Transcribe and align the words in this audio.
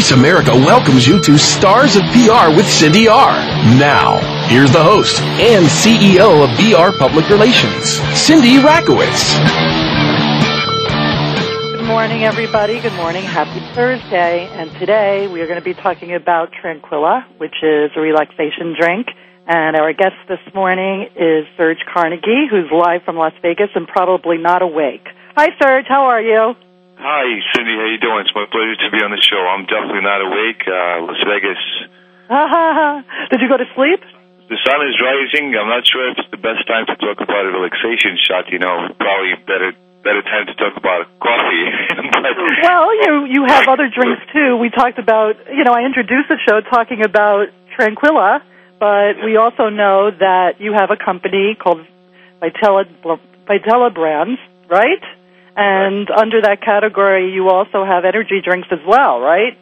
Voice 0.00 0.12
America 0.12 0.52
welcomes 0.52 1.06
you 1.06 1.20
to 1.20 1.36
Stars 1.36 1.94
of 1.94 2.00
PR 2.04 2.56
with 2.56 2.66
Cindy 2.66 3.06
R. 3.06 3.32
Now, 3.76 4.16
here's 4.48 4.72
the 4.72 4.82
host 4.82 5.20
and 5.20 5.66
CEO 5.66 6.42
of 6.42 6.48
VR 6.56 6.96
Public 6.96 7.28
Relations, 7.28 8.00
Cindy 8.18 8.56
Rakowitz. 8.56 9.36
Good 11.76 11.84
morning, 11.84 12.24
everybody. 12.24 12.80
Good 12.80 12.94
morning. 12.94 13.24
Happy 13.24 13.60
Thursday. 13.74 14.48
And 14.52 14.70
today 14.78 15.28
we 15.28 15.42
are 15.42 15.46
going 15.46 15.58
to 15.58 15.64
be 15.64 15.74
talking 15.74 16.14
about 16.14 16.48
Tranquila, 16.58 17.26
which 17.36 17.56
is 17.62 17.90
a 17.94 18.00
relaxation 18.00 18.74
drink. 18.80 19.08
And 19.46 19.76
our 19.76 19.92
guest 19.92 20.16
this 20.28 20.40
morning 20.54 21.10
is 21.14 21.44
Serge 21.58 21.84
Karnegie, 21.94 22.48
who's 22.48 22.70
live 22.72 23.02
from 23.02 23.16
Las 23.16 23.34
Vegas 23.42 23.68
and 23.74 23.86
probably 23.86 24.38
not 24.38 24.62
awake. 24.62 25.06
Hi, 25.36 25.48
Serge. 25.60 25.84
How 25.86 26.04
are 26.04 26.22
you? 26.22 26.54
Hi, 27.00 27.24
Cindy. 27.56 27.80
How 27.80 27.88
you 27.88 27.96
doing? 27.96 28.28
It's 28.28 28.34
my 28.36 28.44
pleasure 28.44 28.76
to 28.76 28.88
be 28.92 29.00
on 29.00 29.08
the 29.08 29.22
show. 29.24 29.40
I'm 29.40 29.64
definitely 29.64 30.04
not 30.04 30.20
awake. 30.20 30.60
Uh, 30.68 31.08
Las 31.08 31.22
Vegas. 31.24 31.62
Did 33.32 33.40
you 33.40 33.48
go 33.48 33.56
to 33.56 33.64
sleep? 33.72 34.04
The 34.52 34.60
sun 34.60 34.84
is 34.84 35.00
rising. 35.00 35.56
I'm 35.56 35.72
not 35.72 35.88
sure 35.88 36.12
if 36.12 36.20
it's 36.20 36.28
the 36.28 36.36
best 36.44 36.68
time 36.68 36.84
to 36.92 36.96
talk 37.00 37.24
about 37.24 37.48
a 37.48 37.56
relaxation 37.56 38.20
shot. 38.20 38.52
You 38.52 38.60
know, 38.60 38.92
probably 39.00 39.32
better 39.48 39.72
better 40.04 40.20
time 40.20 40.44
to 40.44 40.54
talk 40.60 40.76
about 40.76 41.08
coffee. 41.24 41.64
but, 42.20 42.36
Well, 42.68 42.92
you 42.92 43.12
you 43.32 43.42
have 43.48 43.64
other 43.64 43.88
drinks 43.88 44.20
too. 44.36 44.60
We 44.60 44.68
talked 44.68 45.00
about, 45.00 45.40
you 45.48 45.64
know, 45.64 45.72
I 45.72 45.88
introduced 45.88 46.28
the 46.28 46.36
show 46.44 46.60
talking 46.60 47.00
about 47.00 47.48
Tranquila, 47.80 48.44
but 48.76 49.24
we 49.24 49.40
also 49.40 49.72
know 49.72 50.12
that 50.12 50.60
you 50.60 50.76
have 50.76 50.92
a 50.92 51.00
company 51.00 51.56
called 51.56 51.80
Vitella 52.44 52.84
Vitella 53.48 53.88
Brands, 53.88 54.36
right? 54.68 55.00
And 55.56 56.08
under 56.10 56.40
that 56.42 56.62
category, 56.62 57.32
you 57.32 57.48
also 57.48 57.84
have 57.84 58.04
energy 58.04 58.40
drinks 58.42 58.68
as 58.70 58.80
well, 58.86 59.20
right? 59.20 59.58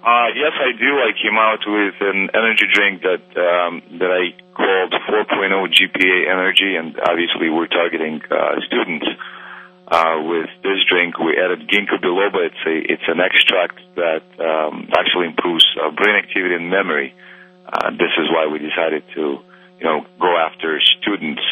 uh, 0.00 0.32
yes, 0.32 0.56
I 0.56 0.72
do. 0.80 0.90
I 0.96 1.12
came 1.12 1.36
out 1.36 1.60
with 1.68 1.94
an 2.00 2.32
energy 2.32 2.64
drink 2.72 3.04
that 3.04 3.20
um, 3.36 3.82
that 4.00 4.08
I 4.08 4.32
called 4.56 4.96
4.0 4.96 5.28
GPA 5.76 6.18
Energy, 6.24 6.72
and 6.76 6.96
obviously 6.98 7.50
we're 7.50 7.68
targeting 7.68 8.22
uh, 8.30 8.64
students. 8.66 9.06
Uh, 9.90 10.22
with 10.22 10.48
this 10.62 10.78
drink, 10.88 11.18
we 11.18 11.36
added 11.36 11.68
ginkgo 11.68 12.00
biloba. 12.00 12.48
It's 12.48 12.64
a 12.64 12.76
it's 12.92 13.08
an 13.08 13.20
extract 13.20 13.76
that 13.96 14.24
um, 14.40 14.88
actually 14.96 15.26
improves 15.26 15.66
uh, 15.76 15.90
brain 15.90 16.16
activity 16.16 16.54
and 16.54 16.70
memory. 16.70 17.12
Uh, 17.68 17.90
this 17.90 18.14
is 18.16 18.26
why 18.32 18.48
we 18.50 18.58
decided 18.58 19.04
to, 19.14 19.44
you 19.80 19.84
know, 19.84 20.06
go 20.18 20.32
after 20.38 20.80
students, 21.02 21.42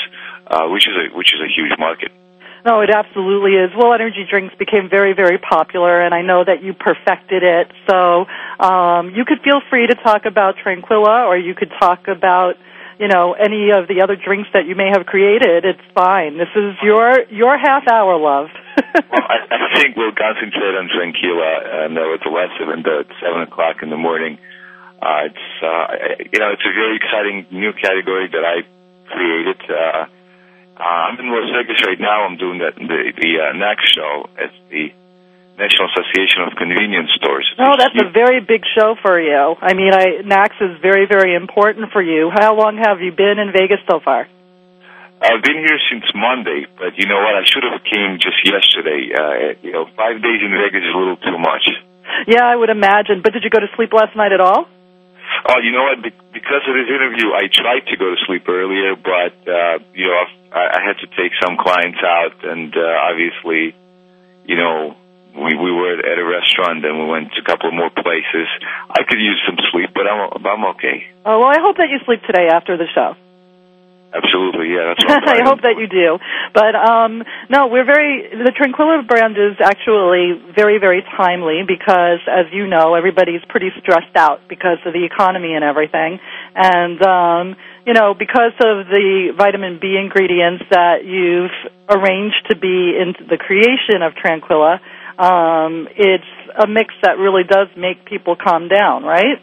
uh, 0.46 0.68
which 0.68 0.88
is 0.88 0.94
a 0.96 1.16
which 1.16 1.34
is 1.34 1.40
a 1.44 1.50
huge 1.52 1.76
market. 1.78 2.12
No, 2.68 2.82
it 2.84 2.90
absolutely 2.92 3.56
is. 3.56 3.72
Well, 3.72 3.94
energy 3.94 4.28
drinks 4.28 4.54
became 4.60 4.90
very, 4.90 5.14
very 5.16 5.38
popular, 5.38 6.04
and 6.04 6.12
I 6.12 6.20
know 6.20 6.44
that 6.44 6.62
you 6.62 6.74
perfected 6.74 7.40
it. 7.42 7.72
So 7.88 8.28
um, 8.60 9.16
you 9.16 9.24
could 9.24 9.40
feel 9.40 9.64
free 9.70 9.86
to 9.86 9.94
talk 9.94 10.26
about 10.26 10.56
Tranquila, 10.62 11.24
or 11.24 11.38
you 11.38 11.54
could 11.54 11.72
talk 11.80 12.08
about, 12.08 12.60
you 13.00 13.08
know, 13.08 13.32
any 13.32 13.72
of 13.72 13.88
the 13.88 14.04
other 14.04 14.20
drinks 14.20 14.52
that 14.52 14.68
you 14.68 14.76
may 14.76 14.92
have 14.92 15.06
created. 15.06 15.64
It's 15.64 15.80
fine. 15.94 16.36
This 16.36 16.52
is 16.52 16.76
your 16.84 17.24
your 17.32 17.56
half 17.56 17.88
hour, 17.88 18.20
love. 18.20 18.52
well, 18.76 19.24
I, 19.24 19.48
I 19.48 19.80
think 19.80 19.96
we'll 19.96 20.12
concentrate 20.12 20.76
on 20.76 20.92
Tranquila, 20.92 21.88
and 21.88 21.96
uh, 21.96 22.20
it's 22.20 22.28
less 22.28 22.52
than 22.60 22.84
the 22.84 23.08
seven 23.24 23.48
o'clock 23.48 23.80
in 23.80 23.88
the 23.88 23.96
morning. 23.96 24.36
Uh, 25.00 25.32
it's 25.32 25.48
uh, 25.64 25.86
you 26.20 26.38
know 26.38 26.52
it's 26.52 26.68
a 26.68 26.74
very 26.76 27.00
exciting 27.00 27.48
new 27.48 27.72
category 27.72 28.28
that 28.28 28.44
I 28.44 28.60
created. 29.08 29.56
Uh, 29.72 30.17
uh, 30.78 30.82
I'm 30.82 31.18
in 31.18 31.26
Las 31.28 31.50
Vegas 31.50 31.82
right 31.86 32.00
now. 32.00 32.24
I'm 32.24 32.36
doing 32.36 32.58
the 32.58 32.70
the, 32.72 33.00
the 33.18 33.30
uh, 33.42 33.52
NACS 33.58 33.86
show. 33.90 34.30
It's 34.38 34.54
the 34.70 34.94
National 35.58 35.90
Association 35.90 36.46
of 36.46 36.54
Convenience 36.54 37.10
Stores. 37.18 37.46
No, 37.58 37.74
that's 37.76 37.98
a 37.98 38.10
very 38.14 38.40
big 38.40 38.62
show 38.78 38.94
for 39.02 39.18
you. 39.18 39.58
I 39.58 39.74
mean, 39.74 39.92
I, 39.92 40.22
NACS 40.22 40.62
is 40.62 40.80
very, 40.80 41.06
very 41.10 41.34
important 41.34 41.90
for 41.90 42.00
you. 42.00 42.30
How 42.30 42.54
long 42.54 42.78
have 42.78 43.00
you 43.02 43.10
been 43.10 43.42
in 43.42 43.50
Vegas 43.50 43.82
so 43.90 43.98
far? 43.98 44.28
I've 45.20 45.42
been 45.42 45.58
here 45.58 45.82
since 45.90 46.06
Monday, 46.14 46.66
but 46.78 46.94
you 46.94 47.10
know 47.10 47.18
what? 47.18 47.34
I 47.34 47.42
should 47.42 47.66
have 47.66 47.82
came 47.82 48.22
just 48.22 48.38
yesterday. 48.46 49.10
Uh, 49.10 49.58
you 49.66 49.72
know, 49.72 49.90
five 49.98 50.22
days 50.22 50.40
in 50.46 50.54
Vegas 50.54 50.86
is 50.86 50.94
a 50.94 50.96
little 50.96 51.18
too 51.18 51.38
much. 51.38 51.66
Yeah, 52.30 52.46
I 52.46 52.54
would 52.54 52.70
imagine. 52.70 53.20
But 53.22 53.32
did 53.32 53.42
you 53.42 53.50
go 53.50 53.58
to 53.58 53.66
sleep 53.74 53.92
last 53.92 54.14
night 54.14 54.30
at 54.30 54.40
all? 54.40 54.70
Oh, 55.48 55.58
you 55.62 55.72
know 55.72 55.84
what? 55.84 56.02
Be- 56.02 56.14
Because 56.32 56.62
of 56.68 56.74
this 56.74 56.88
interview, 56.88 57.32
I 57.34 57.48
tried 57.52 57.86
to 57.90 57.96
go 57.96 58.10
to 58.10 58.18
sleep 58.26 58.48
earlier, 58.48 58.96
but 58.96 59.34
uh, 59.48 59.78
you 59.94 60.06
know, 60.06 60.24
I, 60.52 60.78
I 60.78 60.80
had 60.86 60.98
to 61.04 61.08
take 61.16 61.32
some 61.42 61.56
clients 61.56 61.98
out, 62.04 62.36
and 62.44 62.74
uh, 62.76 63.08
obviously, 63.10 63.74
you 64.44 64.56
know, 64.56 64.96
we 65.36 65.54
we 65.54 65.70
were 65.72 65.98
at 66.00 66.18
a 66.18 66.24
restaurant, 66.24 66.84
and 66.84 66.98
we 66.98 67.06
went 67.06 67.32
to 67.34 67.40
a 67.42 67.44
couple 67.44 67.68
of 67.68 67.74
more 67.74 67.90
places. 67.90 68.48
I 68.90 69.02
could 69.08 69.20
use 69.20 69.40
some 69.46 69.58
sleep, 69.72 69.90
but 69.94 70.06
I'm 70.06 70.32
I'm 70.44 70.64
okay. 70.76 71.04
Oh, 71.24 71.38
well, 71.40 71.48
I 71.50 71.60
hope 71.60 71.76
that 71.76 71.88
you 71.90 71.98
sleep 72.04 72.22
today 72.26 72.48
after 72.48 72.76
the 72.76 72.86
show. 72.94 73.14
Absolutely, 74.08 74.72
yeah. 74.72 74.94
That's 74.96 75.04
what 75.04 75.28
I 75.36 75.44
hope 75.44 75.60
that 75.62 75.76
you 75.76 75.86
do. 75.86 76.16
But 76.54 76.72
um 76.74 77.22
no, 77.50 77.68
we're 77.68 77.84
very 77.84 78.24
the 78.32 78.52
Tranquila 78.56 79.02
brand 79.04 79.36
is 79.36 79.60
actually 79.60 80.40
very 80.56 80.78
very 80.78 81.04
timely 81.16 81.60
because 81.68 82.24
as 82.24 82.46
you 82.52 82.66
know, 82.66 82.94
everybody's 82.94 83.44
pretty 83.48 83.68
stressed 83.80 84.16
out 84.16 84.48
because 84.48 84.78
of 84.86 84.92
the 84.94 85.04
economy 85.04 85.52
and 85.52 85.62
everything. 85.62 86.20
And 86.54 87.00
um 87.04 87.56
you 87.84 87.92
know, 87.92 88.14
because 88.14 88.56
of 88.60 88.88
the 88.88 89.32
vitamin 89.36 89.78
B 89.80 89.96
ingredients 90.00 90.64
that 90.70 91.04
you've 91.04 91.56
arranged 91.88 92.48
to 92.50 92.56
be 92.56 92.96
in 92.96 93.12
the 93.28 93.36
creation 93.36 94.00
of 94.00 94.14
Tranquila, 94.16 94.80
um 95.18 95.86
it's 95.96 96.32
a 96.56 96.66
mix 96.66 96.94
that 97.02 97.18
really 97.18 97.44
does 97.44 97.68
make 97.76 98.06
people 98.06 98.36
calm 98.36 98.68
down, 98.68 99.04
right? 99.04 99.36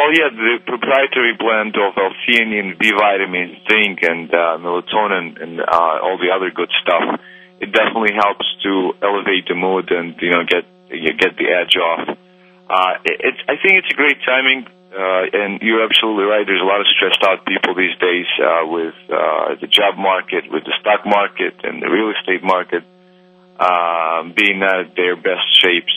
Well, 0.00 0.16
yeah, 0.16 0.32
the 0.32 0.64
proprietary 0.64 1.36
blend 1.36 1.76
of 1.76 1.92
L-theanine, 1.92 2.80
B 2.80 2.88
vitamin, 2.88 3.60
zinc, 3.68 4.00
and 4.00 4.32
uh, 4.32 4.56
melatonin, 4.56 5.36
and 5.36 5.60
uh, 5.60 6.00
all 6.00 6.16
the 6.16 6.32
other 6.32 6.48
good 6.48 6.72
stuff. 6.80 7.20
It 7.60 7.68
definitely 7.68 8.16
helps 8.16 8.48
to 8.64 8.96
elevate 9.04 9.44
the 9.44 9.60
mood 9.60 9.92
and 9.92 10.16
you 10.24 10.32
know 10.32 10.48
get 10.48 10.64
you 10.88 11.12
get 11.12 11.36
the 11.36 11.52
edge 11.52 11.76
off. 11.76 12.16
Uh, 12.16 12.92
it, 13.04 13.20
it's 13.28 13.40
I 13.44 13.60
think 13.60 13.84
it's 13.84 13.92
a 13.92 13.98
great 14.00 14.16
timing, 14.24 14.64
uh, 14.88 15.36
and 15.36 15.60
you're 15.60 15.84
absolutely 15.84 16.24
right. 16.24 16.48
There's 16.48 16.64
a 16.64 16.70
lot 16.72 16.80
of 16.80 16.88
stressed 16.96 17.20
out 17.20 17.44
people 17.44 17.76
these 17.76 17.92
days 18.00 18.24
uh, 18.40 18.64
with 18.72 18.96
uh, 19.12 19.60
the 19.60 19.68
job 19.68 20.00
market, 20.00 20.48
with 20.48 20.64
the 20.64 20.72
stock 20.80 21.04
market, 21.04 21.60
and 21.60 21.76
the 21.76 21.92
real 21.92 22.08
estate 22.16 22.40
market 22.40 22.88
uh, 23.60 24.24
being 24.32 24.64
not 24.64 24.80
at 24.80 24.96
their 24.96 25.20
best 25.20 25.44
shapes. 25.60 25.92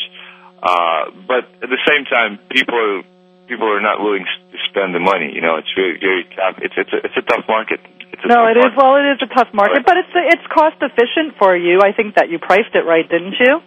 Uh, 0.60 1.08
but 1.24 1.48
at 1.64 1.72
the 1.72 1.80
same 1.88 2.04
time, 2.04 2.40
people 2.52 2.76
are 2.76 3.04
people 3.48 3.68
are 3.68 3.82
not 3.82 4.00
willing 4.02 4.26
to 4.26 4.58
spend 4.70 4.96
the 4.96 5.00
money. 5.04 5.32
You 5.34 5.42
know, 5.42 5.56
it's 5.58 5.72
very 5.76 6.00
very 6.00 6.24
tough. 6.36 6.58
It's 6.62 6.76
it's 6.78 6.94
a, 6.94 7.00
it's 7.06 7.18
a 7.18 7.26
tough 7.26 7.46
market. 7.48 7.80
It's 8.14 8.24
a 8.24 8.28
No, 8.28 8.46
tough 8.46 8.52
it 8.54 8.58
is. 8.58 8.64
market. 8.64 8.78
Well, 8.80 8.94
it 9.02 9.08
is 9.16 9.20
a 9.24 9.32
tough 9.34 9.52
market, 9.54 9.82
but 9.86 9.98
it's 9.98 10.14
it's 10.16 10.48
cost 10.54 10.78
efficient 10.82 11.36
for 11.38 11.56
you. 11.58 11.82
I 11.82 11.92
think 11.94 12.16
that 12.16 12.30
you 12.30 12.40
priced 12.40 12.74
it 12.74 12.86
right, 12.86 13.08
didn't 13.08 13.36
you? 13.40 13.62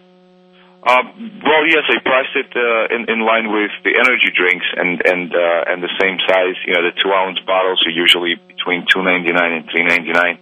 Um, 0.87 1.41
well, 1.43 1.65
yes, 1.67 1.83
I 1.89 1.99
priced 1.99 2.35
it 2.37 2.51
uh, 2.55 2.95
in 2.95 3.09
in 3.11 3.19
line 3.25 3.51
with 3.51 3.73
the 3.83 3.91
energy 3.97 4.31
drinks 4.31 4.65
and 4.77 5.01
and 5.03 5.27
uh, 5.35 5.69
and 5.73 5.83
the 5.83 5.91
same 5.99 6.15
size. 6.29 6.55
You 6.65 6.73
know, 6.77 6.83
the 6.85 6.95
two 6.95 7.11
ounce 7.11 7.39
bottles 7.43 7.81
are 7.85 7.91
usually 7.91 8.35
between 8.47 8.85
two 8.87 9.03
ninety 9.03 9.33
nine 9.33 9.51
and 9.57 9.63
three 9.69 9.83
ninety 9.83 10.13
nine. 10.13 10.39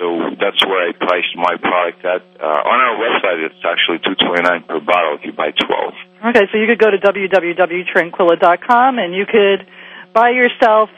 So 0.00 0.34
that's 0.42 0.58
where 0.66 0.88
I 0.88 0.90
priced 0.98 1.36
my 1.38 1.54
product 1.62 2.02
at. 2.02 2.22
Uh, 2.42 2.70
on 2.72 2.78
our 2.82 2.96
website, 2.98 3.46
it's 3.46 3.62
actually 3.62 4.02
two 4.02 4.16
twenty 4.18 4.42
nine 4.42 4.64
per 4.66 4.80
bottle 4.80 5.14
if 5.20 5.22
you 5.28 5.32
buy 5.32 5.52
twelve. 5.54 5.94
Okay, 6.24 6.48
so 6.50 6.56
you 6.56 6.66
could 6.66 6.78
go 6.78 6.90
to 6.90 6.96
www.tranquila.com 6.98 8.98
and 8.98 9.14
you 9.14 9.26
could 9.26 9.66
buy 10.14 10.30
yourself 10.30 10.88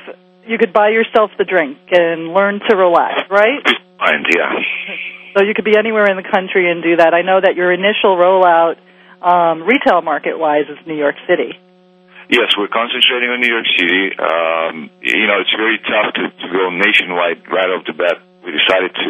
you 0.46 0.58
could 0.58 0.72
buy 0.72 0.90
yourself 0.90 1.32
the 1.38 1.44
drink 1.44 1.78
and 1.90 2.32
learn 2.32 2.60
to 2.68 2.76
relax, 2.76 3.28
right? 3.28 3.66
And 3.98 4.26
yeah, 4.30 4.52
So 5.36 5.42
you 5.42 5.54
could 5.54 5.64
be 5.64 5.76
anywhere 5.76 6.08
in 6.08 6.16
the 6.16 6.22
country 6.22 6.70
and 6.70 6.82
do 6.82 6.96
that. 6.96 7.12
I 7.12 7.22
know 7.22 7.40
that 7.40 7.56
your 7.56 7.72
initial 7.72 8.16
rollout 8.16 8.76
um, 9.20 9.64
retail 9.64 10.02
market 10.02 10.38
wise 10.38 10.66
is 10.68 10.78
New 10.86 10.96
York 10.96 11.16
City. 11.26 11.58
Yes, 12.28 12.54
we're 12.58 12.68
concentrating 12.68 13.30
on 13.30 13.40
New 13.40 13.50
York 13.50 13.66
City. 13.78 14.10
Um, 14.18 14.90
you 15.02 15.26
know, 15.26 15.40
it's 15.42 15.54
very 15.54 15.78
tough 15.78 16.14
to, 16.14 16.30
to 16.30 16.46
go 16.52 16.70
nationwide 16.70 17.42
right 17.50 17.70
off 17.70 17.86
the 17.86 17.92
bat. 17.92 18.18
We 18.46 18.54
decided 18.54 18.94
to. 18.94 19.06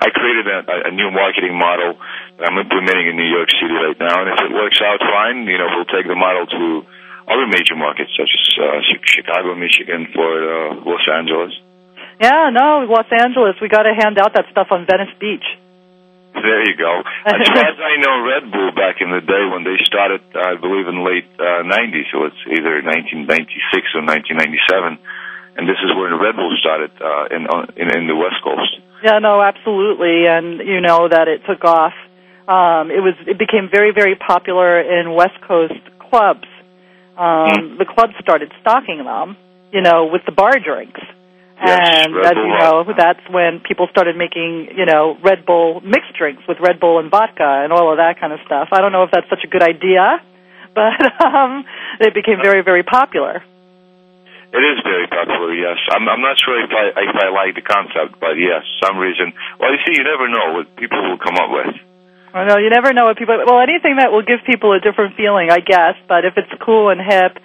I 0.00 0.08
created 0.08 0.48
a, 0.48 0.88
a 0.88 0.92
new 0.96 1.12
marketing 1.12 1.52
model 1.52 2.00
that 2.40 2.48
I'm 2.48 2.56
implementing 2.56 3.12
in 3.12 3.20
New 3.20 3.28
York 3.28 3.52
City 3.52 3.76
right 3.76 4.00
now, 4.00 4.24
and 4.24 4.32
if 4.32 4.40
it 4.48 4.52
works 4.56 4.80
out 4.80 4.96
fine, 5.04 5.44
you 5.44 5.60
know, 5.60 5.68
we'll 5.76 5.92
take 5.92 6.08
the 6.08 6.16
model 6.16 6.48
to 6.48 6.88
other 7.28 7.44
major 7.52 7.76
markets 7.76 8.08
such 8.16 8.32
as 8.32 8.46
uh, 8.56 8.80
Chicago, 9.04 9.52
Michigan, 9.52 10.08
Florida, 10.16 10.80
Los 10.88 11.04
Angeles. 11.04 11.52
Yeah, 12.16 12.48
no, 12.48 12.88
Los 12.88 13.12
Angeles. 13.12 13.60
We 13.60 13.68
got 13.68 13.84
to 13.84 13.92
hand 13.92 14.16
out 14.16 14.32
that 14.32 14.48
stuff 14.50 14.72
on 14.72 14.88
Venice 14.88 15.12
Beach. 15.20 15.44
There 16.32 16.62
you 16.64 16.76
go. 16.76 17.02
As 17.26 17.44
far 17.44 17.66
as 17.66 17.78
I 17.78 18.00
know, 18.00 18.14
Red 18.24 18.44
Bull 18.52 18.72
back 18.72 19.00
in 19.00 19.10
the 19.10 19.20
day 19.20 19.44
when 19.52 19.64
they 19.64 19.76
started, 19.84 20.22
I 20.32 20.56
believe 20.56 20.86
in 20.88 21.04
late 21.04 21.28
uh, 21.38 21.66
90s, 21.66 22.08
so 22.12 22.24
it's 22.24 22.42
either 22.48 22.80
1996 22.80 23.36
or 23.96 24.02
1997, 24.06 24.98
and 25.58 25.68
this 25.68 25.76
is 25.82 25.90
where 25.98 26.08
the 26.08 26.16
Red 26.16 26.36
Bull 26.38 26.54
started 26.62 26.94
uh, 27.02 27.34
in, 27.34 27.42
in 27.74 27.90
in 27.90 28.06
the 28.06 28.14
West 28.14 28.38
Coast. 28.46 28.78
Yeah, 29.02 29.18
no, 29.18 29.42
absolutely, 29.42 30.26
and 30.30 30.62
you 30.62 30.80
know 30.80 31.08
that 31.10 31.26
it 31.26 31.42
took 31.50 31.64
off. 31.64 31.94
Um, 32.46 32.94
it 32.94 33.02
was 33.02 33.18
it 33.26 33.38
became 33.38 33.68
very 33.68 33.90
very 33.90 34.14
popular 34.14 34.80
in 34.80 35.12
West 35.12 35.34
Coast 35.42 35.82
clubs. 35.98 36.46
Um, 37.18 37.74
mm. 37.74 37.78
The 37.78 37.84
clubs 37.84 38.14
started 38.22 38.52
stocking 38.62 39.02
them, 39.02 39.36
you 39.72 39.82
know, 39.82 40.06
with 40.06 40.22
the 40.24 40.32
bar 40.32 40.62
drinks. 40.62 41.02
Yes, 41.58 42.06
and 42.06 42.14
as 42.14 42.38
you 42.38 42.54
know, 42.54 42.86
that's 42.96 43.26
when 43.28 43.58
people 43.58 43.88
started 43.90 44.14
making, 44.16 44.78
you 44.78 44.86
know, 44.86 45.18
Red 45.24 45.44
Bull 45.44 45.80
mixed 45.80 46.14
drinks 46.16 46.46
with 46.46 46.58
Red 46.60 46.78
Bull 46.78 47.00
and 47.00 47.10
vodka 47.10 47.66
and 47.66 47.72
all 47.72 47.90
of 47.90 47.98
that 47.98 48.20
kind 48.20 48.32
of 48.32 48.38
stuff. 48.46 48.68
I 48.70 48.80
don't 48.80 48.92
know 48.92 49.02
if 49.02 49.10
that's 49.10 49.28
such 49.28 49.42
a 49.42 49.48
good 49.48 49.64
idea, 49.64 50.22
but 50.78 51.02
um, 51.18 51.64
it 51.98 52.14
became 52.14 52.38
very, 52.40 52.62
very 52.62 52.84
popular. 52.84 53.42
It 54.48 54.64
is 54.64 54.78
very 54.80 55.06
popular, 55.08 55.52
yes. 55.52 55.76
I'm, 55.92 56.08
I'm 56.08 56.24
not 56.24 56.40
sure 56.40 56.56
if 56.56 56.72
I 56.72 56.84
if 57.04 57.16
I 57.20 57.28
like 57.28 57.52
the 57.54 57.66
concept, 57.66 58.16
but 58.20 58.40
yes, 58.40 58.64
some 58.80 58.96
reason. 58.96 59.32
Well, 59.60 59.72
you 59.72 59.80
see, 59.84 59.92
you 59.92 60.04
never 60.04 60.28
know 60.28 60.56
what 60.56 60.72
people 60.76 60.98
will 61.04 61.20
come 61.20 61.36
up 61.36 61.52
with. 61.52 61.76
I 62.32 62.44
know 62.48 62.56
you 62.56 62.70
never 62.70 62.92
know 62.92 63.04
what 63.04 63.18
people. 63.18 63.36
Well, 63.44 63.60
anything 63.60 63.96
that 64.00 64.12
will 64.12 64.24
give 64.24 64.40
people 64.48 64.72
a 64.72 64.80
different 64.80 65.16
feeling, 65.16 65.52
I 65.52 65.60
guess. 65.60 66.00
But 66.08 66.24
if 66.24 66.36
it's 66.36 66.52
cool 66.64 66.88
and 66.88 67.00
hip 67.00 67.36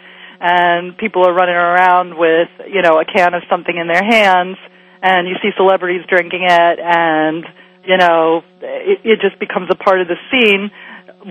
and 0.44 0.98
people 0.98 1.26
are 1.26 1.34
running 1.34 1.56
around 1.56 2.18
with 2.18 2.50
you 2.68 2.82
know 2.82 3.00
a 3.00 3.06
can 3.06 3.34
of 3.34 3.44
something 3.50 3.76
in 3.76 3.88
their 3.88 4.04
hands 4.04 4.58
and 5.02 5.28
you 5.28 5.36
see 5.42 5.52
celebrities 5.56 6.04
drinking 6.08 6.44
it 6.44 6.80
and 6.84 7.46
you 7.86 7.98
know 7.98 8.44
it, 8.62 9.00
it 9.04 9.20
just 9.22 9.40
becomes 9.40 9.70
a 9.72 9.76
part 9.76 10.02
of 10.02 10.08
the 10.08 10.20
scene 10.30 10.70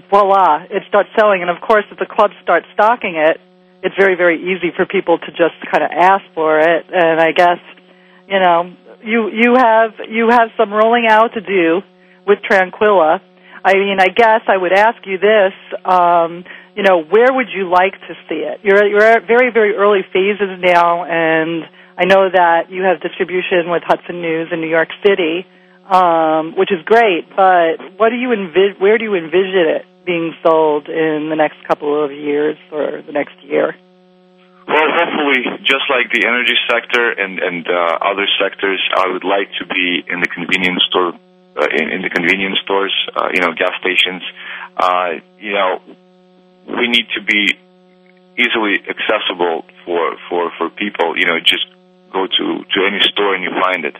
voila 0.08 0.64
it 0.70 0.82
starts 0.88 1.10
selling 1.14 1.42
and 1.42 1.50
of 1.50 1.60
course 1.60 1.84
if 1.92 1.98
the 1.98 2.06
clubs 2.06 2.32
start 2.42 2.64
stocking 2.72 3.16
it 3.16 3.38
it's 3.82 3.94
very 3.96 4.14
very 4.14 4.38
easy 4.40 4.70
for 4.74 4.86
people 4.86 5.18
to 5.18 5.30
just 5.30 5.54
kind 5.70 5.84
of 5.84 5.90
ask 5.90 6.24
for 6.34 6.58
it 6.60 6.86
and 6.92 7.20
i 7.20 7.32
guess 7.32 7.58
you 8.28 8.38
know 8.38 8.74
you 9.02 9.28
you 9.28 9.54
have 9.56 9.92
you 10.08 10.28
have 10.30 10.50
some 10.56 10.72
rolling 10.72 11.06
out 11.08 11.34
to 11.34 11.40
do 11.40 11.80
with 12.26 12.38
tranquila 12.42 13.20
i 13.64 13.74
mean 13.74 13.98
i 14.00 14.08
guess 14.08 14.42
i 14.48 14.56
would 14.56 14.72
ask 14.72 15.04
you 15.06 15.18
this 15.18 15.52
um 15.84 16.44
you 16.74 16.82
know, 16.82 17.02
where 17.02 17.32
would 17.32 17.48
you 17.54 17.68
like 17.68 17.92
to 17.92 18.14
see 18.28 18.40
it? 18.40 18.60
You're 18.62 18.86
you're 18.86 19.04
at 19.04 19.26
very 19.26 19.52
very 19.52 19.74
early 19.76 20.00
phases 20.12 20.58
now, 20.60 21.04
and 21.04 21.64
I 21.98 22.04
know 22.06 22.28
that 22.32 22.70
you 22.70 22.82
have 22.82 23.00
distribution 23.00 23.68
with 23.68 23.82
Hudson 23.84 24.22
News 24.22 24.48
in 24.52 24.60
New 24.60 24.70
York 24.70 24.88
City, 25.04 25.46
um, 25.84 26.56
which 26.56 26.72
is 26.72 26.80
great. 26.84 27.28
But 27.36 27.76
what 27.98 28.08
do 28.08 28.16
you 28.16 28.28
envis- 28.28 28.80
Where 28.80 28.96
do 28.96 29.04
you 29.04 29.14
envision 29.14 29.68
it 29.76 29.86
being 30.04 30.34
sold 30.42 30.88
in 30.88 31.28
the 31.30 31.36
next 31.36 31.62
couple 31.66 32.04
of 32.04 32.10
years 32.10 32.56
or 32.70 33.02
the 33.02 33.12
next 33.12 33.42
year? 33.42 33.74
Well, 34.66 34.88
hopefully, 34.94 35.42
just 35.64 35.90
like 35.90 36.12
the 36.12 36.26
energy 36.26 36.54
sector 36.70 37.10
and 37.10 37.38
and 37.40 37.66
uh, 37.66 37.98
other 38.00 38.26
sectors, 38.38 38.80
I 38.94 39.10
would 39.10 39.24
like 39.24 39.50
to 39.58 39.66
be 39.66 40.04
in 40.06 40.20
the 40.20 40.28
convenience 40.28 40.84
store, 40.88 41.18
uh, 41.58 41.66
in, 41.74 41.90
in 41.90 42.02
the 42.02 42.10
convenience 42.10 42.58
stores, 42.62 42.94
uh, 43.16 43.28
you 43.34 43.40
know, 43.40 43.52
gas 43.58 43.74
stations. 43.80 44.22
Uh, 44.76 45.18
you 45.40 45.52
know, 45.52 45.82
we 46.66 46.86
need 46.86 47.10
to 47.18 47.22
be 47.22 47.58
easily 48.38 48.78
accessible 48.86 49.66
for 49.84 50.16
for 50.30 50.52
for 50.56 50.70
people. 50.70 51.18
You 51.18 51.26
know, 51.26 51.38
just 51.42 51.66
go 52.12 52.26
to 52.26 52.44
to 52.62 52.78
any 52.86 53.02
store 53.02 53.34
and 53.34 53.42
you 53.42 53.50
find 53.60 53.84
it. 53.84 53.96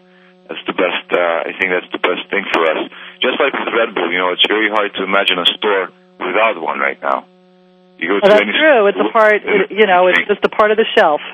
That's 0.53 0.69
the 0.69 0.77
best. 0.77 1.09
Uh, 1.09 1.49
I 1.49 1.57
think 1.57 1.73
that's 1.73 1.89
the 1.97 2.03
best 2.05 2.29
thing 2.29 2.45
for 2.53 2.61
us. 2.69 2.85
Just 3.25 3.41
like 3.41 3.57
with 3.57 3.73
Red 3.73 3.97
Bull, 3.97 4.13
you 4.13 4.21
know, 4.21 4.37
it's 4.37 4.45
very 4.45 4.69
hard 4.69 4.93
to 5.01 5.03
imagine 5.03 5.41
a 5.41 5.49
store 5.57 5.89
without 6.21 6.61
one 6.61 6.77
right 6.77 7.01
now. 7.01 7.25
You 7.97 8.09
go 8.09 8.15
well, 8.21 8.29
to 8.29 8.29
that's 8.29 8.45
any 8.45 8.53
true. 8.53 8.85
It's 8.93 9.01
a 9.01 9.09
part. 9.17 9.41
It, 9.41 9.73
you 9.73 9.89
know, 9.89 10.13
it's 10.13 10.29
just 10.29 10.45
a 10.45 10.53
part 10.53 10.69
of 10.71 10.77
the 10.77 10.85
shelf. 10.93 11.25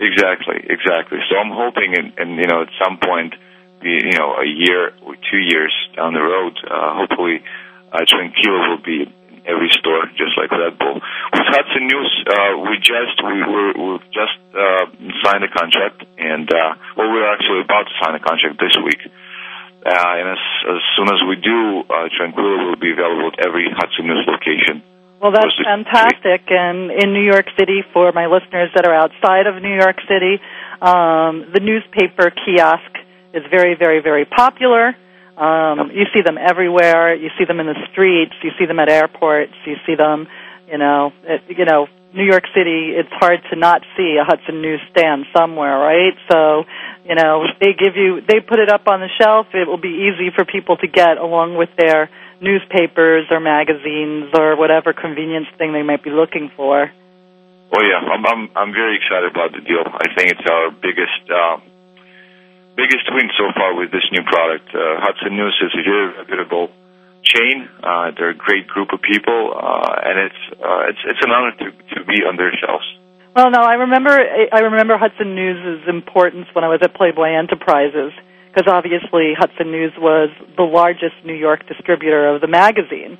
Exactly, 0.00 0.56
exactly. 0.72 1.20
So 1.28 1.36
I'm 1.36 1.52
hoping, 1.52 2.00
and, 2.00 2.16
and 2.16 2.40
you 2.40 2.48
know, 2.48 2.62
at 2.62 2.72
some 2.80 2.96
point, 2.96 3.36
you 3.82 4.16
know, 4.16 4.40
a 4.40 4.48
year 4.48 4.96
or 5.04 5.16
two 5.20 5.42
years 5.44 5.72
down 5.94 6.14
the 6.14 6.24
road, 6.24 6.56
uh, 6.64 6.96
hopefully, 6.96 7.44
uh, 7.92 8.08
Tranquila 8.08 8.72
will 8.72 8.80
be 8.80 9.12
every 9.46 9.70
store, 9.78 10.04
just 10.18 10.34
like 10.36 10.50
Red 10.50 10.78
Bull. 10.78 10.98
With 10.98 11.48
Hudson 11.48 11.86
News, 11.86 12.10
uh, 12.26 12.58
we 12.66 12.76
just 12.82 13.16
we 13.22 13.38
were 13.46 13.72
we 13.72 13.98
just 14.10 14.36
uh, 14.52 14.90
signed 15.22 15.46
a 15.46 15.50
contract, 15.54 16.04
and 16.18 16.50
uh, 16.50 16.74
well, 16.98 17.08
we're 17.08 17.30
actually 17.32 17.62
about 17.62 17.86
to 17.86 17.94
sign 18.02 18.14
a 18.14 18.22
contract 18.22 18.58
this 18.58 18.76
week. 18.82 19.00
Uh, 19.86 20.18
and 20.18 20.26
as, 20.34 20.42
as 20.66 20.82
soon 20.98 21.06
as 21.06 21.22
we 21.30 21.38
do, 21.38 21.86
uh, 21.86 22.10
Tranquila 22.10 22.66
will 22.66 22.80
be 22.80 22.90
available 22.90 23.30
at 23.30 23.46
every 23.46 23.70
Hudson 23.70 24.10
News 24.10 24.26
location. 24.26 24.82
Well, 25.22 25.30
that's 25.30 25.54
fantastic. 25.62 26.50
And 26.50 26.90
in 26.90 27.14
New 27.14 27.22
York 27.22 27.46
City, 27.56 27.82
for 27.92 28.10
my 28.12 28.26
listeners 28.26 28.70
that 28.74 28.84
are 28.84 28.94
outside 28.94 29.46
of 29.46 29.62
New 29.62 29.74
York 29.74 29.96
City, 30.10 30.42
um, 30.82 31.46
the 31.54 31.60
newspaper 31.62 32.30
kiosk 32.30 32.90
is 33.32 33.42
very, 33.48 33.76
very, 33.76 34.02
very 34.02 34.24
popular. 34.24 34.96
Um, 35.36 35.90
you 35.92 36.04
see 36.14 36.22
them 36.22 36.38
everywhere. 36.38 37.14
You 37.14 37.28
see 37.38 37.44
them 37.44 37.60
in 37.60 37.66
the 37.66 37.76
streets. 37.92 38.32
You 38.42 38.50
see 38.58 38.66
them 38.66 38.78
at 38.78 38.88
airports. 38.88 39.52
You 39.66 39.76
see 39.86 39.94
them, 39.94 40.28
you 40.68 40.78
know, 40.78 41.12
it, 41.24 41.42
you 41.48 41.64
know, 41.64 41.88
New 42.14 42.24
York 42.24 42.44
City. 42.56 42.96
It's 42.96 43.12
hard 43.12 43.40
to 43.50 43.56
not 43.56 43.82
see 43.96 44.16
a 44.16 44.24
Hudson 44.24 44.62
newsstand 44.62 45.26
somewhere, 45.36 45.76
right? 45.78 46.16
So, 46.32 46.64
you 47.04 47.14
know, 47.14 47.44
they 47.60 47.74
give 47.74 47.96
you, 47.96 48.22
they 48.26 48.40
put 48.40 48.58
it 48.58 48.70
up 48.70 48.88
on 48.88 49.00
the 49.00 49.10
shelf. 49.20 49.48
It 49.52 49.68
will 49.68 49.80
be 49.80 50.08
easy 50.08 50.30
for 50.34 50.44
people 50.44 50.78
to 50.78 50.88
get 50.88 51.18
along 51.18 51.56
with 51.56 51.68
their 51.76 52.08
newspapers 52.40 53.26
or 53.30 53.40
magazines 53.40 54.32
or 54.32 54.56
whatever 54.56 54.92
convenience 54.92 55.48
thing 55.58 55.72
they 55.72 55.82
might 55.82 56.02
be 56.02 56.10
looking 56.10 56.50
for. 56.56 56.90
Oh 57.74 57.82
yeah, 57.82 57.98
I'm 57.98 58.24
I'm, 58.24 58.50
I'm 58.54 58.72
very 58.72 58.96
excited 58.96 59.30
about 59.30 59.52
the 59.52 59.60
deal. 59.60 59.82
I 59.84 60.14
think 60.14 60.30
it's 60.30 60.48
our 60.48 60.70
biggest. 60.70 61.28
Uh, 61.28 61.58
biggest 62.76 63.08
win 63.10 63.32
so 63.34 63.48
far 63.56 63.74
with 63.74 63.90
this 63.90 64.04
new 64.12 64.22
product. 64.22 64.68
Uh, 64.70 65.00
Hudson 65.00 65.34
News 65.36 65.56
is 65.64 65.72
a 65.74 65.82
very 65.82 66.08
reputable 66.16 66.68
chain. 67.24 67.68
Uh, 67.82 68.12
they're 68.14 68.36
a 68.36 68.38
great 68.38 68.68
group 68.68 68.92
of 68.92 69.00
people, 69.02 69.56
uh, 69.56 70.06
and 70.06 70.30
it's 70.30 70.42
uh, 70.60 70.92
it's 70.92 71.02
it's 71.08 71.22
an 71.24 71.32
honor 71.32 71.52
to 71.58 71.66
to 71.96 72.04
be 72.04 72.22
on 72.22 72.36
their 72.36 72.52
shelves. 72.54 72.86
Well, 73.34 73.50
no, 73.50 73.60
I 73.60 73.74
remember 73.88 74.12
I 74.12 74.60
remember 74.60 74.96
Hudson 74.96 75.34
News' 75.34 75.88
importance 75.88 76.46
when 76.52 76.64
I 76.64 76.68
was 76.68 76.80
at 76.82 76.94
Playboy 76.94 77.36
Enterprises 77.36 78.12
because 78.48 78.72
obviously 78.72 79.34
Hudson 79.36 79.70
News 79.70 79.92
was 79.98 80.30
the 80.56 80.62
largest 80.62 81.16
New 81.24 81.34
York 81.34 81.66
distributor 81.68 82.34
of 82.34 82.40
the 82.40 82.46
magazine. 82.46 83.18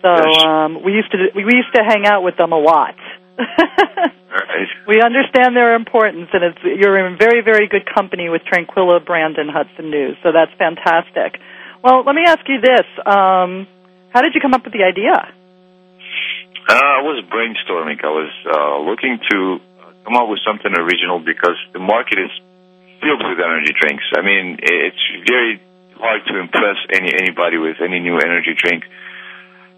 So 0.00 0.08
um, 0.08 0.82
we 0.82 0.92
used 0.92 1.10
to 1.12 1.18
we 1.34 1.42
used 1.42 1.74
to 1.74 1.82
hang 1.84 2.06
out 2.06 2.22
with 2.22 2.36
them 2.36 2.52
a 2.52 2.58
lot. 2.58 2.94
Right. 3.38 4.68
We 4.86 5.00
understand 5.00 5.56
their 5.56 5.74
importance, 5.74 6.28
and 6.32 6.44
it's, 6.44 6.58
you're 6.62 6.98
in 7.06 7.16
very, 7.16 7.40
very 7.40 7.66
good 7.66 7.88
company 7.88 8.28
with 8.28 8.42
Tranquila 8.44 9.00
Brand 9.00 9.36
and 9.38 9.50
Hudson 9.50 9.90
News, 9.90 10.16
so 10.22 10.32
that's 10.32 10.52
fantastic. 10.58 11.40
Well, 11.82 12.04
let 12.04 12.14
me 12.14 12.22
ask 12.26 12.40
you 12.46 12.60
this: 12.60 12.86
um, 13.06 13.66
How 14.10 14.20
did 14.20 14.34
you 14.34 14.40
come 14.40 14.52
up 14.52 14.64
with 14.64 14.74
the 14.74 14.84
idea? 14.84 15.14
Uh, 16.68 16.74
I 16.74 17.00
was 17.00 17.24
brainstorming. 17.32 18.04
I 18.04 18.12
was 18.12 18.32
uh, 18.44 18.78
looking 18.84 19.18
to 19.30 19.60
come 20.04 20.16
up 20.16 20.28
with 20.28 20.40
something 20.44 20.72
original 20.76 21.18
because 21.18 21.56
the 21.72 21.80
market 21.80 22.18
is 22.18 22.30
filled 23.00 23.24
with 23.24 23.40
energy 23.40 23.72
drinks. 23.72 24.04
I 24.12 24.20
mean, 24.20 24.58
it's 24.60 25.04
very 25.26 25.62
hard 25.96 26.22
to 26.26 26.38
impress 26.38 26.76
any 26.92 27.14
anybody 27.14 27.58
with 27.58 27.80
any 27.80 28.00
new 28.00 28.18
energy 28.18 28.54
drink. 28.54 28.84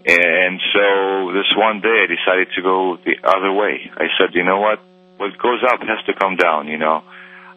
And 0.05 0.59
so 0.73 1.31
this 1.33 1.49
one 1.55 1.81
day 1.81 2.05
I 2.05 2.07
decided 2.09 2.47
to 2.55 2.61
go 2.61 2.97
the 3.05 3.21
other 3.23 3.53
way. 3.53 3.91
I 3.93 4.09
said, 4.17 4.33
you 4.33 4.43
know 4.43 4.59
what? 4.59 4.79
What 5.17 5.37
goes 5.37 5.61
up 5.61 5.81
has 5.81 6.01
to 6.09 6.13
come 6.17 6.35
down, 6.35 6.67
you 6.67 6.77
know. 6.77 7.03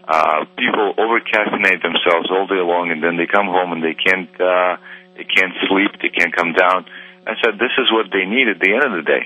Uh, 0.07 0.45
people 0.59 0.93
over 0.99 1.21
caffeinate 1.25 1.81
themselves 1.81 2.29
all 2.29 2.47
day 2.47 2.61
long 2.61 2.91
and 2.93 3.03
then 3.03 3.17
they 3.17 3.27
come 3.27 3.47
home 3.47 3.73
and 3.73 3.83
they 3.83 3.97
can't, 3.97 4.29
uh, 4.37 4.77
they 5.17 5.25
can't 5.25 5.57
sleep, 5.69 5.97
they 6.03 6.13
can't 6.13 6.37
come 6.37 6.53
down. 6.53 6.85
I 7.27 7.33
said, 7.41 7.57
this 7.57 7.73
is 7.81 7.89
what 7.89 8.13
they 8.13 8.29
need 8.29 8.53
at 8.53 8.61
the 8.61 8.69
end 8.69 8.85
of 8.85 8.93
the 8.93 9.07
day. 9.09 9.25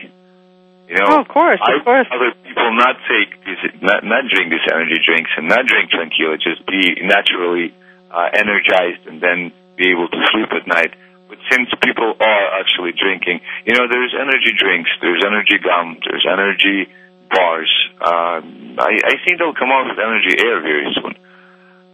You 0.87 0.97
know, 1.03 1.19
oh, 1.19 1.21
of 1.21 1.29
course, 1.29 1.61
of 1.61 1.85
course. 1.85 2.07
Other 2.09 2.33
people 2.47 2.73
not 2.73 2.97
take 3.05 3.45
these, 3.45 3.61
not 3.83 4.01
not 4.09 4.25
drink 4.25 4.49
these 4.49 4.65
energy 4.73 4.97
drinks 5.05 5.29
and 5.37 5.47
not 5.47 5.67
drink 5.67 5.91
tranquila, 5.91 6.39
just 6.39 6.65
be 6.65 6.97
naturally 7.05 7.75
uh, 8.09 8.31
energized 8.33 9.05
and 9.05 9.21
then 9.21 9.53
be 9.77 9.91
able 9.93 10.09
to 10.09 10.17
sleep 10.33 10.49
at 10.57 10.65
night 10.67 10.95
But 11.29 11.39
since 11.53 11.69
people 11.85 12.17
are 12.19 12.47
actually 12.61 12.97
drinking, 12.97 13.41
you 13.69 13.77
know, 13.77 13.85
there's 13.85 14.17
energy 14.17 14.57
drinks, 14.57 14.91
there's 15.01 15.23
energy 15.25 15.61
gum, 15.61 16.01
there's 16.09 16.25
energy 16.25 16.89
bars. 17.29 17.71
Um, 18.01 18.77
I, 18.81 18.97
I 18.97 19.15
think 19.23 19.39
they'll 19.39 19.55
come 19.55 19.69
out 19.69 19.93
with 19.93 20.01
energy 20.01 20.35
air 20.41 20.61
very 20.65 20.89
soon. 20.97 21.15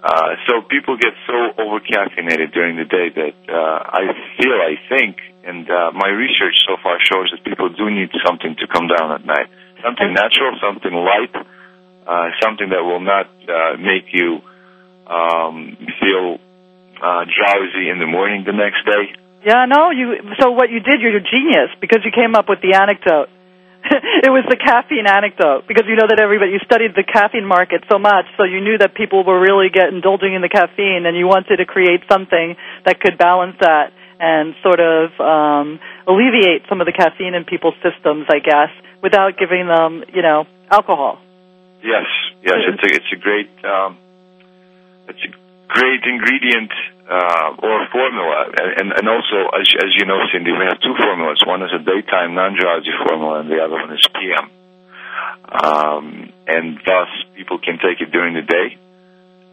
Uh, 0.04 0.36
so 0.46 0.60
people 0.62 0.96
get 0.96 1.14
so 1.26 1.34
over 1.58 1.80
caffeinated 1.80 2.52
during 2.52 2.76
the 2.76 2.84
day 2.84 3.08
that 3.08 3.36
uh, 3.48 3.80
I 3.88 4.12
feel, 4.36 4.52
I 4.52 4.76
think, 4.88 5.16
and 5.42 5.68
uh, 5.68 5.92
my 5.94 6.08
research 6.08 6.54
so 6.68 6.76
far 6.82 6.98
shows 7.00 7.32
that 7.32 7.42
people 7.42 7.70
do 7.70 7.90
need 7.90 8.10
something 8.24 8.54
to 8.56 8.66
come 8.68 8.86
down 8.86 9.12
at 9.12 9.24
night. 9.24 9.48
Something 9.82 10.12
natural, 10.14 10.56
something 10.60 10.92
light, 10.92 11.34
uh, 12.06 12.28
something 12.42 12.68
that 12.68 12.84
will 12.84 13.00
not 13.00 13.26
uh, 13.48 13.76
make 13.80 14.12
you 14.12 14.40
um, 15.06 15.76
feel 16.00 16.38
uh, 17.00 17.24
drowsy 17.24 17.88
in 17.88 17.98
the 17.98 18.06
morning 18.06 18.44
the 18.44 18.52
next 18.52 18.84
day. 18.84 19.16
Yeah, 19.44 19.68
no, 19.68 19.92
you. 19.92 20.16
So 20.40 20.52
what 20.52 20.70
you 20.70 20.80
did, 20.80 21.04
you're 21.04 21.16
a 21.16 21.20
genius 21.20 21.68
because 21.80 22.00
you 22.04 22.10
came 22.10 22.34
up 22.34 22.48
with 22.48 22.64
the 22.64 22.80
anecdote. 22.80 23.28
it 24.24 24.32
was 24.32 24.48
the 24.48 24.56
caffeine 24.56 25.04
anecdote 25.04 25.68
because 25.68 25.84
you 25.84 25.92
know 26.00 26.08
that 26.08 26.16
everybody 26.16 26.56
you 26.56 26.60
studied 26.64 26.96
the 26.96 27.04
caffeine 27.04 27.44
market 27.44 27.84
so 27.92 27.98
much, 27.98 28.24
so 28.40 28.44
you 28.48 28.64
knew 28.64 28.80
that 28.80 28.96
people 28.96 29.20
were 29.20 29.36
really 29.36 29.68
get 29.68 29.92
indulging 29.92 30.32
in 30.32 30.40
the 30.40 30.48
caffeine, 30.48 31.04
and 31.04 31.12
you 31.12 31.28
wanted 31.28 31.60
to 31.60 31.66
create 31.68 32.00
something 32.08 32.56
that 32.88 32.96
could 33.00 33.20
balance 33.20 33.56
that 33.60 33.92
and 34.16 34.56
sort 34.64 34.80
of 34.80 35.12
um, 35.20 35.76
alleviate 36.08 36.64
some 36.72 36.80
of 36.80 36.88
the 36.88 36.96
caffeine 36.96 37.34
in 37.36 37.44
people's 37.44 37.76
systems, 37.84 38.24
I 38.32 38.40
guess, 38.40 38.72
without 39.02 39.36
giving 39.36 39.68
them, 39.68 40.04
you 40.14 40.22
know, 40.22 40.48
alcohol. 40.70 41.20
Yes, 41.84 42.08
yes, 42.40 42.64
it's 42.64 42.80
a 42.80 42.88
it's 42.96 43.12
a 43.12 43.20
great 43.20 43.52
um, 43.60 43.98
it's 45.08 45.20
a 45.20 45.43
great 45.68 46.02
ingredient 46.04 46.72
uh, 47.08 47.56
or 47.60 47.86
formula, 47.92 48.48
and 48.80 48.92
and 48.92 49.06
also 49.08 49.52
as 49.52 49.68
as 49.76 49.90
you 49.96 50.06
know, 50.06 50.20
Cindy, 50.32 50.52
we 50.52 50.64
have 50.64 50.80
two 50.80 50.94
formulas. 50.96 51.42
One 51.46 51.62
is 51.62 51.72
a 51.74 51.82
daytime 51.82 52.34
non-drowsy 52.34 52.92
formula, 53.06 53.40
and 53.40 53.50
the 53.50 53.60
other 53.60 53.76
one 53.76 53.92
is 53.92 54.06
PM. 54.08 54.50
Um, 55.44 56.32
and 56.46 56.80
thus, 56.84 57.08
people 57.36 57.58
can 57.58 57.78
take 57.78 58.00
it 58.00 58.10
during 58.10 58.34
the 58.34 58.42
day 58.42 58.78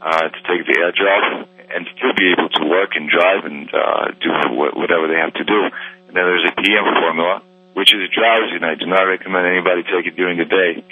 uh, 0.02 0.30
to 0.32 0.40
take 0.48 0.64
the 0.66 0.80
edge 0.80 1.00
off, 1.04 1.48
and 1.76 1.88
still 1.96 2.16
be 2.16 2.32
able 2.32 2.50
to 2.50 2.64
work 2.68 2.96
and 2.96 3.10
drive 3.10 3.44
and 3.46 3.68
uh, 3.74 4.12
do 4.20 4.32
whatever 4.56 5.08
they 5.08 5.20
have 5.20 5.34
to 5.36 5.44
do. 5.44 5.60
And 6.08 6.16
then 6.16 6.24
there's 6.24 6.48
a 6.48 6.56
PM 6.56 6.88
formula, 7.00 7.44
which 7.74 7.94
is 7.94 8.10
drowsy, 8.12 8.56
and 8.56 8.66
I 8.66 8.76
do 8.76 8.86
not 8.86 9.04
recommend 9.04 9.48
anybody 9.48 9.84
take 9.84 10.08
it 10.08 10.16
during 10.16 10.38
the 10.38 10.48
day 10.48 10.84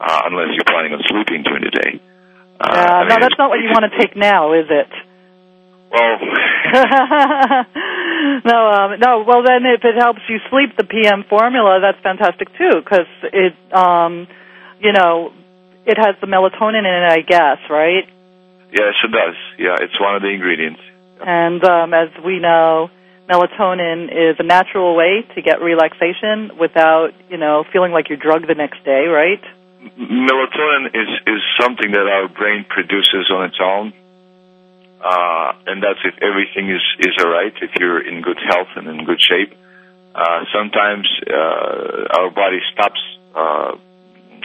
uh, 0.00 0.22
unless 0.24 0.56
you're 0.56 0.68
planning 0.68 0.92
on 0.92 1.00
sleeping 1.08 1.42
during 1.42 1.64
the 1.64 1.70
day. 1.70 2.00
Uh, 2.60 2.68
Uh, 2.68 2.70
I 2.70 3.02
no, 3.08 3.14
mean, 3.16 3.20
that's 3.20 3.38
not 3.38 3.50
what 3.50 3.60
you 3.60 3.70
want 3.70 3.90
to 3.90 3.98
take 3.98 4.16
now, 4.16 4.52
is 4.52 4.66
it? 4.70 4.88
Well, 5.90 6.18
no, 8.44 8.70
um, 8.70 9.00
no. 9.00 9.24
Well, 9.26 9.42
then, 9.42 9.64
if 9.64 9.82
it 9.84 9.94
helps 9.98 10.20
you 10.28 10.38
sleep, 10.50 10.76
the 10.76 10.84
PM 10.84 11.24
formula, 11.28 11.80
that's 11.80 11.98
fantastic 12.02 12.48
too, 12.58 12.82
because 12.84 13.06
it, 13.22 13.54
um, 13.72 14.26
you 14.80 14.92
know, 14.92 15.32
it 15.86 15.96
has 15.96 16.14
the 16.20 16.26
melatonin 16.26 16.80
in 16.80 17.04
it, 17.04 17.12
I 17.12 17.20
guess, 17.22 17.58
right? 17.70 18.06
yes, 18.70 18.92
it 19.02 19.10
does. 19.10 19.34
Yeah, 19.58 19.76
it's 19.80 19.98
one 19.98 20.14
of 20.16 20.20
the 20.22 20.28
ingredients. 20.28 20.80
And 21.24 21.64
um, 21.64 21.94
as 21.94 22.10
we 22.22 22.38
know, 22.38 22.90
melatonin 23.30 24.10
is 24.12 24.36
a 24.38 24.42
natural 24.42 24.94
way 24.94 25.22
to 25.34 25.40
get 25.42 25.62
relaxation 25.62 26.58
without, 26.58 27.12
you 27.30 27.38
know, 27.38 27.64
feeling 27.72 27.92
like 27.92 28.10
you're 28.10 28.18
drugged 28.18 28.46
the 28.46 28.54
next 28.54 28.84
day, 28.84 29.06
right? 29.06 29.40
Melatonin 29.78 30.90
is 30.90 31.10
is 31.26 31.42
something 31.60 31.92
that 31.92 32.06
our 32.06 32.28
brain 32.28 32.66
produces 32.68 33.30
on 33.30 33.46
its 33.46 33.58
own, 33.62 33.92
uh, 34.98 35.52
and 35.66 35.82
that's 35.82 36.02
if 36.02 36.18
everything 36.18 36.68
is 36.70 36.82
is 36.98 37.14
alright. 37.22 37.54
If 37.62 37.70
you're 37.78 38.02
in 38.02 38.20
good 38.20 38.38
health 38.42 38.74
and 38.74 38.88
in 38.88 39.04
good 39.04 39.22
shape, 39.22 39.54
uh, 40.14 40.44
sometimes 40.52 41.06
uh, 41.30 42.18
our 42.18 42.30
body 42.30 42.58
stops. 42.72 43.00
Uh, 43.34 43.76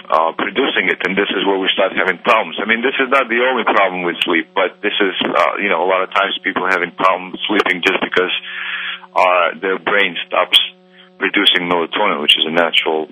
uh, 0.03 0.35
producing 0.35 0.91
it, 0.91 0.99
and 1.07 1.15
this 1.15 1.31
is 1.31 1.47
where 1.47 1.57
we 1.57 1.69
start 1.71 1.95
having 1.95 2.19
problems. 2.19 2.59
I 2.59 2.67
mean, 2.67 2.83
this 2.83 2.93
is 2.99 3.07
not 3.07 3.31
the 3.31 3.39
only 3.39 3.63
problem 3.63 4.03
with 4.03 4.19
sleep, 4.19 4.51
but 4.53 4.75
this 4.83 4.91
is, 4.99 5.15
uh, 5.23 5.55
you 5.63 5.69
know, 5.71 5.79
a 5.79 5.87
lot 5.87 6.03
of 6.03 6.11
times 6.11 6.37
people 6.43 6.67
having 6.67 6.91
problems 6.91 7.39
sleeping 7.47 7.81
just 7.81 8.03
because 8.03 8.35
their 9.63 9.79
brain 9.79 10.19
stops 10.27 10.59
producing 11.17 11.71
melatonin, 11.71 12.21
which 12.21 12.35
is 12.35 12.43
a 12.45 12.51
natural 12.51 13.07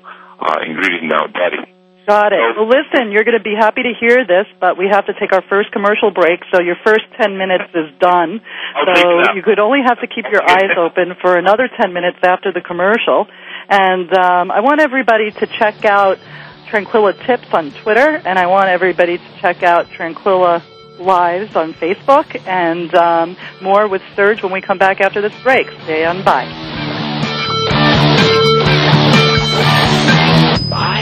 ingredient 0.67 1.07
in 1.07 1.13
our 1.15 1.31
body. 1.31 1.63
Got 2.07 2.33
it. 2.33 2.39
So- 2.55 2.63
Well, 2.63 2.69
listen, 2.69 3.11
you're 3.11 3.23
going 3.23 3.37
to 3.37 3.43
be 3.43 3.55
happy 3.57 3.83
to 3.83 3.93
hear 3.99 4.25
this, 4.25 4.47
but 4.59 4.77
we 4.77 4.87
have 4.91 5.05
to 5.05 5.13
take 5.19 5.33
our 5.33 5.43
first 5.49 5.71
commercial 5.71 6.11
break, 6.11 6.41
so 6.51 6.61
your 6.61 6.75
first 6.83 7.05
10 7.19 7.37
minutes 7.37 7.69
is 7.73 7.89
done. 7.99 8.41
I'll 8.75 8.95
so 8.95 9.23
take 9.25 9.35
you 9.35 9.43
could 9.43 9.59
only 9.59 9.79
have 9.85 9.99
to 10.01 10.07
keep 10.07 10.25
your 10.31 10.41
eyes 10.49 10.71
open 10.77 11.13
for 11.21 11.37
another 11.37 11.69
10 11.79 11.93
minutes 11.93 12.17
after 12.23 12.51
the 12.51 12.61
commercial. 12.61 13.27
And 13.69 14.11
um, 14.17 14.51
I 14.51 14.59
want 14.61 14.81
everybody 14.81 15.31
to 15.31 15.47
check 15.59 15.85
out 15.85 16.17
Tranquila 16.67 17.13
Tips 17.13 17.53
on 17.53 17.71
Twitter, 17.83 18.21
and 18.25 18.39
I 18.39 18.47
want 18.47 18.69
everybody 18.69 19.17
to 19.17 19.23
check 19.39 19.61
out 19.63 19.89
Tranquila 19.91 20.63
Lives 20.99 21.55
on 21.55 21.73
Facebook, 21.73 22.35
and 22.47 22.93
um, 22.95 23.37
more 23.61 23.87
with 23.87 24.01
Serge 24.15 24.41
when 24.43 24.51
we 24.51 24.61
come 24.61 24.77
back 24.77 25.01
after 25.01 25.21
this 25.21 25.33
break. 25.43 25.67
Stay 25.83 26.05
on 26.05 26.23
by. 26.23 26.45
I 30.73 31.01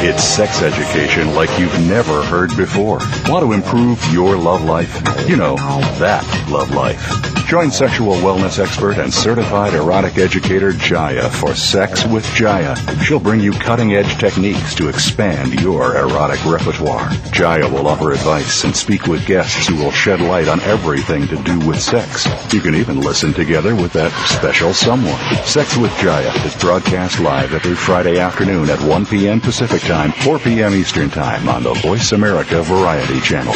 It's 0.00 0.22
sex 0.22 0.62
education 0.62 1.34
like 1.34 1.50
you've 1.58 1.76
never 1.88 2.22
heard 2.22 2.56
before. 2.56 2.98
Want 3.26 3.44
to 3.44 3.52
improve 3.52 4.00
your 4.12 4.36
love 4.36 4.62
life? 4.62 5.02
You 5.28 5.36
know, 5.36 5.56
that 5.56 6.24
love 6.48 6.70
life. 6.70 7.37
Join 7.48 7.70
sexual 7.70 8.16
wellness 8.16 8.62
expert 8.62 8.98
and 8.98 9.12
certified 9.12 9.72
erotic 9.72 10.18
educator 10.18 10.70
Jaya 10.70 11.30
for 11.30 11.54
Sex 11.54 12.04
with 12.04 12.22
Jaya. 12.34 12.76
She'll 13.02 13.18
bring 13.18 13.40
you 13.40 13.52
cutting 13.52 13.94
edge 13.94 14.18
techniques 14.18 14.74
to 14.74 14.90
expand 14.90 15.58
your 15.62 15.96
erotic 15.96 16.44
repertoire. 16.44 17.08
Jaya 17.32 17.66
will 17.66 17.88
offer 17.88 18.12
advice 18.12 18.64
and 18.64 18.76
speak 18.76 19.06
with 19.06 19.24
guests 19.24 19.66
who 19.66 19.76
will 19.76 19.90
shed 19.90 20.20
light 20.20 20.46
on 20.46 20.60
everything 20.60 21.26
to 21.28 21.42
do 21.42 21.58
with 21.66 21.80
sex. 21.80 22.26
You 22.52 22.60
can 22.60 22.74
even 22.74 23.00
listen 23.00 23.32
together 23.32 23.74
with 23.74 23.94
that 23.94 24.12
special 24.28 24.74
someone. 24.74 25.18
Sex 25.46 25.74
with 25.74 25.96
Jaya 25.96 26.30
is 26.44 26.54
broadcast 26.56 27.18
live 27.18 27.54
every 27.54 27.76
Friday 27.76 28.18
afternoon 28.18 28.68
at 28.68 28.82
1 28.82 29.06
p.m. 29.06 29.40
Pacific 29.40 29.80
Time, 29.80 30.12
4 30.12 30.38
p.m. 30.40 30.74
Eastern 30.74 31.08
Time 31.08 31.48
on 31.48 31.62
the 31.62 31.72
Voice 31.72 32.12
America 32.12 32.62
Variety 32.62 33.20
Channel. 33.20 33.54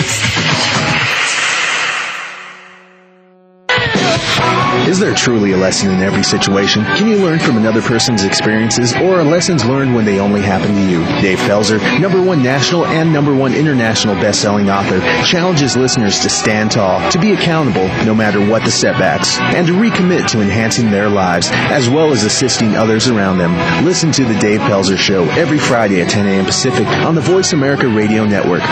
Is 4.88 4.98
there 4.98 5.14
truly 5.14 5.52
a 5.52 5.56
lesson 5.56 5.90
in 5.90 6.02
every 6.02 6.24
situation? 6.24 6.84
Can 6.84 7.06
you 7.06 7.16
learn 7.18 7.38
from 7.38 7.56
another 7.56 7.80
person's 7.80 8.24
experiences 8.24 8.92
or 8.96 9.20
are 9.20 9.24
lessons 9.24 9.64
learned 9.64 9.94
when 9.94 10.04
they 10.04 10.18
only 10.18 10.42
happen 10.42 10.74
to 10.74 10.90
you? 10.90 11.04
Dave 11.22 11.38
Pelzer, 11.38 11.78
number 12.00 12.20
one 12.20 12.42
national 12.42 12.84
and 12.86 13.12
number 13.12 13.32
one 13.32 13.54
international 13.54 14.16
best-selling 14.16 14.68
author, 14.68 14.98
challenges 15.24 15.76
listeners 15.76 16.18
to 16.20 16.28
stand 16.28 16.72
tall, 16.72 17.10
to 17.12 17.18
be 17.20 17.32
accountable 17.32 17.86
no 18.04 18.12
matter 18.12 18.44
what 18.44 18.64
the 18.64 18.72
setbacks, 18.72 19.38
and 19.38 19.68
to 19.68 19.72
recommit 19.72 20.28
to 20.32 20.40
enhancing 20.40 20.90
their 20.90 21.08
lives 21.08 21.48
as 21.52 21.88
well 21.88 22.12
as 22.12 22.24
assisting 22.24 22.74
others 22.74 23.06
around 23.06 23.38
them. 23.38 23.54
Listen 23.84 24.10
to 24.10 24.24
the 24.24 24.38
Dave 24.40 24.60
Pelzer 24.62 24.98
Show 24.98 25.24
every 25.30 25.58
Friday 25.58 26.02
at 26.02 26.10
10 26.10 26.26
a.m. 26.26 26.44
Pacific 26.44 26.88
on 26.88 27.14
the 27.14 27.20
Voice 27.20 27.52
America 27.52 27.86
Radio 27.86 28.24
Network. 28.24 28.62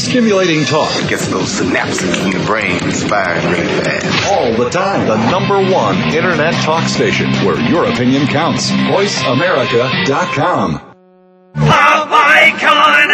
Stimulating 0.00 0.64
talk. 0.64 0.88
It 0.96 1.10
Gets 1.10 1.28
those 1.28 1.60
synapses 1.60 2.24
in 2.24 2.30
the 2.30 2.42
brain 2.46 2.80
firing 2.80 3.44
really 3.52 3.66
fast. 3.84 4.32
All 4.32 4.50
the 4.54 4.70
time. 4.70 5.06
The 5.06 5.18
number 5.30 5.60
one 5.70 5.98
internet 6.14 6.54
talk 6.64 6.88
station 6.88 7.30
where 7.44 7.60
your 7.60 7.84
opinion 7.84 8.26
counts. 8.26 8.70
VoiceAmerica.com. 8.70 10.80
Pop 11.54 12.08
icon! 12.10 13.10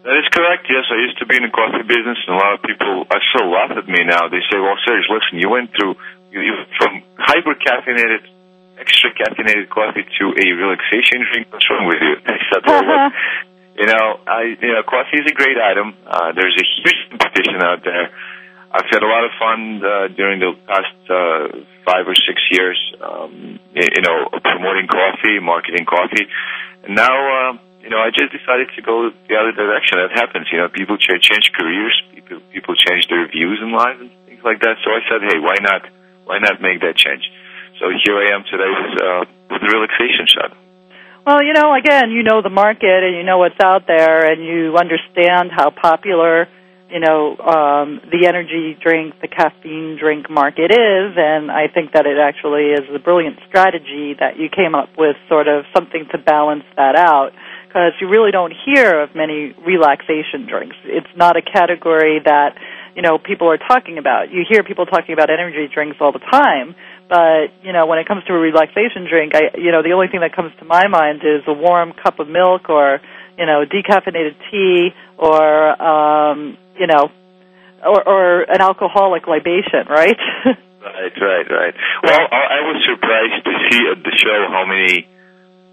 That 0.04 0.21
is 0.21 0.28
correct. 0.28 0.69
Yes, 0.69 0.85
I 0.93 1.00
used 1.00 1.19
to 1.25 1.26
be 1.26 1.40
in 1.40 1.49
the 1.49 1.54
coffee 1.54 1.81
business, 1.81 2.21
and 2.28 2.37
a 2.37 2.40
lot 2.40 2.61
of 2.61 2.62
people 2.62 3.09
I 3.09 3.19
still 3.33 3.49
laugh 3.49 3.73
at 3.73 3.88
me 3.88 4.04
now. 4.04 4.28
They 4.28 4.45
say, 4.52 4.61
"Well, 4.61 4.76
Serge, 4.85 5.09
listen, 5.09 5.40
you 5.40 5.49
went 5.49 5.73
through 5.73 5.97
you, 6.28 6.40
you 6.45 6.54
from 6.76 7.00
hyper 7.16 7.57
caffeinated, 7.57 8.28
extra 8.76 9.16
caffeinated 9.16 9.73
coffee 9.73 10.04
to 10.04 10.25
a 10.37 10.47
relaxation 10.52 11.25
drink. 11.25 11.49
What's 11.49 11.64
wrong 11.73 11.88
with 11.88 12.04
you?" 12.04 12.21
I 12.28 12.37
said, 12.52 12.62
"Well, 12.69 13.11
you 13.76 13.87
know, 13.87 14.21
I 14.26 14.54
you 14.61 14.73
know, 14.73 14.83
coffee 14.87 15.19
is 15.19 15.26
a 15.31 15.35
great 15.35 15.59
item. 15.59 15.95
Uh, 16.07 16.33
there's 16.33 16.54
a 16.54 16.66
huge 16.78 17.00
competition 17.11 17.62
out 17.62 17.83
there. 17.85 18.11
I've 18.75 18.90
had 18.90 19.02
a 19.02 19.07
lot 19.07 19.23
of 19.23 19.31
fun 19.38 19.83
uh, 19.85 20.09
during 20.19 20.40
the 20.40 20.50
past 20.66 20.99
uh, 21.07 21.62
five 21.87 22.11
or 22.11 22.14
six 22.19 22.43
years, 22.50 22.75
um, 22.99 23.61
you 23.71 24.02
know, 24.02 24.26
promoting 24.43 24.88
coffee, 24.90 25.38
marketing 25.38 25.87
coffee, 25.87 26.26
and 26.83 26.97
now, 26.97 27.14
uh, 27.14 27.52
you 27.81 27.90
know, 27.90 27.99
I 27.99 28.11
just 28.11 28.33
decided 28.33 28.69
to 28.75 28.83
go 28.83 29.11
the 29.28 29.37
other 29.37 29.52
direction. 29.52 29.99
That 30.02 30.11
happens, 30.19 30.49
you 30.50 30.59
know, 30.59 30.69
people 30.69 30.99
ch- 30.99 31.23
change 31.23 31.52
careers, 31.52 31.95
people 32.14 32.40
people 32.50 32.75
change 32.75 33.07
their 33.09 33.28
views 33.28 33.61
in 33.62 33.71
life 33.71 34.00
and 34.00 34.11
things 34.26 34.43
like 34.43 34.61
that. 34.61 34.83
So 34.83 34.90
I 34.90 35.00
said, 35.07 35.23
hey, 35.23 35.38
why 35.38 35.54
not, 35.61 35.87
why 36.25 36.38
not 36.38 36.61
make 36.61 36.81
that 36.81 36.97
change? 36.97 37.31
So 37.78 37.87
here 38.04 38.19
I 38.19 38.35
am 38.35 38.43
today 38.50 38.71
with 38.75 38.95
uh, 38.99 39.25
with 39.50 39.60
the 39.63 39.71
relaxation 39.71 40.26
shot. 40.26 40.50
Well, 41.26 41.43
you 41.43 41.54
know, 41.54 41.73
again, 41.73 42.10
you 42.10 42.23
know 42.23 42.43
the 42.43 42.52
market 42.52 43.00
and 43.00 43.17
you 43.17 43.25
know 43.25 43.39
what's 43.39 43.58
out 43.58 43.87
there, 43.87 44.30
and 44.30 44.45
you 44.45 44.76
understand 44.76 45.49
how 45.56 45.71
popular, 45.71 46.47
you 46.91 47.00
know, 47.00 47.32
um, 47.41 48.04
the 48.13 48.28
energy 48.28 48.76
drink, 48.76 49.15
the 49.23 49.28
caffeine 49.28 49.97
drink 49.99 50.28
market 50.28 50.69
is, 50.69 51.17
and 51.17 51.50
I 51.50 51.73
think 51.73 51.93
that 51.97 52.04
it 52.04 52.21
actually 52.21 52.76
is 52.76 52.84
a 52.95 52.99
brilliant 52.99 53.39
strategy 53.49 54.13
that 54.21 54.37
you 54.37 54.50
came 54.52 54.75
up 54.75 54.91
with, 54.99 55.17
sort 55.26 55.49
of 55.49 55.65
something 55.75 56.04
to 56.13 56.19
balance 56.19 56.65
that 56.76 56.95
out. 56.95 57.32
Because 57.69 57.97
you 58.02 58.08
really 58.10 58.30
don't 58.30 58.52
hear 58.52 59.00
of 59.00 59.17
many 59.17 59.56
relaxation 59.65 60.45
drinks. 60.47 60.76
It's 60.84 61.10
not 61.17 61.39
a 61.39 61.43
category 61.43 62.21
that 62.23 62.52
you 62.95 63.00
know 63.00 63.17
people 63.17 63.49
are 63.50 63.56
talking 63.56 63.97
about. 63.97 64.30
You 64.30 64.45
hear 64.47 64.63
people 64.63 64.84
talking 64.84 65.15
about 65.15 65.30
energy 65.30 65.73
drinks 65.73 65.97
all 66.00 66.13
the 66.13 66.21
time, 66.21 66.76
but 67.08 67.52
you 67.62 67.73
know 67.73 67.86
when 67.86 67.99
it 67.99 68.06
comes 68.06 68.25
to 68.25 68.32
a 68.32 68.38
relaxation 68.38 69.06
drink, 69.08 69.34
I 69.34 69.56
you 69.58 69.73
know 69.73 69.82
the 69.82 69.93
only 69.93 70.08
thing 70.08 70.21
that 70.21 70.34
comes 70.34 70.52
to 70.58 70.64
my 70.64 70.88
mind 70.88 71.23
is 71.23 71.43
a 71.47 71.52
warm 71.52 71.93
cup 71.93 72.19
of 72.19 72.28
milk 72.28 72.69
or 72.69 73.00
you 73.38 73.47
know 73.47 73.64
decaffeinated 73.64 74.36
tea 74.50 74.90
or 75.19 75.82
um, 75.82 76.56
you 76.78 76.86
know 76.86 77.10
or, 77.84 78.08
or 78.08 78.43
an 78.43 78.60
alcoholic 78.60 79.26
libation, 79.26 79.86
right? 79.88 80.17
Right, 80.84 81.17
right, 81.19 81.50
right. 81.50 81.75
Well, 82.02 82.28
I 82.30 82.36
I 82.36 82.60
was 82.69 82.84
surprised 82.84 83.45
to 83.47 83.52
see 83.71 83.88
at 83.88 84.04
the 84.04 84.12
show 84.21 84.47
how 84.52 84.67
many 84.69 85.08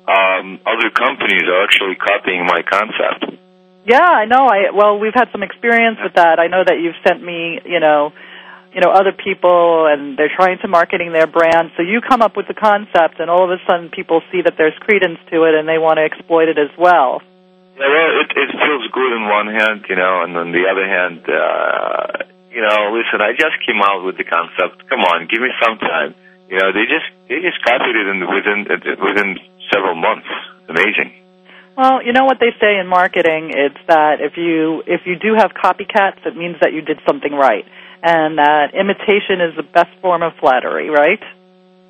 um, 0.07 0.59
other 0.65 0.89
companies 0.89 1.43
are 1.43 1.63
actually 1.65 1.95
copying 1.95 2.45
my 2.45 2.61
concept. 2.63 3.37
Yeah, 3.85 3.99
I 3.99 4.25
know. 4.25 4.47
I 4.47 4.71
well, 4.71 4.99
we've 4.99 5.13
had 5.13 5.29
some 5.31 5.43
experience 5.43 5.97
with 6.01 6.13
that. 6.13 6.39
I 6.39 6.47
know 6.47 6.63
that 6.63 6.79
you've 6.79 6.95
sent 7.05 7.21
me, 7.21 7.59
you 7.65 7.79
know, 7.79 8.13
you 8.73 8.79
know, 8.79 8.91
other 8.91 9.11
people, 9.11 9.87
and 9.91 10.17
they're 10.17 10.31
trying 10.31 10.59
to 10.63 10.67
marketing 10.67 11.11
their 11.11 11.27
brand. 11.27 11.71
So 11.75 11.83
you 11.83 11.99
come 11.99 12.21
up 12.21 12.37
with 12.37 12.47
the 12.47 12.55
concept, 12.55 13.19
and 13.19 13.29
all 13.29 13.43
of 13.43 13.51
a 13.51 13.59
sudden, 13.67 13.89
people 13.89 14.21
see 14.31 14.41
that 14.43 14.55
there's 14.57 14.75
credence 14.79 15.19
to 15.31 15.43
it, 15.43 15.55
and 15.59 15.67
they 15.67 15.77
want 15.77 15.99
to 15.99 16.03
exploit 16.07 16.47
it 16.47 16.57
as 16.57 16.71
well. 16.79 17.21
Yeah, 17.75 17.87
well, 17.87 18.11
it, 18.23 18.31
it 18.31 18.51
feels 18.51 18.85
good 18.91 19.11
on 19.11 19.27
one 19.27 19.49
hand, 19.51 19.85
you 19.89 19.95
know, 19.95 20.23
and 20.23 20.37
on 20.37 20.51
the 20.51 20.63
other 20.71 20.87
hand, 20.87 21.19
uh, 21.27 22.31
you 22.51 22.61
know, 22.61 22.95
listen, 22.95 23.19
I 23.19 23.31
just 23.31 23.59
came 23.65 23.79
out 23.79 24.03
with 24.03 24.17
the 24.17 24.27
concept. 24.27 24.87
Come 24.87 25.01
on, 25.01 25.27
give 25.27 25.41
me 25.41 25.51
some 25.59 25.79
time. 25.79 26.15
You 26.51 26.59
know, 26.59 26.75
they 26.75 26.83
just 26.83 27.07
they 27.31 27.39
just 27.39 27.63
copied 27.63 27.95
it 27.95 28.07
in 28.11 28.19
within 28.27 28.59
within 28.99 29.39
several 29.71 29.95
months. 29.95 30.27
Amazing. 30.67 31.15
Well, 31.77 32.03
you 32.03 32.11
know 32.11 32.25
what 32.25 32.39
they 32.39 32.51
say 32.59 32.77
in 32.77 32.87
marketing? 32.87 33.51
It's 33.55 33.79
that 33.87 34.19
if 34.19 34.35
you 34.35 34.83
if 34.85 35.07
you 35.07 35.15
do 35.15 35.33
have 35.39 35.51
copycats, 35.55 36.19
it 36.27 36.35
means 36.35 36.57
that 36.59 36.73
you 36.73 36.81
did 36.81 36.99
something 37.07 37.31
right, 37.31 37.65
and 38.03 38.37
that 38.37 38.73
imitation 38.73 39.41
is 39.41 39.55
the 39.55 39.63
best 39.63 39.91
form 40.01 40.23
of 40.23 40.33
flattery, 40.39 40.89
right? 40.89 41.21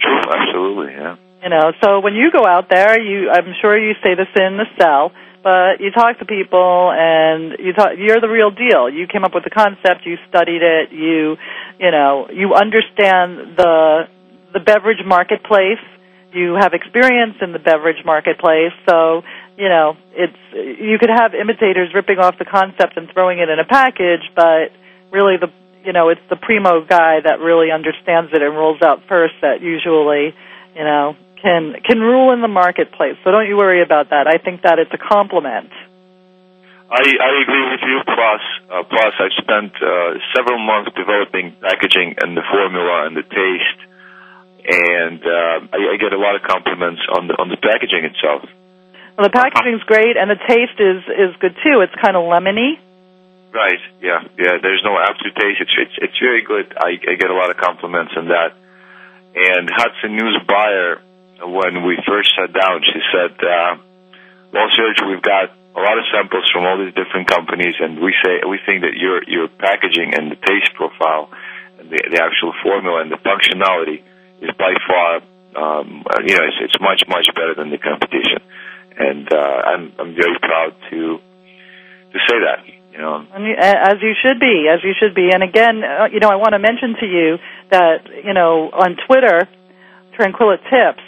True, 0.02 0.22
absolutely, 0.28 0.94
yeah. 0.94 1.16
You 1.44 1.50
know, 1.50 1.74
so 1.84 2.00
when 2.02 2.14
you 2.14 2.32
go 2.32 2.46
out 2.46 2.70
there, 2.70 3.02
you 3.02 3.30
I'm 3.30 3.54
sure 3.62 3.78
you 3.78 3.94
say 4.04 4.14
this 4.14 4.30
in 4.36 4.58
the 4.58 4.66
cell, 4.78 5.12
but 5.44 5.80
you 5.80 5.90
talk 5.90 6.20
to 6.20 6.26
people 6.26 6.92
and 6.94 7.58
you 7.58 7.74
talk 7.74 7.98
you're 7.98 8.22
the 8.22 8.30
real 8.30 8.52
deal. 8.52 8.90
You 8.90 9.08
came 9.08 9.24
up 9.24 9.34
with 9.34 9.44
the 9.44 9.50
concept, 9.50 10.06
you 10.06 10.18
studied 10.30 10.62
it, 10.62 10.92
you 10.92 11.38
you 11.80 11.92
know, 11.92 12.28
you 12.32 12.54
understand 12.54 13.58
the 13.58 14.08
the 14.54 14.60
beverage 14.60 15.04
marketplace. 15.06 15.82
You 16.32 16.56
have 16.60 16.74
experience 16.74 17.36
in 17.42 17.52
the 17.52 17.60
beverage 17.60 18.06
marketplace, 18.06 18.74
so 18.88 19.24
you 19.58 19.68
know, 19.68 19.98
it's 20.14 20.38
you 20.54 20.98
could 21.00 21.10
have 21.10 21.34
imitators 21.34 21.94
ripping 21.94 22.20
off 22.20 22.38
the 22.38 22.46
concept 22.46 22.98
and 22.98 23.10
throwing 23.12 23.40
it 23.40 23.50
in 23.50 23.58
a 23.60 23.66
package, 23.66 24.30
but 24.36 24.70
really 25.12 25.38
the 25.38 25.50
you 25.84 25.94
know, 25.94 26.10
it's 26.10 26.22
the 26.30 26.36
primo 26.36 26.86
guy 26.86 27.22
that 27.24 27.40
really 27.40 27.72
understands 27.72 28.32
it 28.34 28.42
and 28.42 28.56
rolls 28.56 28.82
out 28.82 29.04
first 29.08 29.34
that 29.42 29.62
usually, 29.62 30.34
you 30.76 30.84
know, 30.84 31.16
can 31.42 31.76
can 31.84 32.00
rule 32.00 32.34
in 32.34 32.42
the 32.42 32.48
marketplace. 32.48 33.18
So 33.24 33.32
don't 33.32 33.48
you 33.48 33.58
worry 33.58 33.82
about 33.82 34.10
that. 34.10 34.28
I 34.28 34.38
think 34.38 34.62
that 34.62 34.80
it's 34.80 34.94
a 34.94 35.02
compliment. 35.02 35.72
I, 36.92 37.08
I 37.08 37.32
agree 37.42 37.66
with 37.72 37.84
you. 37.88 37.98
Plus, 38.04 38.44
uh, 38.68 38.84
plus, 38.84 39.14
I've 39.16 39.38
spent 39.40 39.72
uh, 39.80 40.20
several 40.36 40.60
months 40.60 40.92
developing 40.92 41.56
packaging 41.62 42.20
and 42.20 42.36
the 42.36 42.44
formula 42.52 43.08
and 43.08 43.16
the 43.16 43.24
taste, 43.24 43.80
and 44.68 45.22
uh, 45.24 45.72
I, 45.72 45.96
I 45.96 45.98
get 45.98 46.12
a 46.12 46.20
lot 46.20 46.36
of 46.36 46.44
compliments 46.44 47.02
on 47.16 47.28
the 47.28 47.34
on 47.40 47.48
the 47.48 47.58
packaging 47.58 48.06
itself. 48.06 48.44
Well, 49.18 49.28
the 49.28 49.34
packaging's 49.34 49.84
great 49.84 50.18
and 50.18 50.30
the 50.30 50.40
taste 50.48 50.80
is 50.80 51.04
is 51.08 51.36
good 51.40 51.56
too. 51.64 51.82
It's 51.82 51.96
kind 52.02 52.16
of 52.16 52.24
lemony. 52.28 52.80
Right. 53.54 53.80
Yeah. 54.02 54.24
Yeah. 54.40 54.64
There's 54.64 54.82
no 54.84 54.96
aftertaste. 54.98 55.60
It's 55.60 55.76
it's 55.78 55.96
it's 55.98 56.20
very 56.20 56.44
good. 56.44 56.72
I, 56.78 56.96
I 56.96 57.16
get 57.20 57.30
a 57.30 57.36
lot 57.36 57.52
of 57.52 57.58
compliments 57.58 58.14
on 58.16 58.28
that. 58.32 58.56
And 59.36 59.70
Hudson 59.72 60.16
News 60.16 60.40
buyer, 60.48 61.00
when 61.44 61.86
we 61.86 62.00
first 62.08 62.32
sat 62.36 62.52
down, 62.52 62.84
she 62.84 63.00
said, 63.12 63.36
uh, 63.44 63.76
"Well, 64.52 64.68
Serge, 64.76 65.04
we've 65.08 65.22
got 65.22 65.52
a 65.76 65.80
lot 65.80 65.98
of 65.98 66.04
samples 66.12 66.48
from 66.52 66.66
all 66.66 66.80
these 66.80 66.96
different 66.96 67.28
companies, 67.28 67.76
and 67.80 68.00
we 68.00 68.16
say 68.24 68.40
we 68.48 68.60
think 68.66 68.84
that 68.84 68.96
your 68.96 69.24
your 69.28 69.48
packaging 69.48 70.16
and 70.16 70.32
the 70.32 70.40
taste 70.48 70.72
profile, 70.76 71.32
and 71.80 71.90
the, 71.90 72.00
the 72.12 72.20
actual 72.24 72.54
formula 72.64 73.02
and 73.02 73.12
the 73.12 73.20
functionality 73.24 74.04
is 74.42 74.52
by 74.58 74.74
far, 74.88 75.22
um, 75.56 76.04
you 76.26 76.36
know, 76.36 76.44
it's, 76.48 76.72
it's 76.72 76.80
much 76.80 77.04
much 77.08 77.28
better 77.36 77.56
than 77.56 77.70
the 77.70 77.78
competition, 77.78 78.40
and 78.96 79.28
uh, 79.32 79.60
I'm 79.76 79.92
I'm 80.00 80.16
very 80.16 80.40
proud 80.40 80.76
to 80.90 81.20
to 82.12 82.20
say 82.28 82.38
that. 82.48 82.81
You 82.92 82.98
know, 82.98 83.26
you- 83.40 83.56
As 83.58 84.02
you 84.02 84.14
should 84.22 84.40
be, 84.40 84.68
as 84.68 84.84
you 84.84 84.94
should 85.00 85.16
be. 85.16 85.30
And 85.34 85.44
again, 85.44 85.84
uh, 85.84 86.10
you 86.12 86.20
know, 86.20 86.30
I 86.30 86.36
want 86.36 86.54
to 86.54 86.60
mention 86.60 86.96
to 87.00 87.06
you 87.06 87.40
that, 87.70 88.02
you 88.24 88.34
know, 88.34 88.70
on 88.72 88.98
Twitter, 89.08 89.48
Tranquila 90.14 90.58
Tips, 90.70 91.04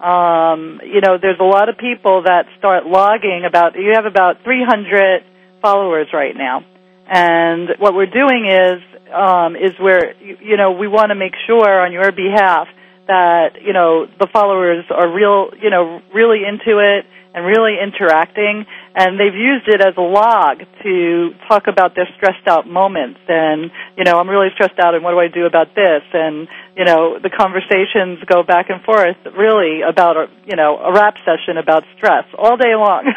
um, 0.00 0.80
you 0.84 1.00
know, 1.00 1.18
there's 1.18 1.38
a 1.38 1.44
lot 1.44 1.68
of 1.68 1.76
people 1.78 2.22
that 2.22 2.46
start 2.58 2.86
logging 2.86 3.44
about, 3.44 3.76
you 3.76 3.92
have 3.94 4.06
about 4.06 4.42
300 4.42 5.22
followers 5.60 6.08
right 6.12 6.34
now. 6.36 6.64
And 7.06 7.68
what 7.78 7.94
we're 7.94 8.06
doing 8.06 8.46
is, 8.46 8.80
um, 9.12 9.56
is 9.56 9.78
where, 9.78 10.14
you 10.20 10.36
you 10.40 10.56
know, 10.56 10.72
we 10.72 10.88
want 10.88 11.10
to 11.10 11.14
make 11.14 11.34
sure 11.46 11.80
on 11.80 11.92
your 11.92 12.12
behalf 12.12 12.68
that, 13.08 13.60
you 13.62 13.72
know, 13.72 14.06
the 14.06 14.26
followers 14.28 14.84
are 14.90 15.08
real, 15.08 15.50
you 15.60 15.70
know, 15.70 16.00
really 16.14 16.44
into 16.46 16.78
it 16.78 17.06
and 17.34 17.46
really 17.46 17.76
interacting. 17.80 18.66
And 18.94 19.18
they've 19.18 19.34
used 19.34 19.68
it 19.68 19.80
as 19.80 19.94
a 19.96 20.02
log 20.02 20.62
to 20.82 21.30
talk 21.48 21.66
about 21.68 21.94
their 21.94 22.08
stressed 22.16 22.46
out 22.48 22.66
moments. 22.66 23.20
And, 23.28 23.70
you 23.96 24.04
know, 24.04 24.18
I'm 24.18 24.28
really 24.28 24.48
stressed 24.54 24.78
out 24.78 24.94
and 24.94 25.04
what 25.04 25.12
do 25.12 25.20
I 25.20 25.28
do 25.28 25.46
about 25.46 25.74
this? 25.74 26.02
And, 26.12 26.48
you 26.76 26.84
know, 26.84 27.18
the 27.18 27.30
conversations 27.30 28.18
go 28.26 28.42
back 28.42 28.70
and 28.70 28.82
forth 28.82 29.16
really 29.36 29.82
about, 29.82 30.16
a, 30.16 30.26
you 30.46 30.56
know, 30.56 30.78
a 30.78 30.92
rap 30.92 31.14
session 31.24 31.56
about 31.56 31.84
stress 31.96 32.24
all 32.36 32.56
day 32.56 32.74
long. 32.74 33.12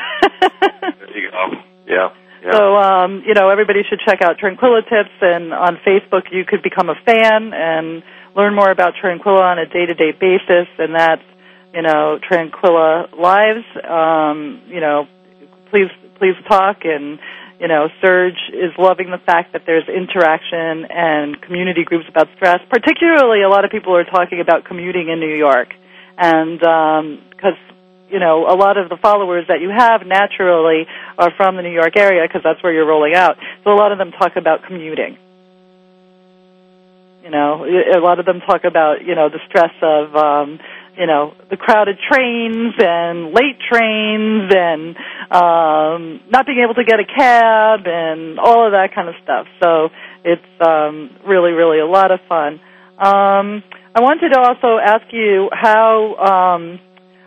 there 0.82 1.18
you 1.18 1.32
go. 1.32 1.62
Yeah. 1.88 2.10
Yeah. 2.44 2.52
So, 2.52 2.76
um, 2.76 3.24
you 3.26 3.34
know, 3.34 3.50
everybody 3.50 3.84
should 3.90 4.02
check 4.06 4.22
out 4.22 4.38
Tranquila 4.38 4.82
Tips, 4.82 5.16
and 5.22 5.54
on 5.54 5.78
Facebook 5.88 6.24
you 6.30 6.44
could 6.44 6.62
become 6.62 6.90
a 6.90 6.96
fan 7.06 7.54
and 7.54 8.04
learn 8.36 8.54
more 8.54 8.70
about 8.70 8.96
Tranquila 9.00 9.44
on 9.44 9.60
a 9.60 9.66
day-to-day 9.66 10.12
basis, 10.20 10.68
and 10.78 10.94
that's, 10.94 11.24
you 11.74 11.82
know, 11.82 12.20
Tranquila 12.22 13.10
Lives. 13.18 13.66
Um, 13.84 14.62
you 14.68 14.80
know, 14.80 15.08
please, 15.70 15.90
please 16.18 16.36
talk, 16.48 16.86
and, 16.86 17.20
you 17.60 17.68
know, 17.68 17.88
Serge 18.02 18.40
is 18.50 18.72
loving 18.78 19.10
the 19.10 19.18
fact 19.18 19.54
that 19.54 19.64
there's 19.66 19.88
interaction 19.88 20.86
and 20.90 21.42
community 21.42 21.84
groups 21.84 22.06
about 22.08 22.28
stress. 22.36 22.60
Particularly, 22.70 23.42
a 23.42 23.50
lot 23.50 23.66
of 23.66 23.72
people 23.72 23.96
are 23.96 24.06
talking 24.06 24.40
about 24.40 24.66
commuting 24.66 25.10
in 25.10 25.20
New 25.20 25.36
York, 25.36 25.74
and 26.18 26.60
because 26.60 27.58
you 28.14 28.20
know, 28.20 28.46
a 28.46 28.54
lot 28.54 28.78
of 28.78 28.90
the 28.90 28.98
followers 28.98 29.46
that 29.48 29.60
you 29.60 29.74
have 29.76 30.06
naturally 30.06 30.86
are 31.18 31.32
from 31.36 31.56
the 31.56 31.64
New 31.64 31.74
York 31.74 31.98
area 31.98 32.22
because 32.28 32.42
that's 32.44 32.62
where 32.62 32.72
you're 32.72 32.86
rolling 32.86 33.16
out. 33.16 33.38
So 33.64 33.72
a 33.72 33.74
lot 33.74 33.92
of 33.92 33.98
them 33.98 34.12
talk 34.12 34.36
about 34.36 34.66
commuting. 34.68 35.18
You 37.24 37.32
know, 37.32 37.66
a 37.66 37.98
lot 38.00 38.20
of 38.20 38.28
them 38.28 38.42
talk 38.42 38.66
about, 38.66 39.02
you 39.04 39.16
know, 39.16 39.30
the 39.30 39.40
stress 39.48 39.74
of, 39.82 40.16
um, 40.16 40.60
you 40.98 41.08
know, 41.08 41.34
the 41.50 41.58
crowded 41.58 41.98
trains 42.10 42.74
and 42.78 43.34
late 43.34 43.60
trains 43.60 44.52
and 44.54 44.96
um, 45.32 46.22
not 46.30 46.46
being 46.46 46.62
able 46.64 46.76
to 46.76 46.84
get 46.84 47.00
a 47.00 47.06
cab 47.06 47.82
and 47.86 48.40
all 48.40 48.66
of 48.66 48.74
that 48.74 48.94
kind 48.94 49.10
of 49.10 49.16
stuff. 49.24 49.48
So 49.62 49.90
it's 50.24 50.62
um, 50.62 51.10
really, 51.26 51.52
really 51.52 51.80
a 51.80 51.86
lot 51.86 52.12
of 52.12 52.20
fun. 52.30 52.60
Um, 52.98 53.64
I 53.96 54.02
wanted 54.02 54.30
to 54.30 54.40
also 54.40 54.78
ask 54.78 55.06
you 55.12 55.50
how. 55.52 56.16
Um, 56.16 56.80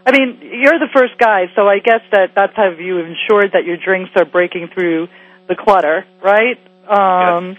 I 0.09 0.12
mean, 0.12 0.38
you're 0.40 0.79
the 0.79 0.88
first 0.94 1.18
guy, 1.18 1.46
so 1.57 1.66
I 1.66 1.81
guess 1.81 2.00
that 2.12 2.31
that's 2.37 2.55
how 2.55 2.70
you 2.70 3.00
ensured 3.00 3.52
that 3.55 3.64
your 3.64 3.76
drinks 3.76 4.12
are 4.14 4.24
breaking 4.24 4.68
through 4.72 5.09
the 5.48 5.57
clutter, 5.57 6.05
right? 6.22 6.59
Um, 6.88 7.57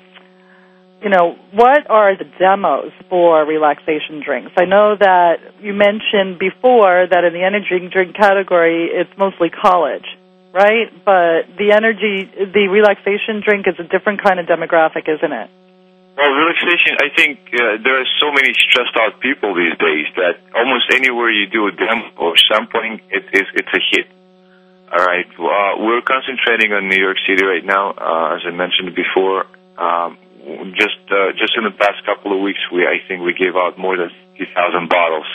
You 1.01 1.09
know, 1.09 1.37
what 1.53 1.89
are 1.89 2.17
the 2.17 2.25
demos 2.39 2.91
for 3.07 3.45
relaxation 3.45 4.23
drinks? 4.25 4.51
I 4.57 4.65
know 4.65 4.95
that 4.97 5.61
you 5.61 5.73
mentioned 5.73 6.39
before 6.39 7.05
that 7.05 7.23
in 7.23 7.33
the 7.33 7.43
energy 7.43 7.87
drink 7.93 8.15
category, 8.15 8.89
it's 8.91 9.13
mostly 9.15 9.49
college, 9.49 10.05
right? 10.53 10.89
But 11.05 11.53
the 11.53 11.69
energy, 11.69 12.25
the 12.25 12.65
relaxation 12.73 13.45
drink 13.45 13.67
is 13.67 13.77
a 13.77 13.85
different 13.85 14.23
kind 14.23 14.39
of 14.39 14.47
demographic, 14.47 15.05
isn't 15.05 15.31
it? 15.31 15.49
Well, 16.17 16.33
relaxation, 16.33 16.97
I 16.97 17.13
think 17.13 17.45
uh, 17.53 17.77
there 17.85 18.01
are 18.01 18.09
so 18.17 18.33
many 18.33 18.49
stressed 18.57 18.97
out 18.97 19.21
people 19.21 19.53
these 19.53 19.77
days 19.77 20.09
that 20.17 20.41
almost 20.57 20.89
anywhere 20.89 21.29
you 21.29 21.45
do 21.45 21.67
a 21.67 21.71
demo 21.77 22.09
or 22.17 22.33
sampling, 22.49 23.01
it 23.13 23.21
is 23.37 23.45
it's 23.53 23.69
a 23.69 23.81
hit. 23.93 24.07
All 24.89 25.05
right, 25.05 25.29
uh, 25.29 25.77
we're 25.77 26.01
concentrating 26.01 26.73
on 26.73 26.89
New 26.89 26.97
York 26.97 27.17
City 27.29 27.45
right 27.45 27.63
now, 27.63 27.93
uh, 27.93 28.35
as 28.35 28.41
I 28.47 28.51
mentioned 28.51 28.97
before. 28.97 29.45
Um, 29.77 30.17
just 30.75 30.99
uh, 31.11 31.35
just 31.35 31.57
in 31.57 31.63
the 31.63 31.75
past 31.75 32.05
couple 32.05 32.31
of 32.33 32.39
weeks, 32.39 32.59
we 32.71 32.87
I 32.87 33.03
think 33.07 33.23
we 33.23 33.33
gave 33.33 33.55
out 33.55 33.77
more 33.77 33.97
than 33.97 34.09
50,000 34.37 34.89
bottles, 34.89 35.27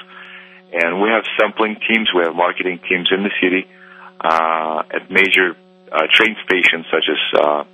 and 0.72 1.02
we 1.02 1.08
have 1.10 1.24
sampling 1.38 1.76
teams, 1.88 2.08
we 2.14 2.24
have 2.24 2.34
marketing 2.34 2.80
teams 2.88 3.10
in 3.12 3.22
the 3.22 3.32
city 3.40 3.68
uh, 4.20 4.82
at 4.90 5.10
major 5.10 5.56
uh, 5.90 6.06
train 6.12 6.36
stations 6.44 6.86
such 6.90 7.04
as 7.10 7.20
uh, 7.40 7.64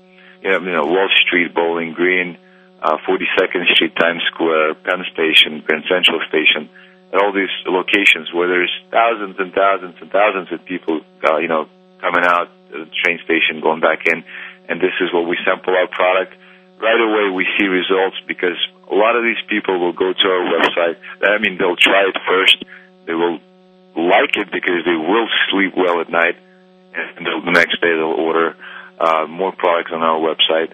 you 0.42 0.51
know, 0.51 0.59
you 0.61 0.72
know 0.72 0.87
Wall 0.87 1.09
Street, 1.27 1.55
Bowling 1.55 1.92
Green 1.92 2.38
uh, 2.83 2.98
42nd 3.07 3.66
Street, 3.74 3.94
Times 3.96 4.22
Square, 4.33 4.74
Penn 4.74 5.05
Station, 5.12 5.62
Penn 5.62 5.83
Central 5.88 6.20
Station, 6.29 6.68
and 7.12 7.20
all 7.20 7.33
these 7.33 7.53
locations 7.66 8.33
where 8.33 8.48
there's 8.48 8.72
thousands 8.90 9.37
and 9.38 9.53
thousands 9.53 9.96
and 10.01 10.11
thousands 10.11 10.53
of 10.53 10.64
people, 10.64 11.01
uh, 11.24 11.38
you 11.38 11.48
know, 11.48 11.66
coming 12.01 12.24
out 12.24 12.51
the 12.70 12.87
train 13.03 13.18
station, 13.24 13.61
going 13.61 13.81
back 13.81 14.07
in, 14.07 14.22
and 14.68 14.81
this 14.81 14.92
is 15.01 15.12
where 15.12 15.27
we 15.27 15.37
sample 15.44 15.74
our 15.74 15.88
product. 15.88 16.35
Right 16.81 17.01
away, 17.01 17.35
we 17.35 17.47
see 17.59 17.67
results 17.67 18.17
because 18.27 18.57
a 18.91 18.95
lot 18.95 19.17
of 19.17 19.23
these 19.25 19.43
people 19.49 19.79
will 19.81 19.93
go 19.93 20.12
to 20.12 20.27
our 20.29 20.45
website. 20.47 20.97
I 21.23 21.38
mean, 21.38 21.59
they'll 21.59 21.77
try 21.77 22.09
it 22.09 22.17
first. 22.27 22.64
They 23.07 23.14
will 23.14 23.41
like 23.97 24.37
it 24.37 24.51
because 24.53 24.85
they 24.85 24.95
will 24.95 25.29
sleep 25.51 25.75
well 25.77 26.01
at 26.01 26.09
night, 26.11 26.37
and 26.95 27.27
the 27.27 27.51
next 27.51 27.81
day 27.81 27.91
they'll 27.91 28.14
order 28.14 28.57
uh, 28.99 29.27
more 29.27 29.53
products 29.53 29.91
on 29.93 30.03
our 30.03 30.21
website 30.21 30.73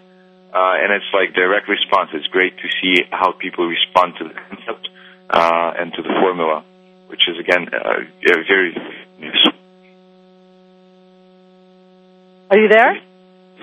uh, 0.55 0.79
and 0.79 0.93
it's 0.93 1.11
like 1.13 1.35
direct 1.35 1.69
response. 1.69 2.11
It's 2.15 2.29
great 2.29 2.57
to 2.59 2.69
see 2.81 3.03
how 3.11 3.33
people 3.33 3.67
respond 3.67 4.15
to 4.19 4.25
the 4.29 4.35
concept 4.35 4.89
uh, 5.29 5.73
and 5.77 5.93
to 5.93 6.03
the 6.03 6.15
formula, 6.23 6.65
which 7.09 7.27
is 7.29 7.39
again 7.41 7.69
uh, 7.75 8.07
very. 8.23 8.77
News. 9.19 9.49
Are 12.51 12.59
you 12.59 12.69
there? 12.69 13.01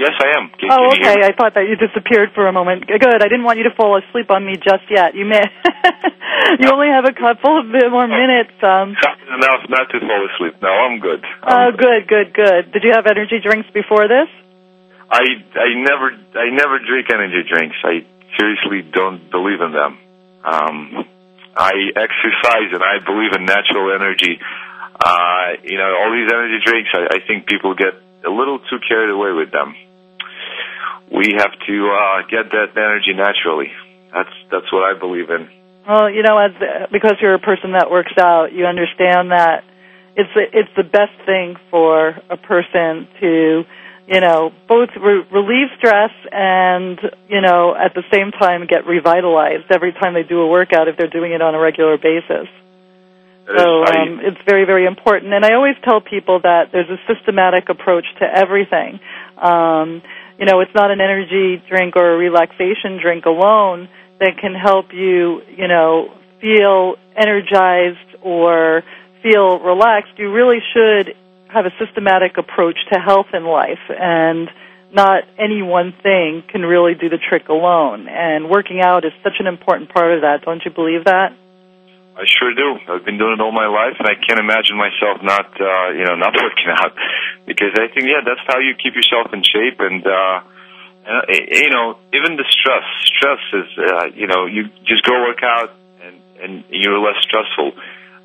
Yes, 0.01 0.17
I 0.17 0.33
am. 0.33 0.49
Can, 0.57 0.65
oh, 0.73 0.89
can 0.97 1.13
okay. 1.13 1.21
I 1.21 1.29
thought 1.37 1.53
that 1.53 1.69
you 1.69 1.77
disappeared 1.77 2.33
for 2.33 2.49
a 2.49 2.53
moment. 2.53 2.89
Good. 2.89 3.21
I 3.21 3.29
didn't 3.29 3.45
want 3.45 3.61
you 3.61 3.69
to 3.69 3.75
fall 3.77 4.01
asleep 4.01 4.33
on 4.33 4.41
me 4.41 4.57
just 4.57 4.89
yet. 4.89 5.13
You 5.13 5.29
may. 5.29 5.45
you 6.57 6.73
only 6.73 6.89
have 6.89 7.05
a 7.05 7.13
couple 7.13 7.61
of 7.61 7.69
bit 7.69 7.85
more 7.93 8.09
minutes. 8.09 8.57
Um, 8.65 8.97
Enough 9.37 9.69
not 9.69 9.93
to 9.93 10.01
fall 10.01 10.25
asleep. 10.33 10.57
No, 10.57 10.73
I'm 10.73 10.97
good. 10.97 11.21
oh, 11.45 11.69
good, 11.77 12.09
good, 12.09 12.33
good. 12.33 12.73
Did 12.73 12.81
you 12.81 12.97
have 12.97 13.05
energy 13.05 13.37
drinks 13.45 13.69
before 13.77 14.09
this? 14.09 14.25
I 15.05 15.21
I 15.53 15.69
never 15.77 16.09
I 16.33 16.49
never 16.49 16.81
drink 16.81 17.13
energy 17.13 17.45
drinks. 17.45 17.77
I 17.85 18.01
seriously 18.41 18.81
don't 18.89 19.29
believe 19.29 19.61
in 19.61 19.69
them. 19.69 20.01
Um, 20.41 21.05
I 21.53 21.93
exercise 21.93 22.73
and 22.73 22.81
I 22.81 23.05
believe 23.05 23.37
in 23.37 23.45
natural 23.45 23.93
energy. 23.93 24.41
Uh, 24.97 25.61
you 25.61 25.77
know, 25.77 25.93
all 25.93 26.09
these 26.09 26.31
energy 26.31 26.57
drinks, 26.65 26.89
I, 26.89 27.17
I 27.17 27.27
think 27.27 27.45
people 27.45 27.75
get 27.75 27.93
a 28.25 28.31
little 28.31 28.59
too 28.65 28.79
carried 28.87 29.11
away 29.13 29.33
with 29.33 29.51
them. 29.51 29.75
We 31.11 31.35
have 31.37 31.51
to 31.51 31.91
uh, 31.91 32.21
get 32.29 32.51
that 32.51 32.71
energy 32.75 33.13
naturally. 33.13 33.71
That's 34.13 34.33
that's 34.49 34.71
what 34.71 34.83
I 34.83 34.97
believe 34.97 35.29
in. 35.29 35.49
Well, 35.87 36.09
you 36.09 36.23
know, 36.23 36.37
as 36.37 36.51
because 36.91 37.15
you're 37.21 37.33
a 37.33 37.39
person 37.39 37.73
that 37.73 37.91
works 37.91 38.13
out, 38.17 38.53
you 38.53 38.65
understand 38.65 39.31
that 39.31 39.63
it's 40.15 40.29
the, 40.33 40.43
it's 40.53 40.69
the 40.75 40.83
best 40.83 41.13
thing 41.25 41.55
for 41.69 42.15
a 42.29 42.37
person 42.37 43.07
to, 43.19 43.63
you 44.07 44.19
know, 44.19 44.51
both 44.67 44.89
re- 44.95 45.25
relieve 45.31 45.69
stress 45.77 46.11
and 46.31 46.99
you 47.27 47.41
know 47.41 47.75
at 47.75 47.93
the 47.93 48.03
same 48.11 48.31
time 48.31 48.67
get 48.67 48.85
revitalized 48.85 49.71
every 49.71 49.93
time 49.93 50.13
they 50.13 50.23
do 50.23 50.41
a 50.41 50.47
workout 50.47 50.87
if 50.87 50.97
they're 50.97 51.07
doing 51.07 51.31
it 51.33 51.41
on 51.41 51.55
a 51.55 51.59
regular 51.59 51.97
basis. 51.97 52.47
So 53.47 53.83
um, 53.83 54.19
it's 54.21 54.39
very, 54.45 54.65
very 54.65 54.85
important. 54.85 55.33
And 55.33 55.43
I 55.43 55.53
always 55.53 55.75
tell 55.83 55.99
people 55.99 56.39
that 56.41 56.71
there's 56.71 56.89
a 56.89 56.99
systematic 57.11 57.69
approach 57.69 58.05
to 58.19 58.25
everything. 58.25 58.99
Um, 59.37 60.01
you 60.41 60.47
know, 60.47 60.59
it's 60.61 60.73
not 60.73 60.89
an 60.89 60.99
energy 60.99 61.61
drink 61.69 61.95
or 61.95 62.15
a 62.15 62.17
relaxation 62.17 62.99
drink 62.99 63.25
alone 63.27 63.87
that 64.19 64.39
can 64.41 64.55
help 64.55 64.91
you, 64.91 65.43
you 65.55 65.67
know, 65.67 66.11
feel 66.41 66.95
energized 67.15 68.17
or 68.23 68.83
feel 69.21 69.59
relaxed. 69.59 70.17
You 70.17 70.33
really 70.33 70.57
should 70.73 71.15
have 71.47 71.67
a 71.67 71.71
systematic 71.77 72.39
approach 72.39 72.77
to 72.91 72.99
health 72.99 73.27
in 73.33 73.45
life 73.45 73.85
and 73.89 74.49
not 74.91 75.25
any 75.37 75.61
one 75.61 75.93
thing 76.01 76.43
can 76.51 76.61
really 76.61 76.95
do 76.95 77.07
the 77.07 77.19
trick 77.19 77.47
alone. 77.47 78.07
And 78.07 78.49
working 78.49 78.81
out 78.81 79.05
is 79.05 79.11
such 79.21 79.35
an 79.39 79.45
important 79.45 79.93
part 79.93 80.11
of 80.11 80.21
that. 80.21 80.41
Don't 80.43 80.65
you 80.65 80.71
believe 80.71 81.05
that? 81.05 81.35
I 82.21 82.29
sure 82.29 82.53
do. 82.53 82.77
I've 82.85 83.01
been 83.01 83.17
doing 83.17 83.33
it 83.33 83.41
all 83.41 83.49
my 83.49 83.65
life, 83.65 83.97
and 83.97 84.05
I 84.05 84.13
can't 84.13 84.37
imagine 84.37 84.77
myself 84.77 85.25
not, 85.25 85.49
uh, 85.57 85.89
you 85.97 86.05
know, 86.05 86.13
not 86.13 86.37
working 86.45 86.69
out. 86.69 86.93
Because 87.49 87.73
I 87.73 87.89
think, 87.89 88.05
yeah, 88.05 88.21
that's 88.21 88.45
how 88.45 88.61
you 88.61 88.77
keep 88.77 88.93
yourself 88.93 89.33
in 89.33 89.41
shape, 89.41 89.81
and, 89.81 90.05
uh, 90.05 90.37
and 91.01 91.17
uh, 91.17 91.33
you 91.33 91.73
know, 91.73 91.97
even 92.13 92.37
the 92.37 92.45
stress. 92.45 92.85
Stress 93.09 93.41
is, 93.57 93.69
uh, 93.73 94.05
you 94.13 94.29
know, 94.29 94.45
you 94.45 94.69
just 94.85 95.01
go 95.01 95.17
work 95.17 95.41
out, 95.41 95.73
and 96.05 96.21
and 96.37 96.63
you're 96.69 97.01
less 97.01 97.17
stressful. 97.25 97.73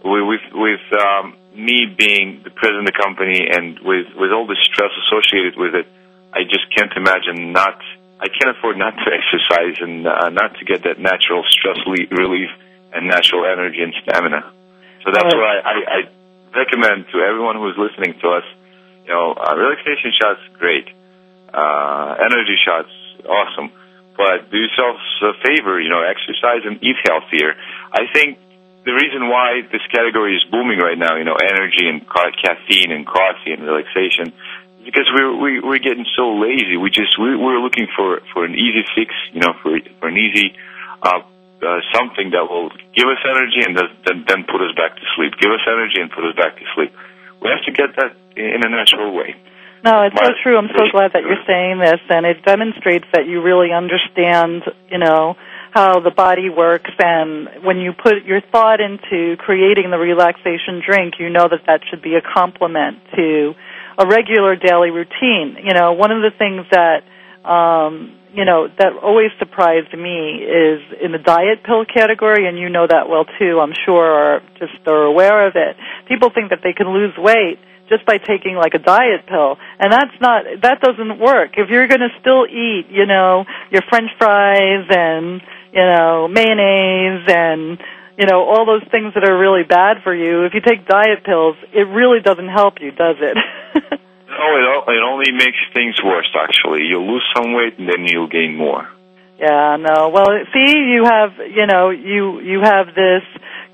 With 0.05 0.45
with, 0.53 0.87
um, 0.93 1.35
me 1.57 1.89
being 1.89 2.45
the 2.45 2.53
president 2.53 2.85
of 2.85 2.93
the 2.93 3.01
company, 3.01 3.49
and 3.49 3.81
with 3.81 4.13
with 4.13 4.29
all 4.29 4.45
the 4.47 4.61
stress 4.61 4.93
associated 5.09 5.57
with 5.57 5.73
it, 5.73 5.89
I 6.37 6.45
just 6.45 6.69
can't 6.77 6.93
imagine 6.93 7.53
not. 7.57 7.81
I 8.21 8.29
can't 8.29 8.53
afford 8.53 8.77
not 8.77 8.93
to 8.93 9.09
exercise 9.19 9.81
and 9.81 10.07
uh, 10.07 10.29
not 10.29 10.53
to 10.61 10.65
get 10.69 10.85
that 10.85 11.01
natural 11.01 11.45
stress 11.49 11.81
relief 12.13 12.53
and 12.97 13.07
natural 13.07 13.45
energy 13.45 13.81
and 13.83 13.93
stamina. 14.03 14.41
So 15.05 15.13
that's 15.13 15.29
Right. 15.35 15.37
why 15.37 15.55
I, 15.61 15.77
I 15.97 16.01
recommend 16.57 17.07
to 17.13 17.21
everyone 17.21 17.57
who's 17.57 17.77
listening 17.77 18.19
to 18.23 18.27
us, 18.41 18.47
you 19.07 19.13
know, 19.13 19.35
uh, 19.37 19.55
relaxation 19.55 20.11
shots, 20.19 20.41
great. 20.59 20.89
Uh, 21.53 22.17
energy 22.19 22.57
shots, 22.65 22.91
awesome. 23.29 23.71
But 24.17 24.51
do 24.51 24.57
yourselves 24.59 25.05
a 25.23 25.33
favor, 25.47 25.81
you 25.81 25.91
know, 25.91 26.03
exercise 26.03 26.65
and 26.65 26.83
eat 26.83 26.97
healthier. 27.05 27.55
I 27.93 28.09
think 28.13 28.39
the 28.85 28.93
reason 28.93 29.29
why 29.29 29.63
this 29.71 29.83
category 29.93 30.37
is 30.37 30.45
booming 30.51 30.79
right 30.79 30.99
now, 30.99 31.17
you 31.17 31.25
know, 31.25 31.37
energy 31.37 31.89
and 31.89 32.07
ca- 32.09 32.33
caffeine 32.43 32.91
and 32.93 33.07
coffee 33.07 33.53
and 33.53 33.63
relaxation, 33.63 34.33
is 34.81 34.85
because 34.85 35.07
we're 35.13 35.37
we, 35.37 35.61
we're 35.61 35.79
getting 35.79 36.07
so 36.17 36.35
lazy. 36.39 36.77
We 36.77 36.91
just 36.91 37.19
we, 37.19 37.37
we're 37.37 37.61
looking 37.61 37.89
for 37.95 38.23
for 38.33 38.45
an 38.45 38.55
easy 38.55 38.85
fix, 38.97 39.13
you 39.33 39.41
know, 39.41 39.53
for 39.63 39.79
for 40.01 40.09
an 40.09 40.17
easy 40.17 40.57
uh, 41.03 41.21
uh, 41.63 41.81
something 41.95 42.31
that 42.31 42.45
will 42.49 42.71
give 42.95 43.09
us 43.09 43.21
energy 43.25 43.65
and 43.65 43.77
then 43.77 44.25
then 44.29 44.45
put 44.45 44.61
us 44.61 44.75
back 44.77 44.97
to 44.97 45.05
sleep. 45.17 45.33
Give 45.41 45.51
us 45.51 45.65
energy 45.67 46.01
and 46.01 46.11
put 46.11 46.25
us 46.25 46.37
back 46.37 46.57
to 46.57 46.65
sleep. 46.75 46.93
We 47.41 47.49
have 47.51 47.65
to 47.65 47.73
get 47.73 47.97
that 47.97 48.17
in 48.37 48.61
a 48.65 48.69
natural 48.69 49.15
way. 49.15 49.37
No, 49.85 50.03
it's 50.03 50.17
so 50.17 50.33
true. 50.43 50.57
I'm 50.57 50.69
so 50.75 50.91
glad 50.91 51.13
that 51.13 51.23
you're 51.23 51.45
saying 51.47 51.79
this, 51.79 52.01
and 52.09 52.27
it 52.27 52.43
demonstrates 52.45 53.07
that 53.13 53.27
you 53.27 53.41
really 53.41 53.73
understand, 53.73 54.65
you 54.91 54.99
know, 54.99 55.37
how 55.71 56.01
the 56.01 56.11
body 56.11 56.49
works. 56.49 56.91
And 56.99 57.63
when 57.63 57.79
you 57.79 57.93
put 57.93 58.25
your 58.25 58.41
thought 58.41 58.81
into 58.81 59.37
creating 59.37 59.91
the 59.91 59.99
relaxation 59.99 60.83
drink, 60.85 61.15
you 61.21 61.29
know 61.31 61.47
that 61.49 61.67
that 61.67 61.83
should 61.89 62.03
be 62.03 62.17
a 62.17 62.23
complement 62.23 62.99
to 63.15 63.55
a 63.99 64.07
regular 64.07 64.57
daily 64.57 64.91
routine. 64.91 65.57
You 65.63 65.75
know, 65.75 65.93
one 65.93 66.11
of 66.11 66.23
the 66.23 66.33
things 66.37 66.67
that 66.71 67.05
um, 67.47 68.19
you 68.35 68.45
know 68.45 68.69
that 68.69 68.93
always 69.03 69.31
surprised 69.39 69.93
me 69.97 70.45
is 70.45 70.83
in 71.03 71.13
the 71.13 71.19
diet 71.19 71.65
pill 71.65 71.85
category, 71.85 72.47
and 72.49 72.59
you 72.59 72.69
know 72.69 72.87
that 72.87 73.09
well 73.09 73.25
too. 73.39 73.61
I'm 73.61 73.73
sure, 73.85 74.05
or 74.05 74.41
just 74.59 74.75
are 74.87 75.05
aware 75.05 75.47
of 75.47 75.55
it. 75.57 75.77
People 76.09 76.31
think 76.31 76.51
that 76.51 76.61
they 76.63 76.73
can 76.73 76.89
lose 76.93 77.15
weight 77.17 77.59
just 77.89 78.05
by 78.05 78.19
taking 78.19 78.57
like 78.57 78.75
a 78.75 78.79
diet 78.79 79.27
pill 79.29 79.57
and 79.79 79.93
that's 79.93 80.15
not 80.21 80.45
that 80.63 80.81
doesn't 80.81 81.19
work 81.19 81.53
if 81.57 81.71
you're 81.71 81.87
going 81.87 82.01
to 82.01 82.11
still 82.21 82.45
eat 82.47 82.87
you 82.91 83.07
know 83.07 83.45
your 83.71 83.83
french 83.89 84.11
fries 84.19 84.87
and 84.91 85.41
you 85.73 85.83
know 85.83 86.29
mayonnaise 86.29 87.25
and 87.29 87.79
you 88.19 88.27
know 88.27 88.43
all 88.43 88.67
those 88.67 88.83
things 88.91 89.15
that 89.15 89.29
are 89.29 89.39
really 89.39 89.63
bad 89.63 89.99
for 90.03 90.15
you 90.15 90.45
if 90.45 90.55
you 90.55 90.61
take 90.61 90.87
diet 90.87 91.25
pills 91.25 91.57
it 91.73 91.87
really 91.87 92.21
doesn't 92.21 92.49
help 92.49 92.75
you 92.81 92.91
does 92.91 93.17
it 93.21 94.01
No, 94.39 94.57
it 94.57 94.65
it 94.97 95.03
only 95.03 95.33
makes 95.33 95.59
things 95.73 95.97
worse. 96.05 96.29
Actually, 96.37 96.83
you'll 96.89 97.07
lose 97.11 97.25
some 97.37 97.53
weight 97.55 97.79
and 97.79 97.89
then 97.89 98.05
you'll 98.07 98.29
gain 98.29 98.55
more. 98.57 98.87
yeah 99.39 99.77
no 99.77 100.09
well 100.09 100.29
see 100.55 100.73
you 100.95 101.05
have 101.05 101.33
you 101.59 101.67
know 101.67 101.91
you 101.91 102.41
you 102.41 102.61
have 102.63 102.87
this 102.95 103.23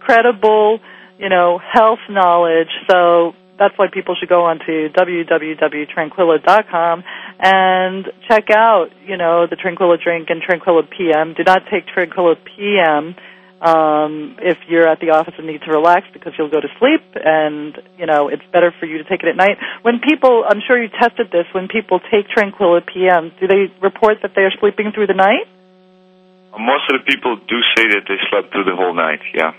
credible 0.00 0.80
you 1.18 1.28
know 1.28 1.58
health 1.74 2.00
knowledge 2.10 2.70
so 2.90 3.32
that's 3.58 3.76
why 3.78 3.86
people 3.92 4.14
should 4.18 4.28
go 4.28 4.44
on 4.46 4.58
to 4.66 4.88
www.tranquila.com 4.98 7.04
and 7.38 8.06
check 8.28 8.50
out, 8.50 8.88
you 9.06 9.16
know, 9.16 9.46
the 9.48 9.54
Tranquila 9.56 9.96
drink 10.02 10.30
and 10.30 10.42
Tranquila 10.42 10.82
PM. 10.84 11.34
Do 11.34 11.44
not 11.44 11.62
take 11.70 11.86
Tranquila 11.86 12.34
PM 12.36 13.14
um, 13.62 14.34
if 14.42 14.58
you're 14.66 14.88
at 14.90 14.98
the 14.98 15.14
office 15.14 15.34
and 15.38 15.46
need 15.46 15.62
to 15.62 15.70
relax 15.70 16.06
because 16.12 16.34
you'll 16.36 16.50
go 16.50 16.60
to 16.60 16.66
sleep 16.82 17.00
and, 17.14 17.78
you 17.96 18.06
know, 18.06 18.26
it's 18.26 18.42
better 18.52 18.74
for 18.74 18.86
you 18.86 18.98
to 18.98 19.04
take 19.04 19.22
it 19.22 19.28
at 19.30 19.36
night. 19.36 19.56
When 19.82 20.00
people, 20.02 20.42
I'm 20.42 20.58
sure 20.66 20.82
you 20.82 20.90
tested 20.90 21.30
this, 21.30 21.46
when 21.54 21.68
people 21.68 22.00
take 22.10 22.26
Tranquila 22.26 22.82
PM, 22.82 23.30
do 23.38 23.46
they 23.46 23.70
report 23.80 24.18
that 24.22 24.34
they 24.34 24.42
are 24.42 24.50
sleeping 24.58 24.90
through 24.92 25.06
the 25.06 25.14
night? 25.14 25.46
Most 26.50 26.90
of 26.90 26.98
the 27.00 27.04
people 27.06 27.36
do 27.36 27.58
say 27.78 27.86
that 27.94 28.02
they 28.10 28.18
slept 28.28 28.52
through 28.52 28.64
the 28.64 28.74
whole 28.74 28.94
night. 28.94 29.22
Yeah. 29.32 29.54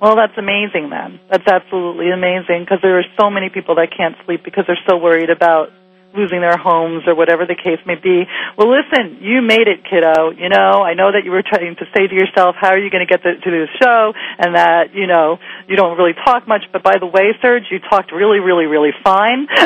Well, 0.00 0.14
that's 0.14 0.38
amazing 0.38 0.88
then. 0.90 1.18
That's 1.28 1.46
absolutely 1.46 2.10
amazing 2.10 2.62
because 2.62 2.78
there 2.80 2.98
are 2.98 3.08
so 3.18 3.28
many 3.28 3.50
people 3.50 3.74
that 3.76 3.90
can't 3.90 4.14
sleep 4.24 4.44
because 4.44 4.64
they're 4.66 4.86
so 4.88 4.96
worried 4.96 5.30
about 5.30 5.72
losing 6.16 6.40
their 6.40 6.56
homes 6.56 7.04
or 7.06 7.14
whatever 7.14 7.46
the 7.46 7.54
case 7.54 7.78
may 7.86 7.94
be. 7.94 8.24
Well, 8.56 8.72
listen, 8.72 9.18
you 9.20 9.42
made 9.42 9.68
it, 9.68 9.84
kiddo. 9.84 10.32
You 10.32 10.48
know, 10.48 10.82
I 10.82 10.94
know 10.94 11.12
that 11.12 11.24
you 11.24 11.30
were 11.30 11.44
trying 11.44 11.76
to 11.76 11.84
say 11.94 12.08
to 12.08 12.14
yourself, 12.14 12.56
how 12.58 12.72
are 12.72 12.80
you 12.80 12.90
going 12.90 13.06
to 13.06 13.10
get 13.10 13.22
to, 13.22 13.36
to 13.36 13.50
this 13.50 13.68
show? 13.80 14.12
And 14.38 14.56
that, 14.56 14.94
you 14.94 15.06
know, 15.06 15.38
you 15.68 15.76
don't 15.76 15.96
really 15.96 16.14
talk 16.24 16.48
much. 16.48 16.64
But 16.72 16.82
by 16.82 16.98
the 16.98 17.06
way, 17.06 17.36
Serge, 17.42 17.64
you 17.70 17.78
talked 17.78 18.10
really, 18.12 18.40
really, 18.40 18.66
really 18.66 18.92
fine. 19.04 19.46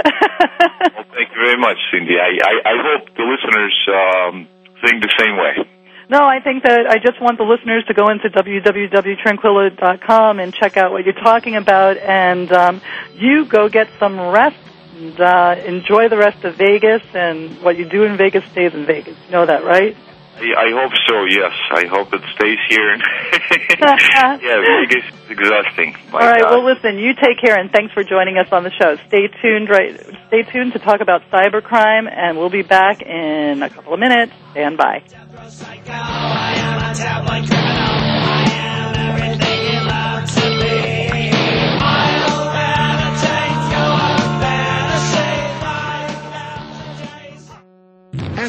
Well, 0.60 1.04
thank 1.14 1.30
you 1.34 1.40
very 1.44 1.58
much, 1.58 1.78
Cindy. 1.90 2.18
I 2.18 2.38
I, 2.42 2.60
I 2.70 2.74
hope 2.78 3.08
the 3.16 3.24
listeners 3.24 3.88
um, 3.88 4.46
think 4.84 5.02
the 5.02 5.12
same 5.18 5.36
way. 5.36 5.56
No, 6.10 6.26
I 6.26 6.40
think 6.40 6.64
that 6.64 6.88
I 6.88 6.98
just 6.98 7.20
want 7.20 7.38
the 7.38 7.44
listeners 7.44 7.84
to 7.86 7.94
go 7.94 8.10
into 8.10 8.28
www.tranquila.com 8.30 10.40
and 10.40 10.52
check 10.52 10.76
out 10.76 10.90
what 10.90 11.04
you're 11.04 11.14
talking 11.14 11.54
about, 11.54 11.98
and 11.98 12.52
um, 12.52 12.82
you 13.14 13.44
go 13.44 13.68
get 13.68 13.88
some 14.00 14.18
rest 14.18 14.56
and 15.00 15.18
uh, 15.20 15.56
enjoy 15.64 16.08
the 16.08 16.18
rest 16.18 16.44
of 16.44 16.56
Vegas, 16.56 17.02
and 17.14 17.62
what 17.62 17.78
you 17.78 17.88
do 17.88 18.04
in 18.04 18.16
Vegas 18.16 18.44
stays 18.52 18.74
in 18.74 18.84
Vegas. 18.86 19.16
You 19.26 19.32
know 19.32 19.46
that, 19.46 19.64
right? 19.64 19.96
I, 20.36 20.68
I 20.68 20.70
hope 20.72 20.92
so. 21.08 21.24
Yes, 21.24 21.52
I 21.70 21.86
hope 21.88 22.12
it 22.12 22.22
stays 22.36 22.58
here. 22.68 22.96
yeah, 24.40 24.60
Vegas 24.86 25.04
is 25.24 25.30
exhausting. 25.30 25.96
My 26.12 26.20
All 26.20 26.28
right. 26.28 26.40
God. 26.42 26.50
Well, 26.50 26.74
listen. 26.74 26.98
You 26.98 27.14
take 27.14 27.40
care, 27.42 27.58
and 27.58 27.70
thanks 27.70 27.92
for 27.92 28.04
joining 28.04 28.36
us 28.38 28.52
on 28.52 28.64
the 28.64 28.70
show. 28.70 28.96
Stay 29.08 29.28
tuned. 29.42 29.68
Right. 29.68 29.98
Stay 30.28 30.42
tuned 30.44 30.72
to 30.74 30.78
talk 30.78 31.00
about 31.00 31.22
cybercrime, 31.32 32.10
and 32.10 32.38
we'll 32.38 32.50
be 32.50 32.62
back 32.62 33.02
in 33.02 33.62
a 33.62 33.70
couple 33.70 33.94
of 33.94 34.00
minutes. 34.00 34.32
Stand 34.52 34.76
by. 34.76 35.02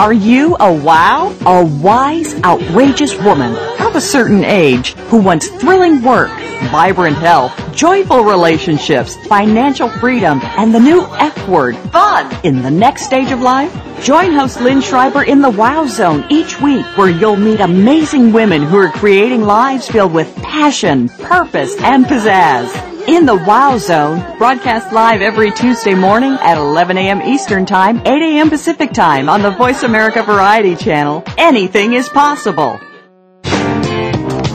Are 0.00 0.12
you 0.12 0.56
a 0.58 0.72
wow? 0.72 1.34
A 1.46 1.64
wise, 1.64 2.34
outrageous 2.42 3.14
woman 3.22 3.54
of 3.80 3.94
a 3.96 4.00
certain 4.00 4.44
age 4.44 4.94
who 5.10 5.18
wants 5.18 5.48
thrilling 5.48 6.02
work, 6.02 6.30
vibrant 6.70 7.16
health, 7.16 7.52
joyful 7.74 8.24
relationships, 8.24 9.16
financial 9.26 9.88
freedom, 9.88 10.40
and 10.42 10.74
the 10.74 10.80
new 10.80 11.02
F 11.16 11.48
word, 11.48 11.76
fun, 11.92 12.34
in 12.44 12.62
the 12.62 12.70
next 12.70 13.04
stage 13.04 13.30
of 13.30 13.40
life? 13.40 13.72
Join 14.02 14.32
host 14.32 14.60
Lynn 14.60 14.80
Schreiber 14.80 15.24
in 15.24 15.42
the 15.42 15.50
Wow 15.50 15.86
Zone 15.86 16.24
each 16.30 16.60
week 16.60 16.86
where 16.96 17.10
you'll 17.10 17.36
meet 17.36 17.60
amazing 17.60 18.32
women 18.32 18.62
who 18.62 18.78
are 18.78 18.90
creating 18.90 19.42
lives 19.42 19.86
filled 19.86 20.14
with 20.14 20.34
passion, 20.36 21.10
purpose, 21.10 21.76
and 21.82 22.06
pizzazz. 22.06 22.89
In 23.06 23.26
the 23.26 23.34
Wow 23.34 23.78
Zone, 23.78 24.36
broadcast 24.38 24.92
live 24.92 25.22
every 25.22 25.50
Tuesday 25.50 25.94
morning 25.94 26.32
at 26.32 26.58
11 26.58 26.98
a.m. 26.98 27.22
Eastern 27.22 27.66
Time, 27.66 27.98
8 28.06 28.06
a.m. 28.08 28.50
Pacific 28.50 28.92
Time 28.92 29.28
on 29.28 29.42
the 29.42 29.50
Voice 29.50 29.82
America 29.82 30.22
Variety 30.22 30.76
Channel. 30.76 31.24
Anything 31.38 31.94
is 31.94 32.08
possible. 32.08 32.78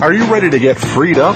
Are 0.02 0.14
you 0.14 0.26
ready 0.26 0.50
to 0.50 0.60
get 0.60 0.78
freed 0.78 1.18
up? 1.18 1.36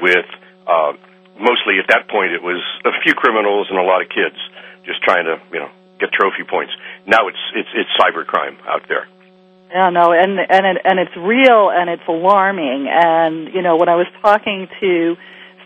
With 0.00 0.28
uh, 0.66 0.92
mostly 1.36 1.80
at 1.80 1.88
that 1.88 2.08
point, 2.08 2.32
it 2.32 2.42
was 2.42 2.60
a 2.84 2.92
few 3.04 3.14
criminals 3.14 3.68
and 3.68 3.78
a 3.78 3.84
lot 3.84 4.00
of 4.00 4.08
kids 4.08 4.36
just 4.84 5.02
trying 5.02 5.24
to 5.24 5.40
you 5.52 5.60
know 5.60 5.70
get 6.00 6.12
trophy 6.12 6.44
points. 6.48 6.72
Now 7.06 7.28
it's 7.28 7.38
it's 7.54 7.68
it's 7.74 7.90
cybercrime 7.98 8.56
out 8.66 8.88
there. 8.88 9.06
Yeah, 9.70 9.90
no, 9.90 10.12
and 10.12 10.38
and 10.38 10.66
it, 10.66 10.82
and 10.84 10.98
it's 10.98 11.16
real 11.16 11.70
and 11.70 11.90
it's 11.90 12.06
alarming. 12.08 12.88
And 12.88 13.52
you 13.52 13.62
know, 13.62 13.76
when 13.76 13.88
I 13.88 13.96
was 13.96 14.06
talking 14.22 14.68
to 14.80 15.16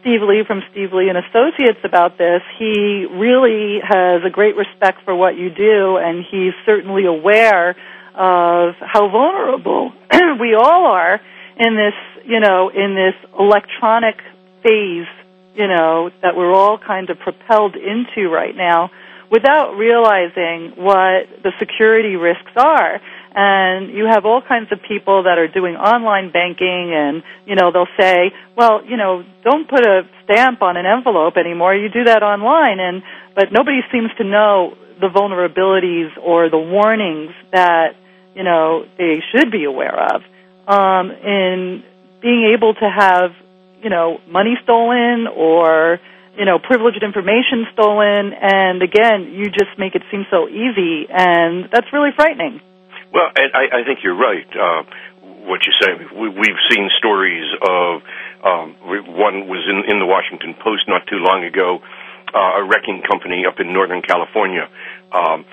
Steve 0.00 0.20
Lee 0.22 0.42
from 0.44 0.62
Steve 0.72 0.92
Lee 0.92 1.08
and 1.08 1.18
Associates 1.18 1.78
about 1.84 2.18
this, 2.18 2.42
he 2.58 3.06
really 3.08 3.78
has 3.82 4.22
a 4.24 4.30
great 4.30 4.56
respect 4.56 5.04
for 5.04 5.14
what 5.14 5.36
you 5.36 5.50
do, 5.50 5.96
and 5.96 6.24
he's 6.28 6.52
certainly 6.66 7.06
aware 7.06 7.76
of 8.14 8.74
how 8.80 9.08
vulnerable 9.08 9.92
we 10.40 10.54
all 10.54 10.86
are 10.86 11.20
in 11.56 11.76
this, 11.76 11.94
you 12.24 12.40
know, 12.40 12.68
in 12.68 12.94
this 12.94 13.14
electronic 13.38 14.16
phase, 14.62 15.06
you 15.54 15.68
know, 15.68 16.10
that 16.22 16.36
we're 16.36 16.52
all 16.52 16.78
kind 16.78 17.10
of 17.10 17.18
propelled 17.18 17.76
into 17.76 18.28
right 18.28 18.56
now, 18.56 18.90
without 19.32 19.72
realizing 19.76 20.76
what 20.76 21.24
the 21.42 21.52
security 21.58 22.16
risks 22.16 22.52
are. 22.56 23.00
And 23.34 23.88
you 23.88 24.04
have 24.04 24.26
all 24.26 24.42
kinds 24.46 24.70
of 24.72 24.80
people 24.86 25.22
that 25.22 25.38
are 25.38 25.48
doing 25.48 25.74
online 25.74 26.30
banking 26.30 26.92
and 26.92 27.22
you 27.46 27.56
know 27.56 27.72
they'll 27.72 27.88
say 27.98 28.30
well 28.54 28.84
you 28.84 28.98
know 28.98 29.24
don't 29.42 29.66
put 29.66 29.80
a 29.86 30.02
stamp 30.24 30.60
on 30.60 30.76
an 30.76 30.84
envelope 30.84 31.38
anymore. 31.38 31.74
You 31.74 31.88
do 31.88 32.04
that 32.04 32.22
online. 32.22 32.78
And 32.78 33.02
but 33.34 33.50
nobody 33.50 33.80
seems 33.90 34.10
to 34.18 34.24
know 34.24 34.76
the 35.00 35.08
vulnerabilities 35.08 36.10
or 36.20 36.50
the 36.50 36.58
warnings 36.58 37.32
that 37.52 37.96
you 38.34 38.44
know 38.44 38.84
they 38.98 39.22
should 39.32 39.50
be 39.50 39.64
aware 39.64 39.98
of. 40.14 40.22
Um, 40.68 41.10
in 41.10 41.82
being 42.20 42.52
able 42.54 42.74
to 42.74 42.88
have 42.88 43.32
you 43.82 43.90
know 43.90 44.20
money 44.28 44.54
stolen 44.62 45.26
or 45.26 45.98
you 46.38 46.44
know 46.44 46.58
privileged 46.58 47.02
information 47.02 47.66
stolen 47.72 48.32
and 48.32 48.82
again 48.82 49.32
you 49.32 49.46
just 49.46 49.76
make 49.78 49.94
it 49.94 50.02
seem 50.10 50.24
so 50.30 50.48
easy 50.48 51.06
and 51.10 51.68
that's 51.70 51.92
really 51.92 52.10
frightening 52.16 52.60
Well, 53.12 53.28
and 53.36 53.52
I, 53.52 53.80
I 53.80 53.84
think 53.84 54.00
you're 54.02 54.16
right. 54.16 54.48
Uh, 54.48 54.82
what 55.44 55.60
you 55.66 55.72
say, 55.80 55.92
we, 56.16 56.28
we've 56.30 56.62
seen 56.70 56.88
stories 56.96 57.44
of 57.60 58.02
um, 58.42 58.74
one 59.12 59.48
was 59.48 59.62
in, 59.68 59.84
in 59.90 60.00
the 60.00 60.06
Washington 60.06 60.54
Post 60.54 60.88
not 60.88 61.06
too 61.06 61.18
long 61.18 61.44
ago. 61.44 61.80
Uh, 62.32 62.60
a 62.60 62.64
wrecking 62.64 63.02
company 63.04 63.44
up 63.44 63.60
in 63.60 63.72
Northern 63.74 64.00
California. 64.00 64.66
Um, 65.12 65.44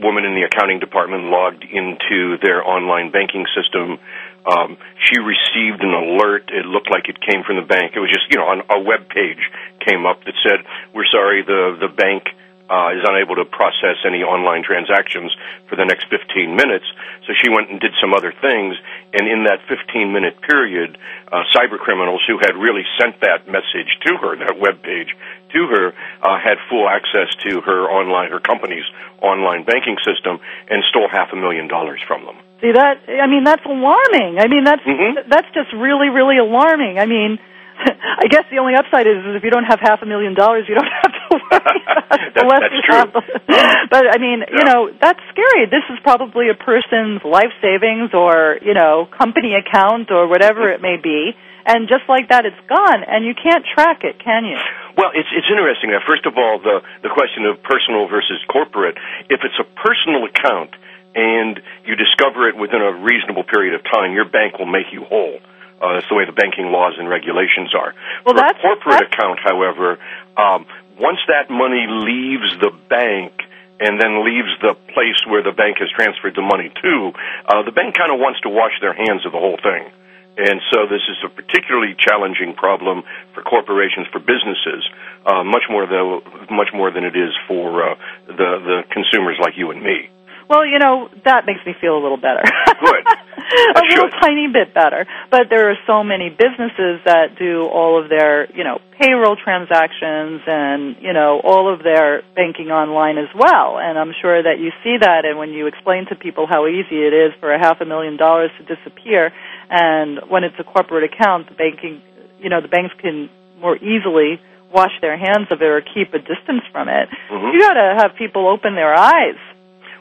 woman 0.00 0.24
in 0.24 0.34
the 0.34 0.42
accounting 0.42 0.80
department 0.80 1.24
logged 1.24 1.62
into 1.62 2.38
their 2.40 2.64
online 2.66 3.12
banking 3.12 3.44
system. 3.52 3.98
Um, 4.44 4.76
she 5.08 5.18
received 5.18 5.82
an 5.82 5.94
alert. 5.94 6.50
It 6.52 6.66
looked 6.66 6.90
like 6.90 7.08
it 7.08 7.20
came 7.20 7.42
from 7.44 7.56
the 7.56 7.66
bank. 7.66 7.92
It 7.96 8.00
was 8.00 8.10
just, 8.10 8.28
you 8.30 8.36
know, 8.36 8.46
on 8.46 8.62
a 8.68 8.80
web 8.80 9.08
page 9.08 9.40
came 9.80 10.06
up 10.06 10.24
that 10.24 10.34
said, 10.42 10.64
"We're 10.92 11.08
sorry, 11.10 11.42
the 11.42 11.76
the 11.80 11.88
bank 11.88 12.28
uh, 12.68 12.96
is 12.96 13.04
unable 13.04 13.36
to 13.36 13.44
process 13.44 14.00
any 14.06 14.24
online 14.24 14.64
transactions 14.64 15.34
for 15.68 15.76
the 15.76 15.84
next 15.84 16.08
15 16.08 16.56
minutes. 16.56 16.86
So 17.26 17.36
she 17.36 17.50
went 17.50 17.70
and 17.70 17.80
did 17.80 17.92
some 18.00 18.14
other 18.14 18.32
things, 18.32 18.76
and 19.12 19.28
in 19.28 19.44
that 19.44 19.60
15 19.68 20.12
minute 20.12 20.40
period, 20.40 20.96
uh, 21.30 21.44
cyber 21.54 21.78
criminals 21.78 22.22
who 22.26 22.38
had 22.40 22.56
really 22.56 22.84
sent 22.98 23.20
that 23.20 23.46
message 23.46 23.92
to 24.08 24.16
her, 24.16 24.36
that 24.36 24.58
web 24.58 24.82
page 24.82 25.14
to 25.52 25.60
her, 25.68 25.92
uh, 26.22 26.38
had 26.40 26.56
full 26.70 26.88
access 26.88 27.28
to 27.44 27.60
her 27.60 27.84
online, 27.84 28.30
her 28.30 28.40
company's 28.40 28.84
online 29.20 29.64
banking 29.64 29.96
system, 30.04 30.40
and 30.68 30.82
stole 30.88 31.08
half 31.08 31.32
a 31.32 31.36
million 31.36 31.68
dollars 31.68 32.00
from 32.06 32.24
them. 32.24 32.36
See 32.64 32.72
that? 32.72 33.04
I 33.04 33.28
mean, 33.28 33.44
that's 33.44 33.60
alarming. 33.68 34.40
I 34.40 34.48
mean, 34.48 34.64
that's 34.64 34.80
mm-hmm. 34.88 35.28
that's 35.28 35.52
just 35.52 35.68
really, 35.76 36.08
really 36.08 36.40
alarming. 36.40 36.96
I 36.96 37.04
mean, 37.04 37.36
I 38.24 38.24
guess 38.32 38.48
the 38.48 38.56
only 38.56 38.72
upside 38.72 39.04
is, 39.04 39.20
is 39.20 39.36
if 39.36 39.44
you 39.44 39.52
don't 39.52 39.68
have 39.68 39.84
half 39.84 40.00
a 40.00 40.08
million 40.08 40.32
dollars, 40.32 40.64
you 40.64 40.72
don't 40.72 40.88
have 40.88 41.12
to 41.12 41.22
worry 41.28 41.44
about 41.52 42.16
it. 42.24 42.32
The 42.32 42.44
less 42.48 42.64
that's 42.64 42.72
you 42.72 42.82
true. 42.88 42.96
have, 43.04 43.12
but 43.92 44.04
I 44.08 44.16
mean, 44.16 44.48
you 44.48 44.64
know, 44.64 44.88
that's 44.96 45.20
scary. 45.28 45.68
This 45.68 45.84
is 45.92 46.00
probably 46.00 46.48
a 46.48 46.56
person's 46.56 47.20
life 47.20 47.52
savings 47.60 48.16
or 48.16 48.56
you 48.64 48.72
know 48.72 49.12
company 49.12 49.52
account 49.52 50.08
or 50.08 50.24
whatever 50.24 50.72
it 50.72 50.80
may 50.80 50.96
be, 50.96 51.36
and 51.68 51.84
just 51.84 52.08
like 52.08 52.32
that, 52.32 52.48
it's 52.48 52.64
gone, 52.64 53.04
and 53.04 53.28
you 53.28 53.36
can't 53.36 53.68
track 53.76 54.08
it, 54.08 54.24
can 54.24 54.48
you? 54.48 54.56
Well, 54.96 55.12
it's 55.12 55.28
it's 55.36 55.52
interesting. 55.52 55.92
Now, 55.92 56.00
first 56.08 56.24
of 56.24 56.32
all, 56.40 56.64
the 56.64 56.80
the 57.04 57.12
question 57.12 57.44
of 57.44 57.60
personal 57.60 58.08
versus 58.08 58.40
corporate. 58.48 58.96
If 59.28 59.44
it's 59.44 59.60
a 59.60 59.68
personal 59.84 60.24
account 60.24 60.72
and 61.14 61.60
you 61.86 61.96
discover 61.96 62.48
it 62.48 62.56
within 62.56 62.82
a 62.82 62.92
reasonable 62.92 63.44
period 63.44 63.74
of 63.74 63.82
time, 63.84 64.12
your 64.12 64.24
bank 64.24 64.58
will 64.58 64.66
make 64.66 64.92
you 64.92 65.04
whole. 65.04 65.38
Uh, 65.80 65.94
that's 65.94 66.08
the 66.08 66.14
way 66.14 66.24
the 66.24 66.32
banking 66.32 66.66
laws 66.72 66.94
and 66.98 67.08
regulations 67.08 67.74
are. 67.74 67.94
Well, 68.24 68.34
For 68.34 68.40
that's- 68.40 68.58
a 68.58 68.62
corporate 68.62 69.02
account, 69.12 69.40
however, 69.40 69.98
um, 70.36 70.66
once 70.98 71.18
that 71.28 71.50
money 71.50 71.86
leaves 71.88 72.56
the 72.58 72.70
bank 72.88 73.32
and 73.80 74.00
then 74.00 74.24
leaves 74.24 74.54
the 74.62 74.74
place 74.94 75.18
where 75.26 75.42
the 75.42 75.52
bank 75.52 75.78
has 75.78 75.90
transferred 75.90 76.34
the 76.36 76.42
money 76.42 76.70
to, 76.82 77.12
uh, 77.46 77.62
the 77.62 77.72
bank 77.72 77.96
kind 77.96 78.12
of 78.12 78.20
wants 78.20 78.40
to 78.40 78.48
wash 78.48 78.72
their 78.80 78.92
hands 78.94 79.26
of 79.26 79.32
the 79.32 79.38
whole 79.38 79.56
thing. 79.58 79.90
And 80.36 80.60
so 80.72 80.86
this 80.86 81.02
is 81.08 81.16
a 81.24 81.28
particularly 81.28 81.94
challenging 81.98 82.54
problem 82.54 83.04
for 83.34 83.42
corporations, 83.42 84.06
for 84.08 84.18
businesses, 84.18 84.82
uh, 85.26 85.44
much 85.44 85.64
more 85.70 85.86
though, 85.86 86.22
much 86.50 86.72
more 86.72 86.90
than 86.90 87.04
it 87.04 87.14
is 87.14 87.32
for 87.46 87.90
uh, 87.90 87.94
the 88.26 88.34
the 88.34 88.84
consumers 88.90 89.38
like 89.38 89.56
you 89.56 89.70
and 89.70 89.80
me. 89.82 90.08
Well, 90.48 90.66
you 90.66 90.78
know, 90.78 91.08
that 91.24 91.46
makes 91.46 91.60
me 91.64 91.74
feel 91.80 91.96
a 91.96 92.02
little 92.02 92.16
better. 92.16 92.42
Good. 92.80 93.04
a 93.76 93.82
little 93.88 94.10
tiny 94.20 94.48
bit 94.52 94.74
better. 94.74 95.06
But 95.30 95.48
there 95.50 95.70
are 95.70 95.78
so 95.86 96.04
many 96.04 96.30
businesses 96.30 97.00
that 97.04 97.36
do 97.38 97.64
all 97.64 98.02
of 98.02 98.08
their, 98.08 98.50
you 98.54 98.64
know, 98.64 98.80
payroll 98.98 99.36
transactions 99.36 100.42
and, 100.46 100.96
you 101.00 101.12
know, 101.12 101.40
all 101.42 101.72
of 101.72 101.82
their 101.82 102.22
banking 102.36 102.70
online 102.70 103.18
as 103.18 103.28
well. 103.34 103.78
And 103.78 103.98
I'm 103.98 104.12
sure 104.20 104.42
that 104.42 104.58
you 104.58 104.70
see 104.82 104.96
that 105.00 105.24
and 105.24 105.38
when 105.38 105.50
you 105.50 105.66
explain 105.66 106.06
to 106.08 106.14
people 106.14 106.46
how 106.46 106.66
easy 106.66 106.96
it 107.02 107.12
is 107.12 107.32
for 107.40 107.52
a 107.52 107.58
half 107.58 107.80
a 107.80 107.84
million 107.84 108.16
dollars 108.16 108.50
to 108.58 108.64
disappear 108.64 109.32
and 109.70 110.20
when 110.28 110.44
it's 110.44 110.56
a 110.58 110.64
corporate 110.64 111.04
account, 111.10 111.48
the 111.48 111.54
banking, 111.54 112.02
you 112.38 112.50
know, 112.50 112.60
the 112.60 112.68
banks 112.68 112.94
can 113.00 113.30
more 113.60 113.76
easily 113.76 114.40
wash 114.72 114.92
their 115.00 115.16
hands 115.16 115.48
of 115.50 115.62
it 115.62 115.64
or 115.66 115.80
keep 115.80 116.12
a 116.14 116.18
distance 116.18 116.62
from 116.72 116.88
it. 116.88 117.08
Mhm. 117.30 117.52
You 117.52 117.60
got 117.60 117.74
to 117.74 117.94
have 118.02 118.16
people 118.16 118.48
open 118.48 118.74
their 118.74 118.92
eyes. 118.92 119.36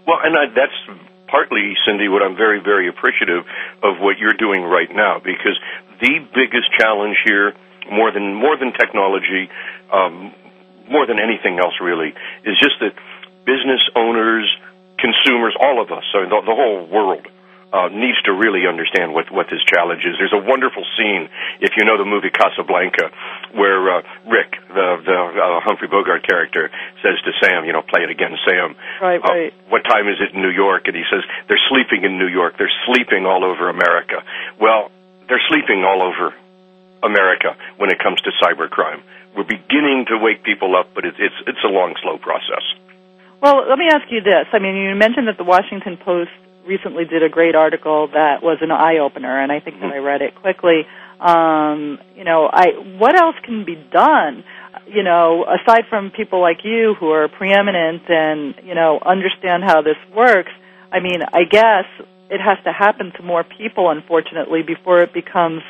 Well, 0.06 0.20
and 0.24 0.36
I, 0.36 0.47
that's 0.54 0.99
partly, 1.28 1.74
Cindy, 1.86 2.08
what 2.10 2.22
I'm 2.22 2.36
very, 2.36 2.60
very 2.60 2.88
appreciative 2.88 3.45
of 3.82 3.99
what 3.99 4.18
you're 4.20 4.38
doing 4.38 4.62
right 4.62 4.89
now, 4.93 5.20
because 5.20 5.58
the 6.01 6.20
biggest 6.36 6.68
challenge 6.80 7.18
here, 7.26 7.54
more 7.91 8.12
than 8.12 8.36
more 8.36 8.58
than 8.58 8.72
technology, 8.74 9.49
um, 9.91 10.34
more 10.89 11.08
than 11.08 11.20
anything 11.20 11.60
else, 11.60 11.74
really, 11.82 12.14
is 12.43 12.60
just 12.60 12.80
that 12.80 12.93
business 13.45 13.82
owners, 13.95 14.45
consumers, 14.99 15.56
all 15.60 15.82
of 15.82 15.91
us, 15.91 16.04
so 16.12 16.24
the, 16.24 16.41
the 16.45 16.56
whole 16.56 16.88
world. 16.88 17.28
Uh, 17.74 17.89
needs 17.89 18.21
to 18.21 18.30
really 18.32 18.69
understand 18.69 19.17
what 19.17 19.34
what 19.34 19.49
this 19.49 19.57
challenge 19.65 20.05
is. 20.05 20.13
There's 20.21 20.30
a 20.38 20.45
wonderful 20.45 20.86
scene, 20.93 21.26
if 21.57 21.74
you 21.74 21.84
know 21.89 21.97
the 21.97 22.05
movie 22.05 22.30
Casablanca, 22.30 23.09
where 23.57 23.82
uh, 23.97 24.01
Rick, 24.30 24.61
the 24.69 24.88
the 25.01 25.17
uh, 25.41 25.57
Humphrey 25.65 25.89
Bogart 25.89 26.21
character, 26.21 26.69
says 27.01 27.17
to 27.26 27.32
Sam, 27.41 27.65
you 27.65 27.74
know, 27.74 27.82
play 27.82 28.05
it 28.05 28.11
again, 28.13 28.38
Sam. 28.45 28.76
Right, 29.01 29.17
Uh, 29.17 29.26
right. 29.34 29.53
what 29.74 29.82
time 29.89 30.05
is 30.07 30.21
it 30.21 30.36
in 30.38 30.41
New 30.45 30.53
York? 30.53 30.86
And 30.86 30.95
he 30.95 31.01
says, 31.09 31.26
they're 31.49 31.65
sleeping 31.67 32.05
in 32.05 32.19
New 32.21 32.30
York. 32.30 32.61
They're 32.61 32.78
sleeping 32.86 33.26
all 33.26 33.41
over 33.43 33.67
America. 33.69 34.21
Well, 34.61 34.91
they're 35.28 35.41
sleeping 35.49 35.82
all 35.84 36.03
over 36.05 36.30
America 37.01 37.57
when 37.82 37.89
it 37.89 37.97
comes 37.97 38.21
to 38.21 38.32
cybercrime. 38.38 39.01
We're 39.36 39.49
beginning 39.49 40.05
to 40.13 40.19
wake 40.21 40.43
people 40.43 40.76
up, 40.78 40.93
but 40.93 41.05
it's, 41.05 41.17
it's, 41.17 41.39
it's 41.47 41.63
a 41.65 41.74
long, 41.74 41.95
slow 42.03 42.19
process. 42.21 42.61
Well, 43.41 43.65
let 43.67 43.80
me 43.82 43.88
ask 43.89 44.05
you 44.13 44.21
this. 44.21 44.45
I 44.53 44.59
mean, 44.59 44.76
you 44.78 44.93
mentioned 44.93 45.28
that 45.28 45.38
the 45.41 45.43
Washington 45.43 45.97
Post 45.97 46.30
recently 46.66 47.05
did 47.05 47.24
a 47.24 47.30
great 47.30 47.55
article 47.55 48.07
that 48.07 48.41
was 48.41 48.57
an 48.61 48.72
eye 48.72 48.99
opener, 48.99 49.41
and 49.41 49.51
I 49.51 49.59
think 49.59 49.80
that 49.82 49.91
I 49.91 49.97
read 49.97 50.22
it 50.22 50.36
quickly. 50.36 50.86
Um, 51.20 51.99
you 52.16 52.24
know, 52.24 52.49
I 52.51 52.72
what 52.97 53.16
else 53.16 53.36
can 53.43 53.66
be 53.66 53.76
done? 53.76 54.43
You 54.88 55.03
know, 55.03 55.45
aside 55.45 55.86
from 55.89 56.11
people 56.11 56.41
like 56.41 56.59
you 56.64 56.95
who 56.99 57.09
are 57.11 57.28
preeminent 57.28 58.03
and 58.09 58.55
you 58.64 58.76
know 58.76 58.99
understand 59.05 59.64
how 59.64 59.82
this 59.82 59.97
works. 60.14 60.51
I 60.91 60.99
mean, 60.99 61.22
I 61.22 61.43
guess 61.49 61.86
it 62.30 62.41
has 62.41 62.57
to 62.66 62.72
happen 62.72 63.11
to 63.18 63.24
more 63.24 63.43
people, 63.43 63.89
unfortunately, 63.89 64.64
before 64.64 65.01
it 65.01 65.14
becomes, 65.14 65.61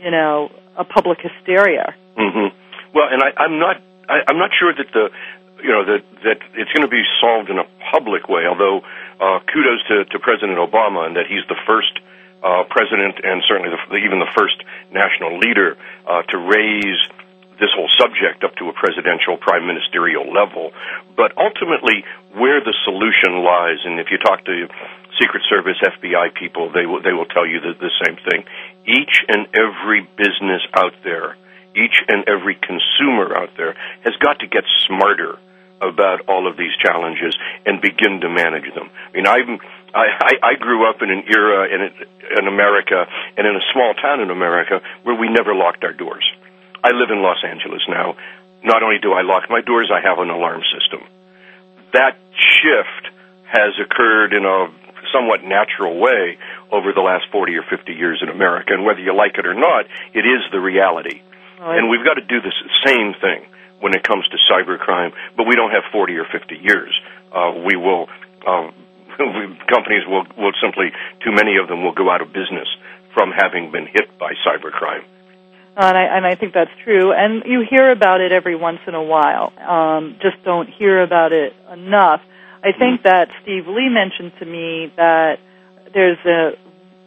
you 0.00 0.10
know, 0.10 0.50
a 0.76 0.84
public 0.84 1.18
hysteria. 1.20 1.94
hmm 2.16 2.48
Well, 2.94 3.08
and 3.10 3.22
I, 3.22 3.32
I'm 3.36 3.58
not 3.58 3.76
I, 4.08 4.22
I'm 4.28 4.38
not 4.38 4.50
sure 4.58 4.72
that 4.74 4.86
the 4.92 5.10
you 5.62 5.70
know 5.70 5.84
that 5.84 6.02
that 6.24 6.38
it's 6.54 6.72
going 6.72 6.82
to 6.82 6.92
be 6.92 7.02
solved 7.20 7.50
in 7.50 7.58
a 7.58 7.64
public 7.92 8.28
way. 8.28 8.46
Although 8.48 8.82
uh, 9.20 9.40
kudos 9.46 9.82
to, 9.88 10.04
to 10.12 10.18
President 10.18 10.58
Obama 10.58 11.06
and 11.06 11.16
that 11.16 11.26
he's 11.26 11.46
the 11.48 11.58
first 11.66 11.98
uh, 12.42 12.64
president 12.68 13.18
and 13.24 13.42
certainly 13.48 13.70
the, 13.72 13.96
even 13.96 14.18
the 14.18 14.30
first 14.36 14.56
national 14.92 15.38
leader 15.38 15.76
uh, 16.06 16.22
to 16.28 16.36
raise 16.38 17.00
this 17.58 17.72
whole 17.72 17.88
subject 17.96 18.44
up 18.44 18.54
to 18.56 18.68
a 18.68 18.72
presidential 18.72 19.36
prime 19.36 19.66
ministerial 19.66 20.28
level. 20.32 20.72
But 21.16 21.32
ultimately, 21.36 22.04
where 22.36 22.60
the 22.60 22.76
solution 22.84 23.40
lies, 23.42 23.80
and 23.84 23.98
if 23.98 24.12
you 24.12 24.18
talk 24.18 24.44
to 24.44 24.68
Secret 25.18 25.42
Service, 25.48 25.80
FBI 25.80 26.34
people, 26.34 26.70
they 26.70 26.84
will 26.84 27.00
they 27.00 27.12
will 27.12 27.26
tell 27.26 27.46
you 27.46 27.60
the, 27.60 27.72
the 27.72 27.90
same 28.04 28.16
thing. 28.28 28.44
Each 28.84 29.24
and 29.28 29.48
every 29.56 30.06
business 30.16 30.60
out 30.74 30.94
there, 31.02 31.36
each 31.74 31.96
and 32.08 32.28
every 32.28 32.54
consumer 32.54 33.32
out 33.34 33.56
there, 33.56 33.74
has 34.04 34.14
got 34.20 34.40
to 34.40 34.46
get 34.46 34.64
smarter 34.86 35.38
about 35.80 36.24
all 36.28 36.48
of 36.48 36.56
these 36.56 36.72
challenges 36.80 37.36
and 37.64 37.80
begin 37.80 38.20
to 38.20 38.28
manage 38.28 38.72
them. 38.74 38.88
I 38.88 39.16
mean, 39.16 39.26
I'm, 39.26 39.58
I, 39.92 40.06
I, 40.20 40.32
I 40.42 40.54
grew 40.54 40.88
up 40.88 41.02
in 41.02 41.10
an 41.10 41.24
era 41.28 41.68
in, 41.68 41.80
in 42.38 42.48
America 42.48 43.06
and 43.36 43.46
in 43.46 43.54
a 43.56 43.64
small 43.72 43.94
town 43.94 44.20
in 44.20 44.30
America 44.30 44.80
where 45.02 45.16
we 45.16 45.28
never 45.28 45.54
locked 45.54 45.84
our 45.84 45.92
doors. 45.92 46.24
I 46.82 46.90
live 46.92 47.10
in 47.10 47.20
Los 47.22 47.42
Angeles 47.44 47.82
now. 47.88 48.16
Not 48.64 48.82
only 48.82 48.98
do 49.00 49.12
I 49.12 49.22
lock 49.22 49.50
my 49.50 49.60
doors, 49.60 49.90
I 49.92 50.00
have 50.00 50.18
an 50.18 50.30
alarm 50.30 50.62
system. 50.72 51.06
That 51.92 52.18
shift 52.34 53.12
has 53.46 53.74
occurred 53.78 54.32
in 54.32 54.44
a 54.44 54.68
somewhat 55.12 55.44
natural 55.44 56.00
way 56.00 56.38
over 56.72 56.92
the 56.92 57.00
last 57.00 57.26
40 57.30 57.56
or 57.56 57.62
50 57.62 57.92
years 57.92 58.18
in 58.22 58.28
America, 58.28 58.74
and 58.74 58.84
whether 58.84 59.00
you 59.00 59.14
like 59.14 59.38
it 59.38 59.46
or 59.46 59.54
not, 59.54 59.86
it 60.12 60.26
is 60.26 60.42
the 60.50 60.60
reality. 60.60 61.22
And 61.78 61.88
we've 61.88 62.04
got 62.04 62.14
to 62.14 62.26
do 62.26 62.40
the 62.40 62.52
same 62.84 63.14
thing 63.20 63.46
when 63.80 63.94
it 63.94 64.02
comes 64.02 64.24
to 64.28 64.36
cybercrime, 64.50 65.12
but 65.36 65.46
we 65.46 65.54
don't 65.54 65.70
have 65.70 65.84
40 65.92 66.16
or 66.16 66.24
50 66.24 66.56
years. 66.56 66.92
Uh, 67.32 67.52
we 67.64 67.76
will, 67.76 68.08
uh, 68.46 68.70
we, 69.18 69.58
companies 69.68 70.06
will, 70.06 70.24
will 70.36 70.52
simply, 70.60 70.92
too 71.24 71.32
many 71.32 71.56
of 71.56 71.68
them 71.68 71.82
will 71.84 71.94
go 71.94 72.10
out 72.10 72.22
of 72.22 72.28
business 72.32 72.68
from 73.14 73.32
having 73.32 73.70
been 73.70 73.86
hit 73.86 74.18
by 74.18 74.32
cybercrime. 74.46 75.04
And 75.78 75.96
I, 75.96 76.04
and 76.16 76.26
I 76.26 76.36
think 76.36 76.54
that's 76.54 76.70
true. 76.84 77.12
And 77.12 77.44
you 77.44 77.64
hear 77.68 77.90
about 77.90 78.22
it 78.22 78.32
every 78.32 78.56
once 78.56 78.80
in 78.86 78.94
a 78.94 79.02
while. 79.02 79.52
Um, 79.58 80.16
just 80.22 80.42
don't 80.42 80.68
hear 80.68 81.02
about 81.02 81.32
it 81.32 81.54
enough. 81.70 82.22
I 82.64 82.72
think 82.72 83.02
that 83.02 83.28
Steve 83.42 83.66
Lee 83.68 83.90
mentioned 83.90 84.32
to 84.38 84.46
me 84.46 84.90
that 84.96 85.38
there's 85.92 86.18
a, 86.24 86.56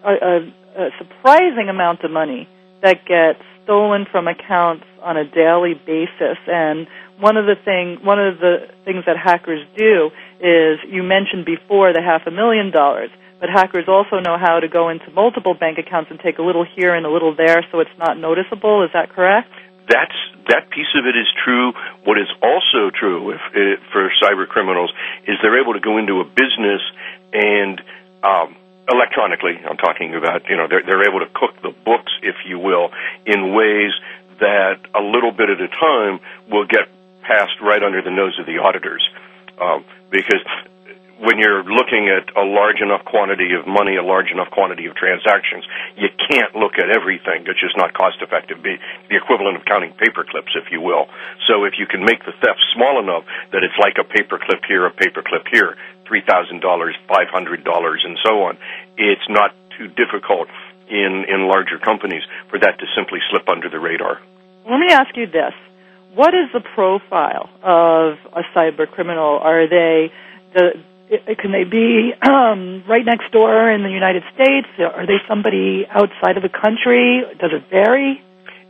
a, 0.04 0.14
a, 0.14 0.84
a 0.86 0.90
surprising 1.00 1.68
amount 1.70 2.04
of 2.04 2.12
money 2.12 2.48
that 2.82 3.06
gets 3.06 3.44
stolen 3.70 4.08
from 4.12 4.28
accounts 4.28 4.84
on 5.04 5.16
a 5.16 5.24
daily 5.24 5.76
basis. 5.86 6.42
And 6.48 6.88
one 7.20 7.38
of 7.38 7.46
the 7.46 7.54
thing, 7.54 8.04
one 8.04 8.18
of 8.18 8.40
the 8.40 8.66
things 8.84 9.06
that 9.06 9.16
hackers 9.16 9.62
do 9.78 10.10
is 10.42 10.80
you 10.90 11.04
mentioned 11.04 11.46
before 11.46 11.94
the 11.94 12.02
half 12.02 12.26
a 12.26 12.32
million 12.32 12.72
dollars. 12.72 13.12
But 13.40 13.50
hackers 13.50 13.86
also 13.88 14.20
know 14.20 14.38
how 14.42 14.60
to 14.60 14.68
go 14.68 14.90
into 14.90 15.12
multiple 15.12 15.54
bank 15.54 15.78
accounts 15.78 16.10
and 16.10 16.20
take 16.20 16.40
a 16.40 16.42
little 16.42 16.66
here 16.66 16.96
and 16.96 17.06
a 17.06 17.12
little 17.12 17.36
there 17.36 17.64
so 17.72 17.80
it's 17.80 17.98
not 18.00 18.18
noticeable. 18.18 18.84
Is 18.84 18.90
that 18.94 19.14
correct? 19.14 19.54
That's 19.88 20.18
that 20.50 20.70
piece 20.72 20.90
of 20.98 21.06
it 21.06 21.16
is 21.16 21.30
true. 21.46 21.72
What 22.04 22.18
is 22.18 22.28
also 22.42 22.90
true 22.90 23.32
if, 23.32 23.42
if, 23.54 23.80
for 23.94 24.10
cyber 24.22 24.48
criminals 24.48 24.92
is 25.28 25.38
they're 25.42 25.62
able 25.62 25.74
to 25.74 25.80
go 25.80 25.98
into 25.98 26.20
a 26.22 26.26
business 26.26 26.82
and 27.32 27.82
um, 28.24 28.56
electronically. 28.90 29.56
I'm 29.64 29.78
talking 29.78 30.16
about 30.16 30.50
you 30.50 30.58
know 30.58 30.68
they're 30.68 30.84
they're 30.84 31.08
able 31.08 31.20
to 31.20 31.32
cook 31.34 31.56
the 31.62 31.72
books, 31.72 32.12
if 32.22 32.36
you 32.46 32.60
will, 32.60 32.90
in 33.26 33.54
ways 33.54 33.94
that 34.40 34.80
a 34.96 35.02
little 35.02 35.32
bit 35.32 35.50
at 35.50 35.62
a 35.62 35.68
time 35.68 36.20
will 36.50 36.66
get 36.66 36.90
passed 37.22 37.60
right 37.62 37.84
under 37.84 38.02
the 38.02 38.12
nose 38.12 38.38
of 38.40 38.46
the 38.46 38.58
auditors, 38.58 39.04
um, 39.62 39.86
because 40.10 40.42
when 41.20 41.38
you're 41.38 41.64
looking 41.68 42.08
at 42.08 42.32
a 42.36 42.46
large 42.48 42.80
enough 42.80 43.04
quantity 43.04 43.52
of 43.52 43.68
money, 43.68 44.00
a 44.00 44.04
large 44.04 44.32
enough 44.32 44.48
quantity 44.56 44.88
of 44.88 44.96
transactions, 44.96 45.68
you 46.00 46.08
can't 46.32 46.56
look 46.56 46.80
at 46.80 46.88
everything. 46.88 47.44
It's 47.44 47.60
just 47.60 47.76
not 47.76 47.92
cost 47.94 48.24
effective. 48.24 48.64
Be 48.64 48.80
the 49.12 49.20
equivalent 49.20 49.60
of 49.60 49.68
counting 49.68 49.92
paper 50.00 50.24
clips, 50.24 50.56
if 50.56 50.72
you 50.72 50.80
will. 50.80 51.12
So 51.48 51.68
if 51.68 51.76
you 51.76 51.88
can 51.92 52.08
make 52.08 52.24
the 52.24 52.32
theft 52.40 52.64
small 52.72 53.04
enough 53.04 53.28
that 53.52 53.68
it's 53.68 53.76
like 53.76 54.00
a 54.00 54.08
paper 54.08 54.40
clip 54.40 54.64
here, 54.64 54.88
a 54.88 54.96
paper 54.96 55.20
clip 55.20 55.44
here, 55.52 55.76
three 56.10 56.22
thousand 56.26 56.60
dollars, 56.60 56.98
five 57.08 57.30
hundred 57.32 57.64
dollars, 57.64 58.02
and 58.04 58.18
so 58.26 58.44
on, 58.50 58.58
it's 58.98 59.30
not 59.30 59.56
too 59.78 59.88
difficult 59.88 60.50
in 60.90 61.24
in 61.30 61.48
larger 61.48 61.78
companies 61.78 62.24
for 62.50 62.60
that 62.60 62.80
to 62.80 62.86
simply 62.98 63.20
slip 63.30 63.48
under 63.48 63.70
the 63.70 63.80
radar. 63.80 64.20
Let 64.68 64.80
me 64.80 64.92
ask 64.92 65.16
you 65.16 65.28
this: 65.28 65.54
What 66.16 66.34
is 66.34 66.52
the 66.52 66.62
profile 66.62 67.50
of 67.64 68.18
a 68.34 68.42
cyber 68.54 68.90
criminal? 68.90 69.40
Are 69.40 69.70
they 69.70 70.12
the 70.54 70.84
can 71.10 71.52
they 71.52 71.64
be 71.64 72.14
um, 72.22 72.84
right 72.88 73.06
next 73.06 73.32
door 73.32 73.72
in 73.72 73.82
the 73.82 73.90
United 73.90 74.24
States? 74.34 74.68
Are 74.78 75.08
they 75.08 75.18
somebody 75.28 75.86
outside 75.90 76.38
of 76.38 76.44
the 76.44 76.54
country? 76.54 77.24
Does 77.40 77.52
it 77.54 77.70
vary? 77.70 78.22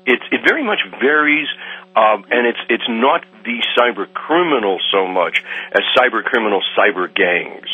It 0.05 0.19
it 0.31 0.41
very 0.47 0.63
much 0.63 0.79
varies, 0.99 1.47
um, 1.95 2.25
and 2.29 2.45
it's 2.47 2.59
it's 2.69 2.89
not 2.89 3.25
the 3.43 3.63
cyber 3.77 4.11
criminal 4.13 4.79
so 4.91 5.07
much 5.07 5.43
as 5.71 5.81
cyber 5.97 6.23
criminal 6.23 6.61
cyber 6.77 7.13
gangs. 7.13 7.69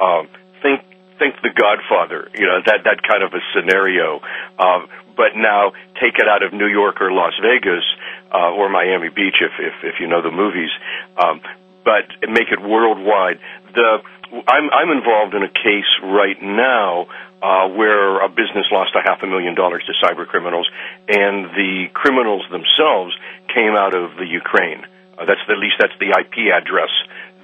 Um, 0.00 0.28
think 0.62 0.82
think 1.18 1.36
The 1.42 1.50
Godfather, 1.54 2.28
you 2.34 2.46
know 2.46 2.60
that 2.66 2.84
that 2.84 3.02
kind 3.02 3.22
of 3.22 3.32
a 3.34 3.40
scenario. 3.54 4.20
Um, 4.58 4.88
but 5.16 5.36
now 5.36 5.72
take 6.00 6.16
it 6.18 6.26
out 6.26 6.42
of 6.42 6.52
New 6.52 6.66
York 6.66 7.00
or 7.00 7.12
Las 7.12 7.34
Vegas 7.40 7.84
uh, 8.32 8.50
or 8.50 8.68
Miami 8.68 9.08
Beach 9.08 9.36
if 9.40 9.52
if, 9.58 9.94
if 9.94 10.00
you 10.00 10.08
know 10.08 10.22
the 10.22 10.30
movies. 10.30 10.70
Um, 11.16 11.40
but 11.84 12.06
make 12.28 12.50
it 12.50 12.60
worldwide. 12.60 13.38
The 13.74 14.02
I'm 14.32 14.70
I'm 14.72 14.90
involved 14.96 15.34
in 15.34 15.42
a 15.42 15.52
case 15.52 15.90
right 16.02 16.40
now 16.40 17.06
uh, 17.42 17.68
where 17.68 18.24
a 18.24 18.28
business 18.28 18.64
lost 18.72 18.96
a 18.96 19.02
half 19.04 19.22
a 19.22 19.26
million 19.26 19.54
dollars 19.54 19.84
to 19.84 19.92
cyber 20.00 20.26
criminals, 20.26 20.68
and 21.08 21.52
the 21.52 21.88
criminals 21.92 22.42
themselves 22.50 23.12
came 23.52 23.76
out 23.76 23.94
of 23.94 24.16
the 24.16 24.24
Ukraine. 24.24 24.86
Uh, 25.18 25.26
that's 25.26 25.40
the, 25.46 25.52
at 25.52 25.60
least 25.60 25.76
that's 25.78 25.96
the 26.00 26.16
IP 26.16 26.48
address 26.48 26.90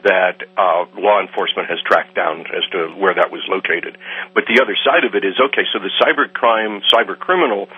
that 0.04 0.46
uh, 0.56 0.86
law 0.96 1.20
enforcement 1.20 1.68
has 1.68 1.78
tracked 1.84 2.14
down 2.14 2.46
as 2.54 2.64
to 2.70 2.94
where 2.96 3.14
that 3.14 3.30
was 3.30 3.42
located. 3.48 3.98
But 4.32 4.44
the 4.46 4.62
other 4.62 4.76
side 4.86 5.04
of 5.04 5.14
it 5.14 5.24
is 5.26 5.34
okay. 5.50 5.66
So 5.72 5.80
the 5.82 5.90
cyber 6.00 6.32
crime, 6.32 6.80
cyber 6.88 7.18
criminal 7.18 7.68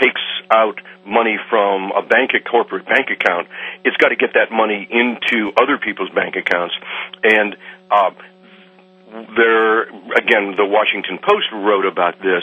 takes 0.00 0.20
out 0.50 0.80
money 1.06 1.38
from 1.48 1.92
a 1.92 2.02
bank, 2.02 2.32
a 2.34 2.40
corporate 2.40 2.86
bank 2.86 3.08
account, 3.10 3.48
it's 3.84 3.96
got 3.96 4.08
to 4.08 4.16
get 4.16 4.34
that 4.34 4.50
money 4.50 4.86
into 4.90 5.52
other 5.60 5.78
people's 5.78 6.10
bank 6.10 6.34
accounts. 6.36 6.74
And 7.22 7.56
uh, 7.90 8.10
there, 9.12 9.82
again, 10.16 10.56
the 10.56 10.64
Washington 10.64 11.18
Post 11.18 11.52
wrote 11.52 11.84
about 11.84 12.18
this. 12.18 12.42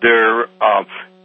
There, 0.00 0.46
uh, 0.60 0.84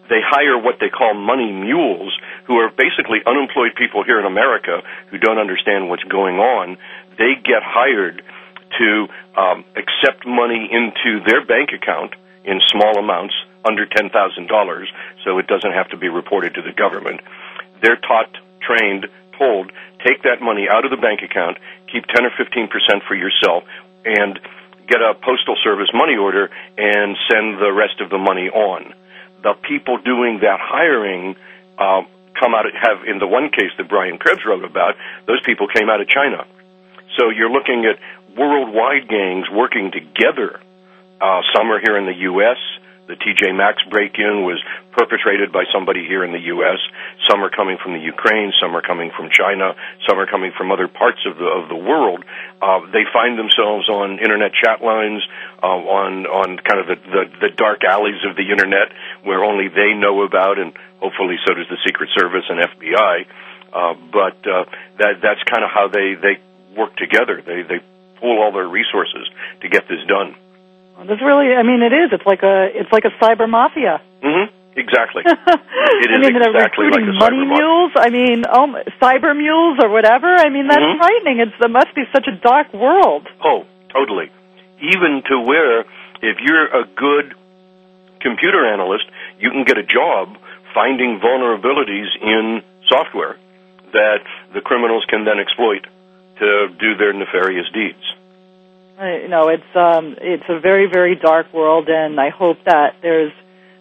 they 0.09 0.21
hire 0.25 0.57
what 0.57 0.79
they 0.79 0.89
call 0.89 1.13
money 1.13 1.51
mules, 1.51 2.17
who 2.45 2.57
are 2.57 2.71
basically 2.71 3.19
unemployed 3.25 3.75
people 3.77 4.03
here 4.03 4.19
in 4.19 4.25
America 4.25 4.81
who 5.11 5.19
don't 5.19 5.37
understand 5.37 5.89
what's 5.89 6.03
going 6.03 6.37
on. 6.37 6.77
They 7.17 7.35
get 7.35 7.61
hired 7.61 8.23
to 8.79 9.07
um, 9.37 9.65
accept 9.75 10.25
money 10.25 10.69
into 10.71 11.23
their 11.25 11.45
bank 11.45 11.69
account 11.73 12.15
in 12.43 12.59
small 12.65 12.97
amounts 12.97 13.35
under 13.63 13.85
$10,000, 13.85 14.85
so 15.23 15.37
it 15.37 15.45
doesn't 15.45 15.73
have 15.73 15.89
to 15.89 15.97
be 15.97 16.09
reported 16.09 16.55
to 16.55 16.61
the 16.61 16.71
government. 16.71 17.21
They're 17.81 17.97
taught, 17.97 18.33
trained, 18.61 19.07
told, 19.37 19.71
take 20.05 20.23
that 20.23 20.41
money 20.41 20.67
out 20.69 20.85
of 20.85 20.91
the 20.91 20.97
bank 20.97 21.21
account, 21.21 21.57
keep 21.91 22.05
10 22.07 22.25
or 22.25 22.31
15% 22.31 22.69
for 23.07 23.15
yourself, 23.15 23.63
and 24.17 24.39
get 24.87 25.01
a 25.01 25.13
postal 25.13 25.55
service 25.63 25.89
money 25.93 26.17
order 26.17 26.49
and 26.77 27.15
send 27.29 27.61
the 27.61 27.71
rest 27.71 28.01
of 28.01 28.09
the 28.09 28.17
money 28.17 28.49
on. 28.49 28.93
The 29.43 29.53
people 29.61 29.97
doing 30.01 30.39
that 30.41 30.59
hiring 30.59 31.35
uh, 31.77 32.01
come 32.39 32.55
out 32.55 32.65
of, 32.65 32.73
have 32.73 33.07
in 33.07 33.19
the 33.19 33.27
one 33.27 33.49
case 33.51 33.71
that 33.77 33.87
Brian 33.87 34.17
Krebs 34.17 34.41
wrote 34.45 34.65
about, 34.65 34.95
those 35.27 35.41
people 35.45 35.67
came 35.67 35.89
out 35.89 36.01
of 36.01 36.07
China. 36.07 36.45
So 37.17 37.29
you're 37.29 37.51
looking 37.51 37.85
at 37.85 37.99
worldwide 38.37 39.07
gangs 39.07 39.47
working 39.51 39.91
together. 39.91 40.59
Uh, 41.21 41.41
some 41.55 41.71
are 41.71 41.79
here 41.79 41.97
in 41.97 42.05
the 42.05 42.17
U.S. 42.31 42.57
The 43.09 43.17
TJ 43.17 43.57
Maxx 43.57 43.81
break-in 43.89 44.45
was 44.45 44.61
perpetrated 44.93 45.49
by 45.51 45.65
somebody 45.73 46.05
here 46.05 46.23
in 46.23 46.29
the 46.29 46.45
U.S. 46.53 46.77
Some 47.25 47.41
are 47.41 47.49
coming 47.49 47.81
from 47.81 47.93
the 47.97 47.99
Ukraine, 48.05 48.53
some 48.61 48.77
are 48.77 48.85
coming 48.85 49.09
from 49.17 49.33
China, 49.33 49.73
some 50.05 50.19
are 50.21 50.29
coming 50.29 50.53
from 50.55 50.69
other 50.71 50.87
parts 50.87 51.17
of 51.25 51.41
the 51.41 51.49
of 51.49 51.73
the 51.73 51.75
world. 51.75 52.21
Uh, 52.61 52.85
they 52.93 53.09
find 53.09 53.33
themselves 53.33 53.89
on 53.89 54.21
internet 54.21 54.53
chat 54.53 54.85
lines, 54.85 55.25
uh, 55.57 55.73
on 55.73 56.29
on 56.29 56.61
kind 56.61 56.85
of 56.85 56.85
the, 56.85 56.97
the 57.09 57.49
the 57.49 57.51
dark 57.57 57.81
alleys 57.81 58.21
of 58.29 58.37
the 58.37 58.45
internet 58.45 58.93
where 59.25 59.41
only 59.43 59.73
they 59.73 59.97
know 59.97 60.21
about, 60.21 60.61
and 60.61 60.77
hopefully 61.01 61.41
so 61.49 61.57
does 61.57 61.65
the 61.65 61.81
Secret 61.81 62.13
Service 62.13 62.45
and 62.45 62.61
FBI. 62.61 63.25
Uh, 63.73 63.93
but 64.13 64.37
uh, 64.45 64.69
that 65.01 65.17
that's 65.17 65.41
kind 65.49 65.65
of 65.65 65.73
how 65.73 65.89
they 65.89 66.13
they 66.13 66.37
work 66.77 66.93
together. 66.95 67.41
They 67.41 67.65
they 67.65 67.81
pool 68.21 68.37
all 68.37 68.53
their 68.53 68.69
resources 68.69 69.25
to 69.61 69.67
get 69.67 69.89
this 69.89 70.05
done. 70.05 70.37
There's 71.07 71.21
really, 71.21 71.53
I 71.55 71.63
mean, 71.63 71.81
it 71.81 71.93
is. 71.93 72.09
It's 72.11 72.25
like 72.25 72.43
a, 72.43 72.67
it's 72.73 72.91
like 72.91 73.05
a 73.05 73.13
cyber 73.23 73.47
mafia. 73.49 74.01
Mm-hmm. 74.23 74.55
Exactly. 74.75 75.23
it 75.27 75.35
I 75.35 76.15
is 76.15 76.19
mean, 76.23 76.33
they're 76.39 76.51
exactly 76.55 76.87
like 76.87 77.03
recruiting 77.03 77.09
a 77.09 77.19
money 77.19 77.37
cyber 77.37 77.47
mafia. 77.47 77.63
mules. 77.65 77.91
I 77.95 78.09
mean, 78.09 78.39
oh, 78.47 78.67
cyber 79.01 79.31
mules 79.35 79.77
or 79.81 79.89
whatever. 79.89 80.27
I 80.27 80.49
mean, 80.49 80.67
that's 80.67 80.79
Mhm. 80.81 80.97
frightening. 80.97 81.39
It's, 81.39 81.55
it 81.59 81.71
must 81.71 81.93
be 81.95 82.03
such 82.13 82.27
a 82.27 82.35
dark 82.39 82.73
world. 82.73 83.27
Oh, 83.43 83.65
totally. 83.91 84.29
Even 84.79 85.21
to 85.27 85.39
where 85.41 85.81
if 86.21 86.37
you're 86.39 86.67
a 86.67 86.85
good 86.95 87.33
computer 88.21 88.65
analyst, 88.71 89.05
you 89.39 89.49
can 89.51 89.63
get 89.63 89.77
a 89.77 89.83
job 89.83 90.37
finding 90.73 91.19
vulnerabilities 91.19 92.07
in 92.21 92.61
software 92.87 93.37
that 93.91 94.19
the 94.53 94.61
criminals 94.61 95.03
can 95.09 95.25
then 95.25 95.39
exploit 95.39 95.85
to 96.39 96.67
do 96.79 96.95
their 96.95 97.11
nefarious 97.13 97.67
deeds. 97.73 98.03
You 98.99 99.29
know, 99.29 99.47
it's 99.47 99.75
um, 99.75 100.15
it's 100.19 100.43
a 100.49 100.59
very, 100.59 100.87
very 100.91 101.15
dark 101.15 101.53
world, 101.53 101.87
and 101.87 102.19
I 102.19 102.29
hope 102.29 102.57
that 102.65 102.97
there's 103.01 103.31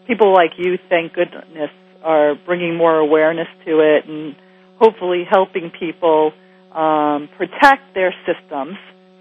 people 0.06 0.32
like 0.32 0.52
you, 0.58 0.78
thank 0.88 1.12
goodness, 1.12 1.70
are 2.04 2.36
bringing 2.46 2.76
more 2.76 2.96
awareness 2.96 3.48
to 3.64 3.80
it, 3.80 4.06
and 4.06 4.36
hopefully 4.76 5.24
helping 5.28 5.70
people 5.70 6.32
um, 6.70 7.28
protect 7.36 7.94
their 7.94 8.14
systems, 8.24 8.76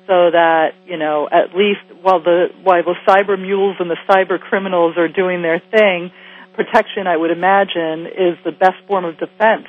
so 0.05 0.29
that 0.29 0.75
you 0.85 0.97
know, 0.97 1.27
at 1.31 1.55
least 1.55 1.81
while 2.03 2.21
the 2.21 2.49
while 2.61 2.83
the 2.83 2.95
cyber 3.07 3.39
mules 3.39 3.77
and 3.79 3.89
the 3.89 3.97
cyber 4.07 4.39
criminals 4.39 4.97
are 4.97 5.07
doing 5.07 5.41
their 5.41 5.59
thing, 5.71 6.11
protection, 6.53 7.07
I 7.07 7.17
would 7.17 7.31
imagine, 7.31 8.05
is 8.05 8.37
the 8.45 8.51
best 8.51 8.77
form 8.87 9.03
of 9.03 9.17
defense. 9.17 9.65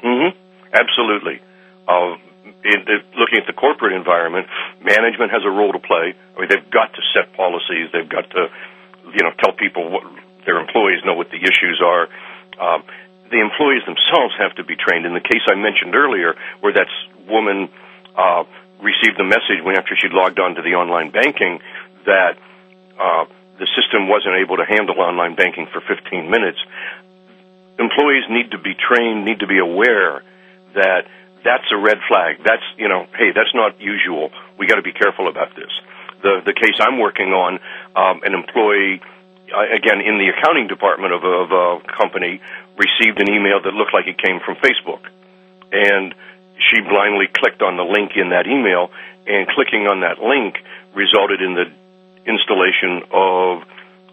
hmm 0.00 0.28
Absolutely. 0.72 1.40
Uh, 1.88 2.16
in 2.64 2.86
the, 2.86 3.02
looking 3.18 3.38
at 3.42 3.46
the 3.46 3.52
corporate 3.52 3.92
environment, 3.92 4.46
management 4.80 5.32
has 5.32 5.42
a 5.44 5.50
role 5.50 5.72
to 5.72 5.82
play. 5.82 6.14
I 6.14 6.34
mean, 6.38 6.48
they've 6.48 6.70
got 6.70 6.94
to 6.94 7.02
set 7.14 7.34
policies. 7.34 7.90
They've 7.92 8.08
got 8.08 8.30
to, 8.30 8.48
you 9.10 9.22
know, 9.22 9.34
tell 9.42 9.52
people 9.52 9.90
what 9.90 10.04
their 10.46 10.58
employees 10.58 11.02
know 11.04 11.14
what 11.14 11.30
the 11.30 11.42
issues 11.42 11.82
are. 11.82 12.06
Um, 12.58 12.84
the 13.30 13.40
employees 13.40 13.82
themselves 13.86 14.34
have 14.38 14.54
to 14.56 14.64
be 14.64 14.76
trained. 14.76 15.06
In 15.06 15.14
the 15.14 15.24
case 15.24 15.42
I 15.50 15.54
mentioned 15.56 15.96
earlier, 15.96 16.36
where 16.60 16.72
that 16.74 16.90
woman 17.26 17.70
uh, 18.14 18.44
received 18.78 19.18
the 19.18 19.24
message 19.24 19.62
when 19.64 19.76
after 19.76 19.96
she'd 19.96 20.12
logged 20.12 20.38
on 20.38 20.54
to 20.54 20.62
the 20.62 20.74
online 20.76 21.10
banking 21.10 21.58
that 22.04 22.36
uh, 23.00 23.24
the 23.58 23.66
system 23.74 24.06
wasn't 24.06 24.36
able 24.36 24.58
to 24.58 24.66
handle 24.68 25.00
online 25.00 25.34
banking 25.34 25.66
for 25.72 25.80
15 25.80 26.30
minutes, 26.30 26.58
employees 27.78 28.24
need 28.28 28.50
to 28.50 28.58
be 28.58 28.74
trained, 28.74 29.24
need 29.24 29.40
to 29.40 29.46
be 29.46 29.58
aware 29.58 30.22
that 30.74 31.06
that's 31.44 31.66
a 31.70 31.76
red 31.76 31.98
flag. 32.08 32.38
That's 32.44 32.62
you 32.78 32.88
know, 32.88 33.06
hey, 33.16 33.32
that's 33.34 33.54
not 33.54 33.80
usual. 33.80 34.30
We 34.58 34.66
got 34.66 34.76
to 34.76 34.82
be 34.82 34.92
careful 34.92 35.28
about 35.28 35.54
this. 35.54 35.70
The 36.22 36.42
the 36.44 36.54
case 36.54 36.78
I'm 36.80 36.98
working 36.98 37.30
on, 37.34 37.58
um, 37.96 38.22
an 38.22 38.34
employee, 38.34 39.02
uh, 39.50 39.74
again 39.74 40.00
in 40.00 40.18
the 40.18 40.30
accounting 40.30 40.68
department 40.68 41.12
of 41.12 41.24
a, 41.24 41.34
of 41.46 41.50
a 41.50 41.66
company, 41.92 42.40
received 42.78 43.20
an 43.20 43.28
email 43.30 43.60
that 43.62 43.74
looked 43.74 43.94
like 43.94 44.06
it 44.06 44.18
came 44.18 44.40
from 44.44 44.56
Facebook, 44.56 45.02
and 45.70 46.14
she 46.70 46.80
blindly 46.80 47.26
clicked 47.32 47.62
on 47.62 47.76
the 47.76 47.84
link 47.84 48.12
in 48.16 48.30
that 48.30 48.46
email, 48.46 48.90
and 49.26 49.46
clicking 49.48 49.86
on 49.86 50.00
that 50.00 50.22
link 50.22 50.56
resulted 50.94 51.42
in 51.42 51.54
the 51.54 51.66
installation 52.24 53.02
of 53.10 53.62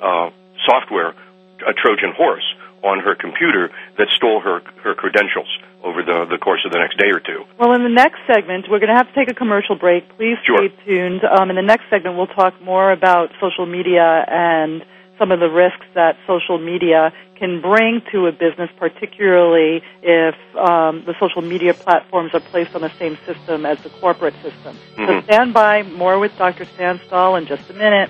uh, 0.02 0.30
software, 0.66 1.14
a 1.68 1.74
Trojan 1.74 2.12
horse, 2.18 2.46
on 2.82 3.00
her 3.00 3.14
computer 3.14 3.70
that 3.98 4.08
stole 4.16 4.40
her 4.40 4.62
her 4.82 4.96
credentials 4.96 5.50
over 5.84 6.04
the 6.04 6.26
the 6.30 6.38
course 6.38 6.62
of 6.66 6.72
the 6.72 6.80
next 6.80 6.98
day 6.98 7.10
or 7.12 7.20
two. 7.20 7.44
Well, 7.58 7.74
in 7.74 7.84
the 7.84 7.90
next 7.90 8.20
segment, 8.28 8.66
we're 8.70 8.80
going 8.80 8.90
to 8.92 8.96
have 8.98 9.08
to 9.08 9.16
take 9.16 9.30
a 9.32 9.34
commercial 9.36 9.76
break. 9.76 10.08
Please 10.18 10.38
Sure. 10.46 10.58
stay 10.58 10.74
tuned. 10.86 11.22
Um, 11.24 11.50
in 11.50 11.56
the 11.56 11.62
next 11.62 11.84
segment, 11.90 12.18
we'll 12.18 12.28
talk 12.28 12.60
more 12.62 12.92
about 12.92 13.32
social 13.40 13.66
media 13.66 14.26
and 14.28 14.84
some 15.18 15.32
of 15.32 15.40
the 15.40 15.50
risks 15.50 15.86
that 15.96 16.16
social 16.28 16.58
media 16.58 17.12
can 17.36 17.62
bring 17.62 18.02
to 18.12 18.28
a 18.28 18.32
business, 18.32 18.70
particularly 18.78 19.82
if 20.02 20.36
um, 20.58 21.04
the 21.06 21.14
social 21.20 21.42
media 21.42 21.74
platforms 21.74 22.32
are 22.34 22.40
placed 22.40 22.76
on 22.76 22.82
the 22.82 22.92
same 23.00 23.18
system 23.26 23.66
as 23.66 23.80
the 23.82 23.90
corporate 24.02 24.34
system. 24.44 24.76
So 24.96 25.02
Mhm. 25.04 25.24
stand 25.24 25.54
by. 25.54 25.84
More 25.84 26.20
with 26.20 26.38
Dr. 26.38 26.66
Stan 26.66 27.00
Stahl 27.08 27.36
in 27.38 27.46
just 27.48 27.70
a 27.70 27.74
minute. 27.74 28.10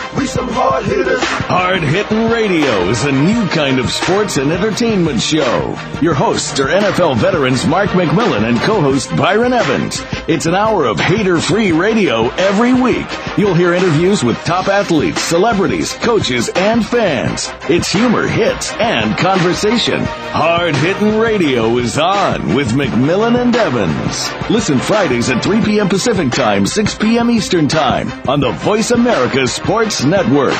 We 0.17 0.27
some 0.27 0.49
hard 0.49 0.85
hitters. 0.85 1.21
Hard 1.23 1.81
Hitting 1.83 2.29
Radio 2.29 2.89
is 2.89 3.05
a 3.05 3.11
new 3.11 3.47
kind 3.47 3.79
of 3.79 3.89
sports 3.89 4.37
and 4.37 4.51
entertainment 4.51 5.21
show. 5.21 5.77
Your 6.01 6.13
hosts 6.13 6.59
are 6.59 6.67
NFL 6.67 7.17
veterans 7.17 7.65
Mark 7.65 7.89
McMillan 7.91 8.47
and 8.47 8.59
co-host 8.59 9.15
Byron 9.15 9.53
Evans. 9.53 10.01
It's 10.27 10.45
an 10.45 10.53
hour 10.53 10.85
of 10.85 10.99
hater-free 10.99 11.71
radio 11.71 12.29
every 12.31 12.73
week. 12.73 13.07
You'll 13.37 13.53
hear 13.53 13.73
interviews 13.73 14.23
with 14.23 14.37
top 14.43 14.67
athletes, 14.67 15.21
celebrities, 15.21 15.93
coaches, 15.93 16.49
and 16.55 16.85
fans. 16.85 17.49
It's 17.69 17.91
humor, 17.91 18.27
hits, 18.27 18.73
and 18.73 19.17
conversation. 19.17 20.05
Hard 20.33 20.77
Hitting 20.77 21.17
Radio 21.19 21.77
is 21.77 21.97
on 21.97 22.55
with 22.55 22.69
McMillan 22.71 23.37
and 23.41 23.53
Evans. 23.53 24.49
Listen 24.49 24.79
Fridays 24.79 25.29
at 25.29 25.43
3 25.43 25.61
p.m. 25.61 25.89
Pacific 25.89 26.31
Time, 26.31 26.65
6 26.65 26.95
p.m. 26.95 27.29
Eastern 27.29 27.67
Time 27.67 28.09
on 28.29 28.39
the 28.39 28.51
Voice 28.51 28.91
America 28.91 29.45
Sports 29.45 30.05
Network. 30.05 30.55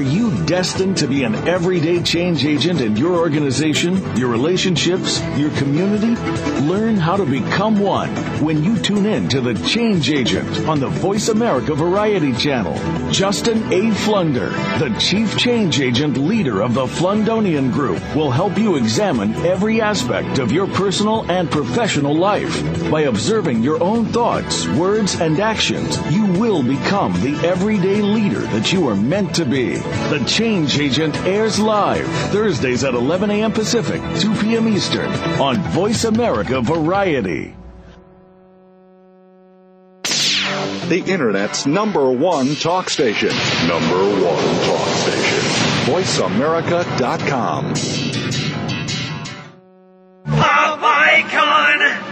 Are 0.00 0.02
you 0.02 0.34
destined 0.46 0.96
to 0.96 1.06
be 1.06 1.24
an 1.24 1.34
everyday 1.46 2.02
change 2.02 2.46
agent 2.46 2.80
in 2.80 2.96
your 2.96 3.16
organization, 3.16 4.16
your 4.16 4.30
relationships, 4.30 5.20
your 5.36 5.50
community? 5.58 6.16
Learn 6.62 6.96
how 6.96 7.18
to 7.18 7.26
become 7.26 7.78
one 7.78 8.08
when 8.42 8.64
you 8.64 8.78
tune 8.78 9.04
in 9.04 9.28
to 9.28 9.42
The 9.42 9.52
Change 9.68 10.10
Agent 10.10 10.66
on 10.66 10.80
the 10.80 10.88
Voice 10.88 11.28
America 11.28 11.74
Variety 11.74 12.32
Channel. 12.32 12.78
Justin 13.12 13.70
A. 13.70 13.94
Flunder, 13.94 14.48
the 14.78 14.96
Chief 14.98 15.36
Change 15.36 15.82
Agent 15.82 16.16
leader 16.16 16.62
of 16.62 16.72
the 16.72 16.86
Flundonian 16.86 17.70
Group, 17.70 18.00
will 18.16 18.30
help 18.30 18.56
you 18.56 18.76
examine 18.76 19.34
every 19.44 19.82
aspect 19.82 20.38
of 20.38 20.50
your 20.50 20.66
personal 20.68 21.30
and 21.30 21.50
professional 21.50 22.16
life. 22.16 22.90
By 22.90 23.02
observing 23.02 23.62
your 23.62 23.82
own 23.82 24.06
thoughts, 24.06 24.66
words, 24.68 25.20
and 25.20 25.38
actions, 25.40 25.98
you 26.10 26.24
will 26.24 26.62
become 26.62 27.12
the 27.20 27.34
everyday 27.46 28.00
leader 28.00 28.40
that 28.40 28.72
you 28.72 28.88
are 28.88 28.96
meant 28.96 29.34
to 29.34 29.44
be. 29.44 29.78
The 30.10 30.24
Change 30.26 30.78
Agent 30.78 31.16
airs 31.24 31.58
live 31.58 32.06
Thursdays 32.32 32.84
at 32.84 32.94
11 32.94 33.30
a.m. 33.30 33.52
Pacific, 33.52 34.00
2 34.20 34.34
p.m. 34.36 34.68
Eastern 34.68 35.10
on 35.40 35.56
Voice 35.70 36.04
America 36.04 36.60
Variety. 36.60 37.54
The 40.02 41.04
Internet's 41.06 41.66
number 41.66 42.10
one 42.10 42.56
talk 42.56 42.90
station. 42.90 43.28
Number 43.68 43.96
one 43.96 44.44
talk 44.66 44.88
station. 44.88 45.38
VoiceAmerica.com. 45.86 47.74
Pop 50.26 50.80
icon. 50.82 52.10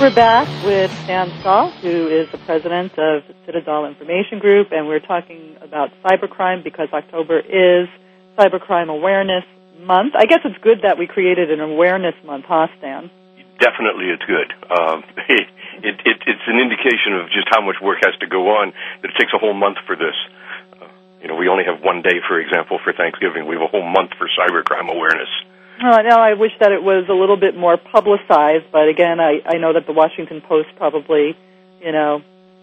We're 0.00 0.14
back 0.14 0.46
with 0.64 0.90
Stan 1.04 1.30
Stahl, 1.40 1.70
who 1.80 2.08
is 2.08 2.28
the 2.30 2.38
president 2.38 2.92
of 2.98 3.22
Citadel 3.46 3.86
Information 3.86 4.38
Group, 4.40 4.68
and 4.70 4.86
we're 4.86 5.00
talking 5.00 5.56
about 5.62 5.90
cybercrime 6.04 6.62
because 6.62 6.88
October 6.92 7.38
is 7.38 7.88
Cybercrime 8.38 8.90
Awareness 8.90 9.44
Month. 9.80 10.14
I 10.16 10.26
guess 10.26 10.40
it's 10.44 10.58
good 10.62 10.82
that 10.82 10.98
we 10.98 11.06
created 11.06 11.50
an 11.50 11.60
awareness 11.60 12.14
month, 12.24 12.44
huh, 12.48 12.68
Stan? 12.78 13.10
Definitely, 13.60 14.12
it's 14.12 14.24
good. 14.24 14.52
Um, 14.68 15.04
it, 15.28 15.48
it, 15.82 15.96
it, 16.04 16.16
it's 16.26 16.46
an 16.46 16.58
indication 16.58 17.14
of 17.16 17.28
just 17.28 17.48
how 17.50 17.60
much 17.60 17.76
work 17.80 17.98
has 18.04 18.14
to 18.20 18.26
go 18.26 18.48
on. 18.56 18.72
That 19.02 19.10
it 19.10 19.16
takes 19.18 19.32
a 19.34 19.38
whole 19.38 19.54
month 19.54 19.78
for 19.86 19.96
this. 19.96 20.16
Uh, 20.80 20.88
you 21.22 21.28
know, 21.28 21.36
we 21.36 21.48
only 21.48 21.64
have 21.64 21.82
one 21.82 22.02
day, 22.02 22.20
for 22.28 22.40
example, 22.40 22.78
for 22.82 22.92
Thanksgiving. 22.92 23.46
We 23.46 23.56
have 23.56 23.64
a 23.64 23.72
whole 23.72 23.86
month 23.86 24.12
for 24.18 24.28
cybercrime 24.32 24.92
awareness. 24.92 25.28
Uh, 25.78 26.00
now, 26.02 26.20
I 26.20 26.34
wish 26.34 26.52
that 26.60 26.72
it 26.72 26.82
was 26.82 27.04
a 27.08 27.12
little 27.12 27.36
bit 27.36 27.54
more 27.54 27.76
publicized, 27.76 28.72
but 28.72 28.88
again, 28.88 29.20
I, 29.20 29.40
I 29.44 29.58
know 29.58 29.74
that 29.74 29.86
the 29.86 29.92
Washington 29.92 30.40
Post 30.40 30.68
probably, 30.76 31.36
you 31.80 31.92
know, 31.92 32.22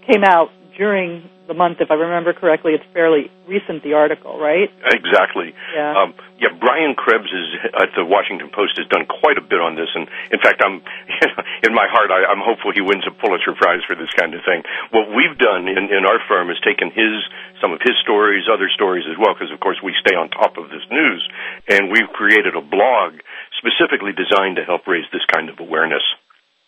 came 0.09 0.24
out 0.24 0.49
during 0.78 1.30
the 1.47 1.53
month. 1.53 1.81
If 1.81 1.91
I 1.91 1.95
remember 1.95 2.33
correctly, 2.33 2.73
it's 2.73 2.87
fairly 2.93 3.31
recent, 3.47 3.83
the 3.83 3.93
article, 3.93 4.39
right? 4.39 4.71
Exactly. 4.87 5.51
Yeah. 5.75 5.91
Um, 5.91 6.13
yeah, 6.39 6.55
Brian 6.55 6.95
Krebs 6.95 7.31
is 7.31 7.47
at 7.75 7.91
the 7.95 8.03
Washington 8.03 8.49
Post 8.51 8.79
has 8.79 8.87
done 8.87 9.05
quite 9.07 9.37
a 9.37 9.45
bit 9.45 9.59
on 9.59 9.75
this, 9.75 9.91
and 9.95 10.07
in 10.31 10.39
fact, 10.39 10.63
I'm 10.63 10.79
in 11.67 11.71
my 11.75 11.87
heart, 11.87 12.11
I, 12.11 12.27
I'm 12.27 12.43
hopeful 12.43 12.71
he 12.71 12.83
wins 12.83 13.03
a 13.07 13.11
Pulitzer 13.11 13.55
Prize 13.55 13.83
for 13.87 13.95
this 13.95 14.11
kind 14.15 14.35
of 14.35 14.41
thing. 14.47 14.63
What 14.91 15.11
we've 15.11 15.35
done 15.35 15.67
in, 15.67 15.91
in 15.91 16.03
our 16.07 16.19
firm 16.27 16.51
is 16.51 16.59
taken 16.63 16.91
his 16.91 17.15
some 17.59 17.71
of 17.71 17.79
his 17.79 17.95
stories, 18.03 18.47
other 18.51 18.67
stories 18.71 19.07
as 19.07 19.15
well, 19.15 19.35
because 19.35 19.51
of 19.51 19.59
course 19.59 19.79
we 19.79 19.95
stay 20.03 20.15
on 20.15 20.27
top 20.31 20.59
of 20.59 20.67
this 20.67 20.83
news, 20.91 21.23
and 21.71 21.91
we've 21.91 22.11
created 22.11 22.55
a 22.55 22.63
blog 22.63 23.19
specifically 23.55 24.11
designed 24.11 24.59
to 24.59 24.67
help 24.67 24.83
raise 24.87 25.07
this 25.15 25.23
kind 25.31 25.47
of 25.47 25.59
awareness. 25.59 26.03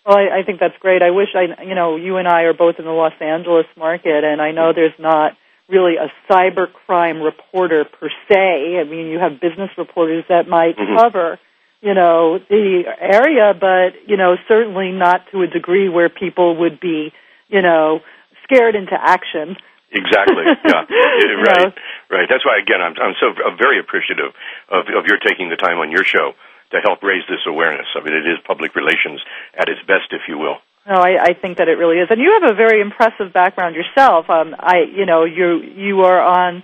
Well, 0.05 0.17
I, 0.17 0.39
I 0.39 0.43
think 0.43 0.59
that's 0.59 0.77
great. 0.79 1.01
I 1.01 1.09
wish 1.11 1.29
I, 1.35 1.63
you 1.63 1.75
know, 1.75 1.95
you 1.95 2.17
and 2.17 2.27
I 2.27 2.43
are 2.43 2.53
both 2.53 2.75
in 2.77 2.85
the 2.85 2.91
Los 2.91 3.13
Angeles 3.19 3.65
market, 3.75 4.23
and 4.23 4.41
I 4.41 4.51
know 4.51 4.71
there's 4.73 4.97
not 4.99 5.33
really 5.67 5.95
a 5.97 6.11
cyber 6.31 6.67
crime 6.85 7.21
reporter 7.21 7.85
per 7.85 8.09
se. 8.29 8.77
I 8.79 8.83
mean, 8.83 9.07
you 9.07 9.17
have 9.19 9.41
business 9.41 9.71
reporters 9.77 10.23
that 10.29 10.47
might 10.47 10.77
Mhm. 10.77 11.01
cover, 11.01 11.39
you 11.81 11.95
know, 11.95 12.37
the 12.37 12.83
area, 12.99 13.53
but 13.59 14.07
you 14.07 14.15
know, 14.17 14.37
certainly 14.47 14.91
not 14.91 15.25
to 15.31 15.41
a 15.41 15.47
degree 15.47 15.89
where 15.89 16.09
people 16.09 16.55
would 16.57 16.79
be, 16.79 17.11
you 17.47 17.61
know, 17.63 18.01
scared 18.43 18.75
into 18.75 18.93
action. 18.93 19.57
Exactly. 19.91 20.43
Yeah. 20.65 20.85
Right. 21.45 21.73
Right. 22.09 22.27
That's 22.29 22.45
why 22.45 22.57
again 22.61 22.81
I'm 22.81 22.93
I'm 23.01 23.15
so 23.19 23.33
I'm 23.45 23.57
very 23.57 23.79
appreciative 23.79 24.33
of 24.69 24.85
of 24.89 25.05
your 25.07 25.17
taking 25.17 25.49
the 25.49 25.55
time 25.55 25.79
on 25.79 25.91
your 25.91 26.03
show 26.03 26.33
to 26.71 26.77
help 26.83 27.03
raise 27.03 27.23
this 27.29 27.43
awareness. 27.47 27.87
I 27.95 28.03
mean, 28.03 28.13
it 28.13 28.27
is 28.27 28.37
public 28.45 28.75
relations 28.75 29.21
at 29.57 29.69
its 29.69 29.81
best, 29.87 30.11
if 30.11 30.21
you 30.27 30.37
will. 30.37 30.57
No, 30.87 31.01
I, 31.01 31.17
I 31.21 31.33
think 31.33 31.57
that 31.57 31.67
it 31.67 31.77
really 31.81 31.97
is, 31.97 32.07
and 32.11 32.21
you 32.21 32.37
have 32.39 32.51
a 32.51 32.55
very 32.55 32.79
impressive 32.79 33.33
background 33.33 33.75
yourself. 33.75 34.29
Um, 34.29 34.55
I, 34.57 34.85
you 34.85 35.05
know, 35.05 35.25
you 35.25 35.61
you 35.61 36.01
are 36.01 36.21
on, 36.21 36.61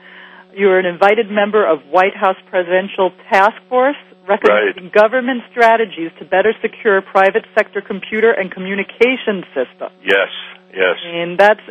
you're 0.53 0.77
an 0.77 0.85
invited 0.85 1.31
member 1.31 1.65
of 1.65 1.81
White 1.89 2.15
House 2.15 2.37
Presidential 2.49 3.11
Task 3.31 3.57
Force 3.67 3.97
recommending 4.27 4.91
government 4.93 5.41
strategies 5.49 6.11
to 6.19 6.25
better 6.25 6.53
secure 6.61 7.01
private 7.01 7.45
sector 7.57 7.81
computer 7.81 8.31
and 8.31 8.51
communication 8.51 9.43
systems. 9.53 9.97
Yes. 10.03 10.29
Yes. 10.73 10.95
I 11.03 11.11
mean, 11.11 11.37
that's 11.37 11.61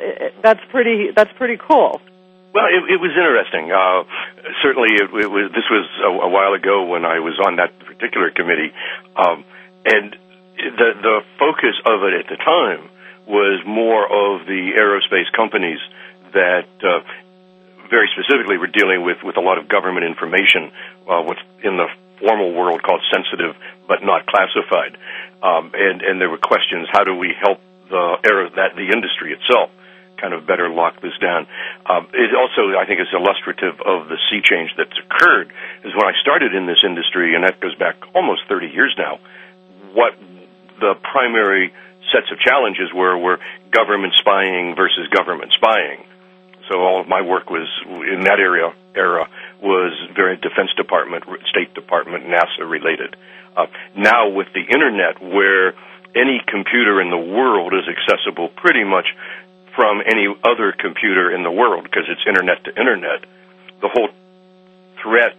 that's 0.43 0.61
pretty 0.71 1.09
that's 1.15 1.33
pretty 1.39 1.57
cool. 1.57 2.01
Well, 2.53 2.67
it, 2.67 2.99
it 2.99 3.01
was 3.01 3.15
interesting. 3.15 3.71
Uh, 3.71 4.03
certainly, 4.63 4.91
it, 4.99 5.07
it 5.07 5.31
was. 5.31 5.55
This 5.55 5.69
was 5.71 5.87
a, 6.03 6.11
a 6.27 6.31
while 6.31 6.55
ago 6.55 6.87
when 6.87 7.05
I 7.05 7.23
was 7.23 7.39
on 7.39 7.57
that 7.57 7.79
particular 7.79 8.31
committee. 8.31 8.75
Um, 9.15 9.45
and 9.87 10.17
the 10.59 10.89
the 10.99 11.17
focus 11.39 11.79
of 11.87 12.03
it 12.03 12.15
at 12.19 12.27
the 12.27 12.37
time 12.43 12.91
was 13.27 13.63
more 13.63 14.03
of 14.03 14.47
the 14.51 14.75
aerospace 14.75 15.31
companies 15.31 15.79
that 16.35 16.67
uh, 16.83 17.07
very 17.89 18.11
specifically 18.19 18.59
were 18.59 18.71
dealing 18.71 19.07
with 19.07 19.23
with 19.23 19.37
a 19.39 19.45
lot 19.45 19.59
of 19.59 19.69
government 19.69 20.03
information, 20.03 20.75
uh, 21.07 21.23
what's 21.23 21.43
in 21.63 21.79
the 21.79 21.87
formal 22.19 22.53
world 22.53 22.83
called 22.83 23.01
sensitive 23.15 23.55
but 23.87 24.03
not 24.03 24.27
classified, 24.27 24.99
um, 25.43 25.71
and 25.75 26.03
and 26.03 26.21
there 26.21 26.31
were 26.31 26.43
questions: 26.43 26.91
how 26.91 27.05
do 27.07 27.15
we 27.15 27.31
help 27.39 27.63
the 27.89 28.19
air 28.27 28.51
that 28.59 28.75
the 28.75 28.91
industry 28.91 29.39
itself 29.39 29.71
kind 30.21 30.35
of 30.35 30.47
better 30.47 30.69
lock 30.69 31.01
this 31.01 31.17
down. 31.21 31.47
Um, 31.87 32.09
it 32.13 32.31
also, 32.37 32.77
I 32.77 32.85
think, 32.87 33.01
is 33.01 33.09
illustrative 33.13 33.81
of 33.81 34.09
the 34.09 34.19
sea 34.29 34.41
change 34.45 34.71
that's 34.77 34.97
occurred. 34.99 35.49
Is 35.85 35.93
when 35.97 36.07
I 36.07 36.15
started 36.21 36.55
in 36.55 36.67
this 36.67 36.85
industry, 36.85 37.35
and 37.35 37.45
that 37.45 37.61
goes 37.61 37.75
back 37.75 37.97
almost 38.15 38.43
30 38.49 38.69
years 38.69 38.95
now. 38.99 39.19
What 39.93 40.15
the 40.79 40.95
primary 41.01 41.73
sets 42.13 42.31
of 42.31 42.39
challenges 42.39 42.93
were 42.95 43.17
were 43.17 43.39
government 43.71 44.15
spying 44.19 44.75
versus 44.77 45.09
government 45.09 45.53
spying. 45.57 46.05
So 46.71 46.79
all 46.79 47.01
of 47.01 47.09
my 47.09 47.21
work 47.23 47.51
was 47.51 47.67
in 47.87 48.23
that 48.25 48.39
area 48.39 48.73
era 48.95 49.29
was 49.63 49.93
very 50.15 50.37
Defense 50.37 50.71
Department, 50.77 51.25
State 51.49 51.75
Department, 51.75 52.25
NASA 52.25 52.69
related. 52.69 53.17
Uh, 53.57 53.67
now 53.97 54.29
with 54.29 54.47
the 54.55 54.63
internet, 54.63 55.21
where 55.21 55.75
any 56.15 56.41
computer 56.47 57.01
in 57.01 57.11
the 57.11 57.19
world 57.19 57.73
is 57.75 57.87
accessible 57.87 58.49
pretty 58.49 58.85
much 58.85 59.07
from 59.75 60.03
any 60.05 60.27
other 60.45 60.73
computer 60.73 61.35
in 61.35 61.43
the 61.43 61.51
world 61.51 61.85
because 61.85 62.05
it's 62.09 62.23
internet 62.27 62.65
to 62.65 62.71
internet. 62.71 63.25
The 63.81 63.89
whole 63.89 64.09
threat 65.03 65.37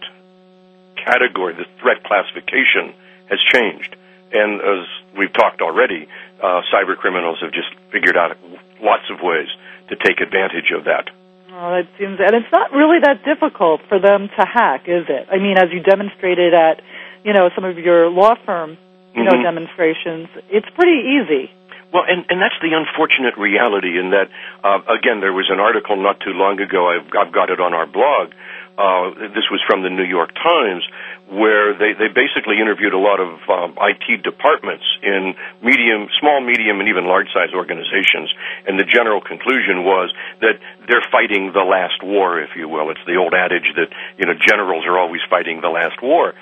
category, 0.96 1.54
the 1.54 1.66
threat 1.80 2.02
classification 2.04 2.94
has 3.28 3.38
changed. 3.52 3.96
And 4.32 4.60
as 4.60 4.86
we've 5.16 5.32
talked 5.32 5.60
already, 5.60 6.08
uh, 6.42 6.62
cyber 6.72 6.96
criminals 6.96 7.38
have 7.42 7.52
just 7.52 7.68
figured 7.90 8.16
out 8.16 8.36
lots 8.80 9.04
of 9.10 9.20
ways 9.20 9.48
to 9.88 9.96
take 9.96 10.20
advantage 10.20 10.72
of 10.76 10.84
that. 10.84 11.10
Oh, 11.54 11.74
it 11.74 11.86
seems, 11.98 12.18
and 12.18 12.34
it's 12.34 12.50
not 12.50 12.72
really 12.72 12.98
that 13.00 13.24
difficult 13.24 13.82
for 13.88 13.98
them 13.98 14.28
to 14.38 14.44
hack, 14.46 14.88
is 14.88 15.04
it? 15.08 15.28
I 15.30 15.36
mean, 15.36 15.58
as 15.58 15.70
you 15.70 15.80
demonstrated 15.80 16.54
at, 16.54 16.80
you 17.24 17.34
know, 17.34 17.50
some 17.54 17.64
of 17.64 17.78
your 17.78 18.08
law 18.08 18.34
firm, 18.46 18.78
you 19.14 19.24
know, 19.24 19.32
Mhm. 19.32 19.42
demonstrations, 19.42 20.28
it's 20.48 20.68
pretty 20.70 21.20
easy. 21.20 21.50
Well, 21.92 22.04
and, 22.08 22.24
and 22.32 22.40
that's 22.40 22.56
the 22.64 22.72
unfortunate 22.72 23.36
reality 23.36 24.00
in 24.00 24.16
that, 24.16 24.32
uh, 24.64 24.80
again, 24.88 25.20
there 25.20 25.32
was 25.32 25.52
an 25.52 25.60
article 25.60 26.00
not 26.00 26.20
too 26.20 26.32
long 26.32 26.58
ago, 26.58 26.88
I've, 26.88 27.04
I've 27.12 27.32
got 27.32 27.50
it 27.50 27.60
on 27.60 27.74
our 27.74 27.86
blog, 27.86 28.32
uh, 28.80 29.12
this 29.36 29.44
was 29.52 29.60
from 29.68 29.84
the 29.84 29.92
New 29.92 30.08
York 30.08 30.32
Times, 30.32 30.80
where 31.28 31.76
they, 31.76 31.92
they 31.92 32.08
basically 32.08 32.56
interviewed 32.56 32.96
a 32.96 32.98
lot 32.98 33.20
of 33.20 33.36
um, 33.44 33.76
IT 33.76 34.24
departments 34.24 34.84
in 35.04 35.36
medium, 35.60 36.08
small, 36.16 36.40
medium, 36.40 36.80
and 36.80 36.88
even 36.88 37.04
large 37.04 37.28
size 37.36 37.52
organizations, 37.52 38.32
and 38.64 38.80
the 38.80 38.88
general 38.88 39.20
conclusion 39.20 39.84
was 39.84 40.08
that 40.40 40.56
they're 40.88 41.04
fighting 41.12 41.52
the 41.52 41.64
last 41.64 42.00
war, 42.00 42.40
if 42.40 42.56
you 42.56 42.68
will. 42.68 42.88
It's 42.88 43.04
the 43.04 43.20
old 43.20 43.36
adage 43.36 43.68
that, 43.76 43.92
you 44.16 44.24
know, 44.24 44.32
generals 44.40 44.88
are 44.88 44.96
always 44.96 45.20
fighting 45.28 45.60
the 45.60 45.68
last 45.68 46.00
war. 46.00 46.32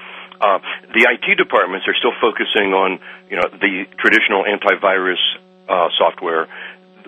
Uh, 0.41 0.59
the 0.95 1.05
IT 1.05 1.37
departments 1.37 1.85
are 1.87 1.95
still 1.99 2.17
focusing 2.17 2.73
on, 2.73 2.99
you 3.29 3.37
know, 3.37 3.45
the 3.61 3.85
traditional 3.99 4.49
antivirus 4.49 5.21
uh, 5.71 5.89
software, 5.97 6.49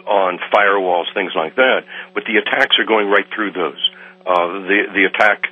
on 0.07 0.39
firewalls, 0.55 1.13
things 1.15 1.33
like 1.35 1.57
that. 1.57 1.85
But 2.15 2.25
the 2.25 2.37
attacks 2.37 2.79
are 2.79 2.85
going 2.85 3.09
right 3.09 3.27
through 3.35 3.53
those. 3.53 3.91
Uh, 4.25 4.63
the 4.67 4.81
the 4.95 5.05
attack 5.05 5.49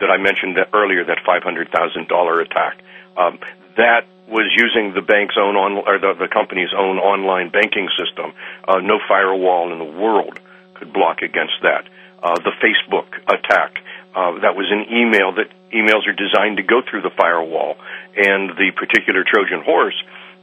that 0.00 0.10
I 0.10 0.16
mentioned 0.16 0.56
that 0.56 0.70
earlier, 0.72 1.04
that 1.04 1.18
five 1.24 1.42
hundred 1.42 1.70
thousand 1.70 2.08
dollar 2.08 2.40
attack, 2.40 2.82
um, 3.16 3.38
that 3.76 4.06
was 4.26 4.48
using 4.56 4.94
the 4.94 5.02
bank's 5.02 5.36
own 5.36 5.56
on 5.56 5.84
or 5.84 5.98
the, 5.98 6.14
the 6.18 6.28
company's 6.28 6.72
own 6.76 6.98
online 6.98 7.50
banking 7.50 7.88
system. 7.98 8.32
Uh, 8.66 8.80
no 8.80 8.98
firewall 9.06 9.72
in 9.72 9.78
the 9.78 9.98
world 10.00 10.40
could 10.74 10.92
block 10.92 11.20
against 11.20 11.54
that. 11.62 11.84
Uh, 12.22 12.34
the 12.40 12.52
Facebook 12.64 13.06
attack. 13.28 13.84
Uh, 14.14 14.38
that 14.40 14.56
was 14.56 14.70
an 14.70 14.86
email 14.94 15.32
that 15.34 15.50
emails 15.74 16.06
are 16.06 16.14
designed 16.14 16.56
to 16.56 16.62
go 16.62 16.80
through 16.80 17.02
the 17.02 17.10
firewall, 17.10 17.76
and 18.16 18.50
the 18.56 18.70
particular 18.76 19.24
Trojan 19.24 19.60
horse 19.60 20.00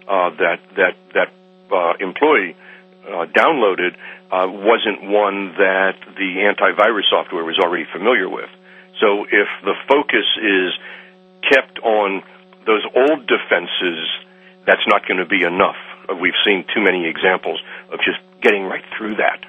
uh, 0.07 0.29
that 0.37 0.59
that 0.75 0.93
that 1.15 1.31
uh, 1.71 1.93
employee 1.99 2.55
uh, 3.07 3.25
downloaded 3.33 3.95
uh, 4.31 4.47
wasn't 4.47 5.01
one 5.03 5.53
that 5.57 5.95
the 6.15 6.29
antivirus 6.45 7.09
software 7.09 7.43
was 7.43 7.59
already 7.59 7.85
familiar 7.91 8.29
with. 8.29 8.49
So 8.99 9.25
if 9.25 9.47
the 9.63 9.73
focus 9.87 10.27
is 10.37 10.71
kept 11.49 11.79
on 11.79 12.23
those 12.65 12.85
old 12.95 13.27
defenses, 13.27 14.07
that's 14.65 14.85
not 14.87 15.07
going 15.07 15.17
to 15.17 15.25
be 15.25 15.43
enough. 15.43 15.79
Uh, 16.07 16.15
We've 16.15 16.37
seen 16.45 16.65
too 16.73 16.81
many 16.81 17.07
examples 17.07 17.59
of 17.91 17.99
just 17.99 18.19
getting 18.41 18.63
right 18.65 18.83
through 18.97 19.15
that. 19.15 19.41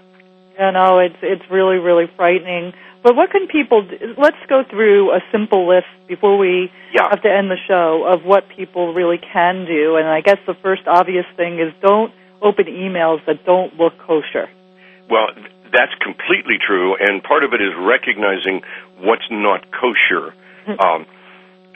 You 0.58 0.72
know, 0.72 0.98
it's 0.98 1.16
it's 1.22 1.50
really 1.50 1.78
really 1.78 2.06
frightening. 2.16 2.72
But 3.02 3.16
what 3.16 3.30
can 3.30 3.48
people? 3.48 3.82
Do? 3.82 4.14
Let's 4.16 4.36
go 4.48 4.62
through 4.68 5.10
a 5.10 5.20
simple 5.32 5.68
list 5.68 5.86
before 6.06 6.38
we 6.38 6.70
have 7.10 7.22
to 7.22 7.30
end 7.30 7.50
the 7.50 7.58
show 7.66 8.04
of 8.06 8.24
what 8.24 8.48
people 8.48 8.94
really 8.94 9.18
can 9.18 9.64
do. 9.66 9.96
And 9.96 10.06
I 10.06 10.20
guess 10.20 10.38
the 10.46 10.54
first 10.54 10.82
obvious 10.86 11.26
thing 11.36 11.58
is 11.58 11.72
don't 11.80 12.12
open 12.40 12.66
emails 12.66 13.24
that 13.26 13.44
don't 13.44 13.74
look 13.76 13.98
kosher. 13.98 14.48
Well, 15.10 15.26
that's 15.72 15.94
completely 16.00 16.58
true, 16.64 16.96
and 16.98 17.22
part 17.22 17.44
of 17.44 17.54
it 17.54 17.60
is 17.60 17.72
recognizing 17.76 18.62
what's 18.98 19.26
not 19.30 19.66
kosher. 19.72 20.34
Um, 20.78 21.06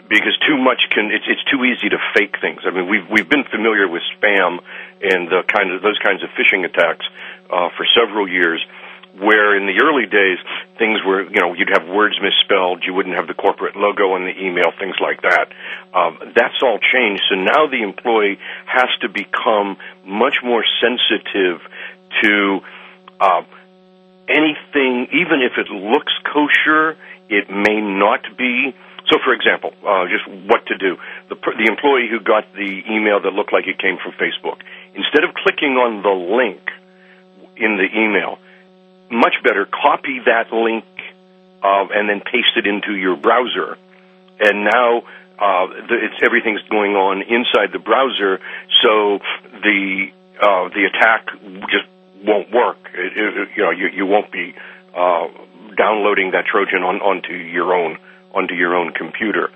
because 0.08 0.38
too 0.46 0.56
much 0.56 0.86
can 0.94 1.10
it's 1.10 1.26
it's 1.26 1.42
too 1.50 1.64
easy 1.64 1.88
to 1.90 1.98
fake 2.14 2.36
things. 2.40 2.62
I 2.64 2.70
mean, 2.70 2.88
we've 2.88 3.06
we've 3.10 3.28
been 3.28 3.44
familiar 3.50 3.88
with 3.88 4.02
spam 4.14 4.62
and 5.02 5.28
the 5.28 5.42
kind 5.46 5.72
of 5.72 5.82
those 5.82 5.98
kinds 5.98 6.22
of 6.22 6.30
phishing 6.38 6.64
attacks 6.64 7.06
uh, 7.50 7.70
for 7.76 7.84
several 7.94 8.28
years. 8.28 8.64
Where 9.18 9.56
in 9.56 9.64
the 9.64 9.80
early 9.80 10.04
days 10.04 10.38
things 10.78 11.00
were, 11.04 11.24
you 11.24 11.40
know, 11.40 11.54
you'd 11.54 11.72
have 11.72 11.88
words 11.88 12.16
misspelled, 12.20 12.84
you 12.84 12.92
wouldn't 12.92 13.16
have 13.16 13.26
the 13.26 13.34
corporate 13.34 13.76
logo 13.76 14.14
in 14.16 14.24
the 14.24 14.36
email, 14.36 14.72
things 14.78 14.96
like 15.00 15.22
that. 15.22 15.48
Um, 15.94 16.18
that's 16.36 16.60
all 16.62 16.78
changed. 16.78 17.22
So 17.28 17.36
now 17.36 17.66
the 17.66 17.82
employee 17.82 18.38
has 18.66 18.90
to 19.00 19.08
become 19.08 19.78
much 20.04 20.44
more 20.44 20.64
sensitive 20.80 21.60
to 22.22 22.60
uh, 23.20 23.42
anything, 24.28 25.08
even 25.12 25.40
if 25.42 25.56
it 25.56 25.70
looks 25.70 26.12
kosher, 26.32 26.96
it 27.28 27.48
may 27.50 27.80
not 27.80 28.20
be. 28.36 28.74
So, 29.08 29.18
for 29.24 29.32
example, 29.32 29.70
uh, 29.86 30.06
just 30.10 30.26
what 30.50 30.66
to 30.66 30.76
do. 30.78 30.96
The, 31.28 31.36
the 31.36 31.70
employee 31.70 32.08
who 32.10 32.20
got 32.20 32.52
the 32.52 32.82
email 32.90 33.22
that 33.22 33.32
looked 33.32 33.52
like 33.52 33.66
it 33.66 33.78
came 33.78 33.98
from 34.02 34.12
Facebook, 34.18 34.58
instead 34.94 35.22
of 35.22 35.34
clicking 35.34 35.78
on 35.78 36.02
the 36.02 36.10
link 36.10 36.60
in 37.56 37.78
the 37.78 37.86
email, 37.86 38.38
much 39.10 39.34
better 39.42 39.66
copy 39.66 40.20
that 40.26 40.52
link 40.52 40.84
uh, 41.62 41.86
and 41.94 42.08
then 42.08 42.20
paste 42.20 42.56
it 42.56 42.66
into 42.66 42.94
your 42.94 43.16
browser. 43.16 43.76
And 44.40 44.64
now 44.64 44.98
uh, 45.38 45.66
the, 45.88 45.96
it's 46.02 46.22
everything's 46.22 46.62
going 46.68 46.92
on 46.92 47.22
inside 47.22 47.72
the 47.72 47.78
browser, 47.78 48.40
so 48.82 49.18
the 49.62 50.08
uh, 50.40 50.68
the 50.68 50.84
attack 50.92 51.28
just 51.70 51.86
won't 52.22 52.50
work. 52.52 52.78
It, 52.94 53.16
it, 53.16 53.48
you 53.56 53.62
know, 53.62 53.70
you, 53.70 53.88
you 53.88 54.06
won't 54.06 54.30
be 54.30 54.54
uh, 54.94 55.28
downloading 55.76 56.32
that 56.32 56.44
Trojan 56.46 56.82
on, 56.82 57.00
onto 57.00 57.32
your 57.32 57.74
own 57.74 57.98
onto 58.34 58.54
your 58.54 58.76
own 58.76 58.92
computer. 58.92 59.50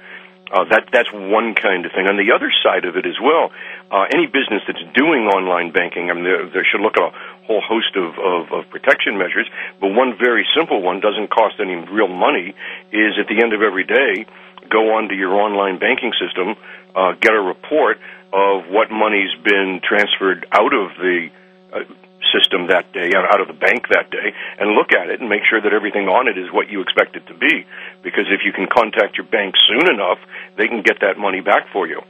Uh, 0.50 0.64
that 0.66 0.90
that's 0.92 1.12
one 1.12 1.54
kind 1.54 1.86
of 1.86 1.92
thing. 1.92 2.10
On 2.10 2.18
the 2.18 2.34
other 2.34 2.50
side 2.62 2.84
of 2.84 2.96
it 2.96 3.06
as 3.06 3.14
well, 3.22 3.54
uh, 3.90 4.10
any 4.10 4.26
business 4.26 4.62
that's 4.66 4.82
doing 4.98 5.30
online 5.30 5.70
banking, 5.70 6.10
I 6.10 6.14
mean, 6.14 6.24
there, 6.24 6.42
there 6.50 6.66
should 6.66 6.82
look 6.82 6.98
at 6.98 7.06
a 7.06 7.14
whole 7.46 7.62
host 7.62 7.94
of, 7.94 8.18
of, 8.18 8.50
of 8.50 8.70
protection 8.70 9.14
measures. 9.16 9.46
But 9.78 9.94
one 9.94 10.18
very 10.18 10.42
simple 10.54 10.82
one 10.82 10.98
doesn't 10.98 11.30
cost 11.30 11.62
any 11.62 11.78
real 11.78 12.10
money. 12.10 12.54
Is 12.90 13.14
at 13.14 13.30
the 13.30 13.38
end 13.38 13.54
of 13.54 13.62
every 13.62 13.84
day, 13.86 14.26
go 14.68 14.98
onto 14.98 15.14
your 15.14 15.34
online 15.38 15.78
banking 15.78 16.10
system, 16.18 16.58
uh, 16.98 17.12
get 17.20 17.30
a 17.32 17.40
report 17.40 17.98
of 18.32 18.66
what 18.66 18.90
money's 18.90 19.30
been 19.46 19.80
transferred 19.86 20.46
out 20.50 20.74
of 20.74 20.90
the 20.98 21.30
uh, 21.72 21.86
system 22.32 22.68
that 22.68 22.92
day, 22.92 23.12
out 23.16 23.40
of 23.40 23.48
the 23.48 23.56
bank 23.56 23.88
that 23.90 24.10
day, 24.10 24.32
and 24.58 24.72
look 24.72 24.92
at 24.92 25.08
it 25.10 25.20
and 25.20 25.28
make 25.28 25.42
sure 25.48 25.60
that 25.60 25.72
everything 25.72 26.08
on 26.08 26.28
it 26.28 26.36
is 26.36 26.52
what 26.52 26.68
you 26.68 26.80
expect 26.80 27.16
it 27.16 27.26
to 27.26 27.34
be. 27.34 27.66
Because 28.02 28.26
if 28.28 28.44
you 28.44 28.52
can 28.52 28.66
contact 28.66 29.16
your 29.16 29.26
bank 29.26 29.54
soon 29.68 29.88
enough, 29.88 30.18
they 30.56 30.68
can 30.68 30.82
get 30.82 31.00
that 31.00 31.18
money 31.18 31.40
back 31.40 31.68
for 31.72 31.86
you. 31.86 32.00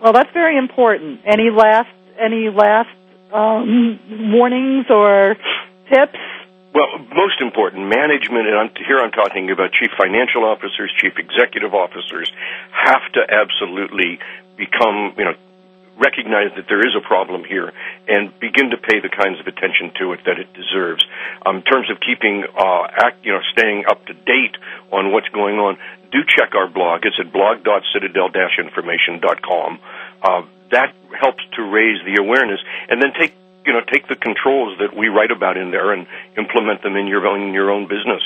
Well, 0.00 0.12
that's 0.12 0.32
very 0.32 0.56
important. 0.56 1.20
Any 1.24 1.50
last 1.50 1.90
any 2.20 2.48
last 2.48 2.90
um, 3.32 3.98
warnings 4.32 4.86
or 4.88 5.36
tips? 5.90 6.18
Well, 6.74 6.98
most 7.14 7.40
important, 7.40 7.86
management, 7.86 8.48
and 8.48 8.56
I'm, 8.58 8.70
here 8.74 8.98
I'm 8.98 9.12
talking 9.12 9.48
about 9.50 9.70
chief 9.72 9.90
financial 9.96 10.44
officers, 10.44 10.90
chief 10.98 11.14
executive 11.18 11.72
officers, 11.72 12.30
have 12.72 13.12
to 13.12 13.22
absolutely 13.30 14.18
become, 14.56 15.14
you 15.16 15.24
know, 15.24 15.34
recognize 15.96 16.50
that 16.56 16.66
there 16.68 16.80
is 16.80 16.94
a 16.96 17.00
problem 17.06 17.44
here 17.44 17.72
and 18.08 18.36
begin 18.40 18.70
to 18.70 18.76
pay 18.76 18.98
the 19.00 19.08
kinds 19.08 19.38
of 19.40 19.46
attention 19.46 19.92
to 19.98 20.12
it 20.12 20.20
that 20.26 20.38
it 20.38 20.52
deserves. 20.52 21.02
Um, 21.46 21.56
in 21.58 21.62
terms 21.62 21.88
of 21.90 22.00
keeping, 22.00 22.44
uh, 22.44 22.86
act, 22.90 23.24
you 23.24 23.32
know, 23.32 23.40
staying 23.52 23.84
up 23.88 24.04
to 24.06 24.14
date 24.14 24.56
on 24.90 25.12
what's 25.12 25.28
going 25.28 25.58
on, 25.58 25.78
do 26.10 26.24
check 26.26 26.54
our 26.54 26.66
blog. 26.68 27.04
It's 27.04 27.20
at 27.20 27.32
blog.citadel-information.com. 27.32 29.78
uh, 30.22 30.42
that 30.70 30.94
helps 31.18 31.42
to 31.56 31.62
raise 31.62 32.04
the 32.04 32.20
awareness, 32.20 32.60
and 32.88 33.00
then 33.00 33.12
take 33.18 33.34
you 33.64 33.72
know 33.72 33.80
take 33.80 34.06
the 34.08 34.16
controls 34.16 34.78
that 34.78 34.96
we 34.96 35.08
write 35.08 35.30
about 35.30 35.56
in 35.56 35.70
there 35.70 35.92
and 35.92 36.06
implement 36.36 36.82
them 36.82 36.96
in 36.96 37.06
your 37.06 37.26
own 37.26 37.42
in 37.42 37.54
your 37.54 37.70
own 37.70 37.86
business. 37.86 38.22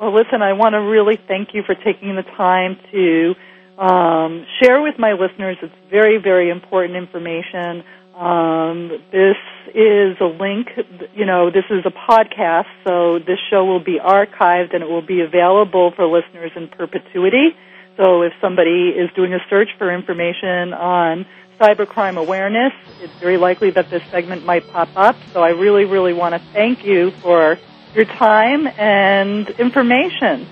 Well, 0.00 0.12
listen, 0.12 0.42
I 0.42 0.54
want 0.54 0.74
to 0.74 0.80
really 0.80 1.18
thank 1.28 1.54
you 1.54 1.62
for 1.62 1.74
taking 1.74 2.16
the 2.16 2.24
time 2.24 2.78
to 2.90 3.34
um, 3.78 4.46
share 4.60 4.80
with 4.82 4.98
my 4.98 5.12
listeners. 5.12 5.56
It's 5.62 5.74
very, 5.90 6.18
very 6.18 6.50
important 6.50 6.96
information. 6.96 7.84
Um, 8.14 8.90
this 9.10 9.36
is 9.74 10.16
a 10.20 10.26
link, 10.26 10.68
you 11.14 11.24
know, 11.24 11.50
this 11.50 11.64
is 11.70 11.84
a 11.86 11.90
podcast, 11.90 12.66
so 12.86 13.18
this 13.18 13.38
show 13.50 13.64
will 13.64 13.82
be 13.82 13.98
archived 13.98 14.74
and 14.74 14.82
it 14.82 14.88
will 14.88 15.06
be 15.06 15.22
available 15.22 15.92
for 15.96 16.06
listeners 16.06 16.52
in 16.54 16.68
perpetuity. 16.68 17.56
So 17.96 18.22
if 18.22 18.32
somebody 18.40 18.90
is 18.90 19.10
doing 19.16 19.32
a 19.32 19.38
search 19.48 19.70
for 19.78 19.92
information 19.92 20.74
on 20.74 21.26
cybercrime 21.58 22.18
awareness, 22.18 22.72
it's 23.00 23.12
very 23.14 23.38
likely 23.38 23.70
that 23.70 23.88
this 23.88 24.02
segment 24.10 24.44
might 24.44 24.68
pop 24.68 24.88
up. 24.94 25.16
So 25.32 25.42
I 25.42 25.50
really, 25.50 25.84
really 25.84 26.12
want 26.12 26.34
to 26.34 26.40
thank 26.52 26.84
you 26.84 27.12
for 27.22 27.58
your 27.94 28.04
time 28.04 28.66
and 28.66 29.48
information. 29.58 30.46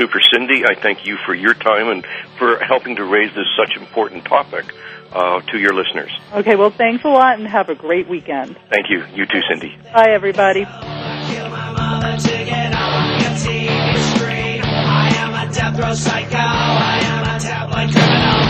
Super 0.00 0.20
Cindy, 0.32 0.64
I 0.64 0.80
thank 0.80 1.04
you 1.04 1.18
for 1.26 1.34
your 1.34 1.52
time 1.52 1.88
and 1.88 2.06
for 2.38 2.58
helping 2.64 2.96
to 2.96 3.04
raise 3.04 3.34
this 3.34 3.44
such 3.54 3.76
important 3.76 4.24
topic 4.24 4.72
uh, 5.12 5.42
to 5.52 5.58
your 5.58 5.74
listeners. 5.74 6.10
Okay, 6.32 6.56
well, 6.56 6.70
thanks 6.70 7.04
a 7.04 7.08
lot 7.08 7.38
and 7.38 7.46
have 7.46 7.68
a 7.68 7.74
great 7.74 8.08
weekend. 8.08 8.56
Thank 8.70 8.88
you. 8.88 9.04
You 9.12 9.26
too, 9.26 9.42
Cindy. 9.46 9.76
Bye, 9.92 10.12
everybody. 10.12 10.64
death 15.52 15.78
row 15.80 15.92
psycho. 15.92 16.36
I 16.36 17.00
am 17.02 17.36
a 17.36 17.40
tabloid 17.40 17.92
criminal. 17.92 18.49